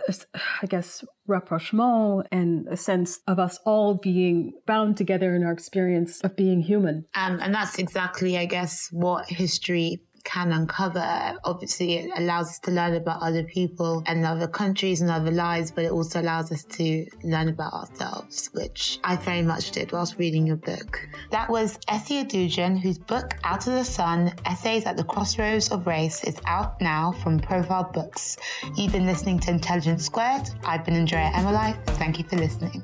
I 0.62 0.68
guess 0.68 1.04
rapprochement 1.26 2.28
and 2.32 2.68
a 2.68 2.78
sense 2.78 3.20
of 3.28 3.40
us 3.40 3.60
all 3.66 3.96
being 3.96 4.54
bound 4.68 4.96
together 4.96 5.36
in 5.36 5.44
our 5.44 5.52
experience 5.52 6.22
of 6.22 6.36
being 6.36 6.62
human. 6.62 7.06
Um, 7.16 7.40
and 7.42 7.54
that's 7.54 7.80
exactly, 7.80 8.38
I 8.38 8.46
guess, 8.46 8.90
what 8.92 9.28
history 9.28 10.04
can 10.30 10.52
uncover. 10.52 11.34
Obviously, 11.44 11.96
it 11.96 12.12
allows 12.16 12.50
us 12.50 12.60
to 12.60 12.72
learn 12.72 12.94
about 12.96 13.22
other 13.22 13.44
people 13.44 14.04
and 14.06 14.26
other 14.26 14.48
countries 14.48 15.02
and 15.02 15.10
other 15.10 15.32
lives, 15.32 15.72
but 15.72 15.86
it 15.86 15.92
also 15.92 16.22
allows 16.22 16.52
us 16.52 16.64
to 16.66 17.06
learn 17.24 17.50
about 17.50 17.74
ourselves, 17.74 18.50
which 18.54 19.00
I 19.04 19.16
very 19.16 19.42
much 19.42 19.72
did 19.72 19.92
whilst 19.92 20.20
reading 20.20 20.46
your 20.46 20.58
book. 20.58 21.08
That 21.32 21.50
was 21.50 21.80
Esi 21.90 22.24
Edugyan, 22.24 22.78
whose 22.78 23.00
book, 23.00 23.36
Out 23.44 23.66
of 23.66 23.74
the 23.74 23.84
Sun 23.84 24.34
Essays 24.46 24.86
at 24.86 24.98
the 24.98 25.04
Crossroads 25.04 25.72
of 25.72 25.88
Race, 25.88 26.24
is 26.24 26.38
out 26.46 26.80
now 26.80 27.12
from 27.24 27.40
Profile 27.40 27.90
Books. 27.92 28.38
You've 28.76 28.92
been 28.92 29.08
listening 29.08 29.40
to 29.40 29.52
Intelligence 29.52 30.06
Squared. 30.06 30.50
I've 30.64 30.86
been 30.86 30.96
Andrea 30.96 31.32
Emelife. 31.34 31.84
Thank 31.98 32.20
you 32.20 32.26
for 32.26 32.36
listening. 32.36 32.84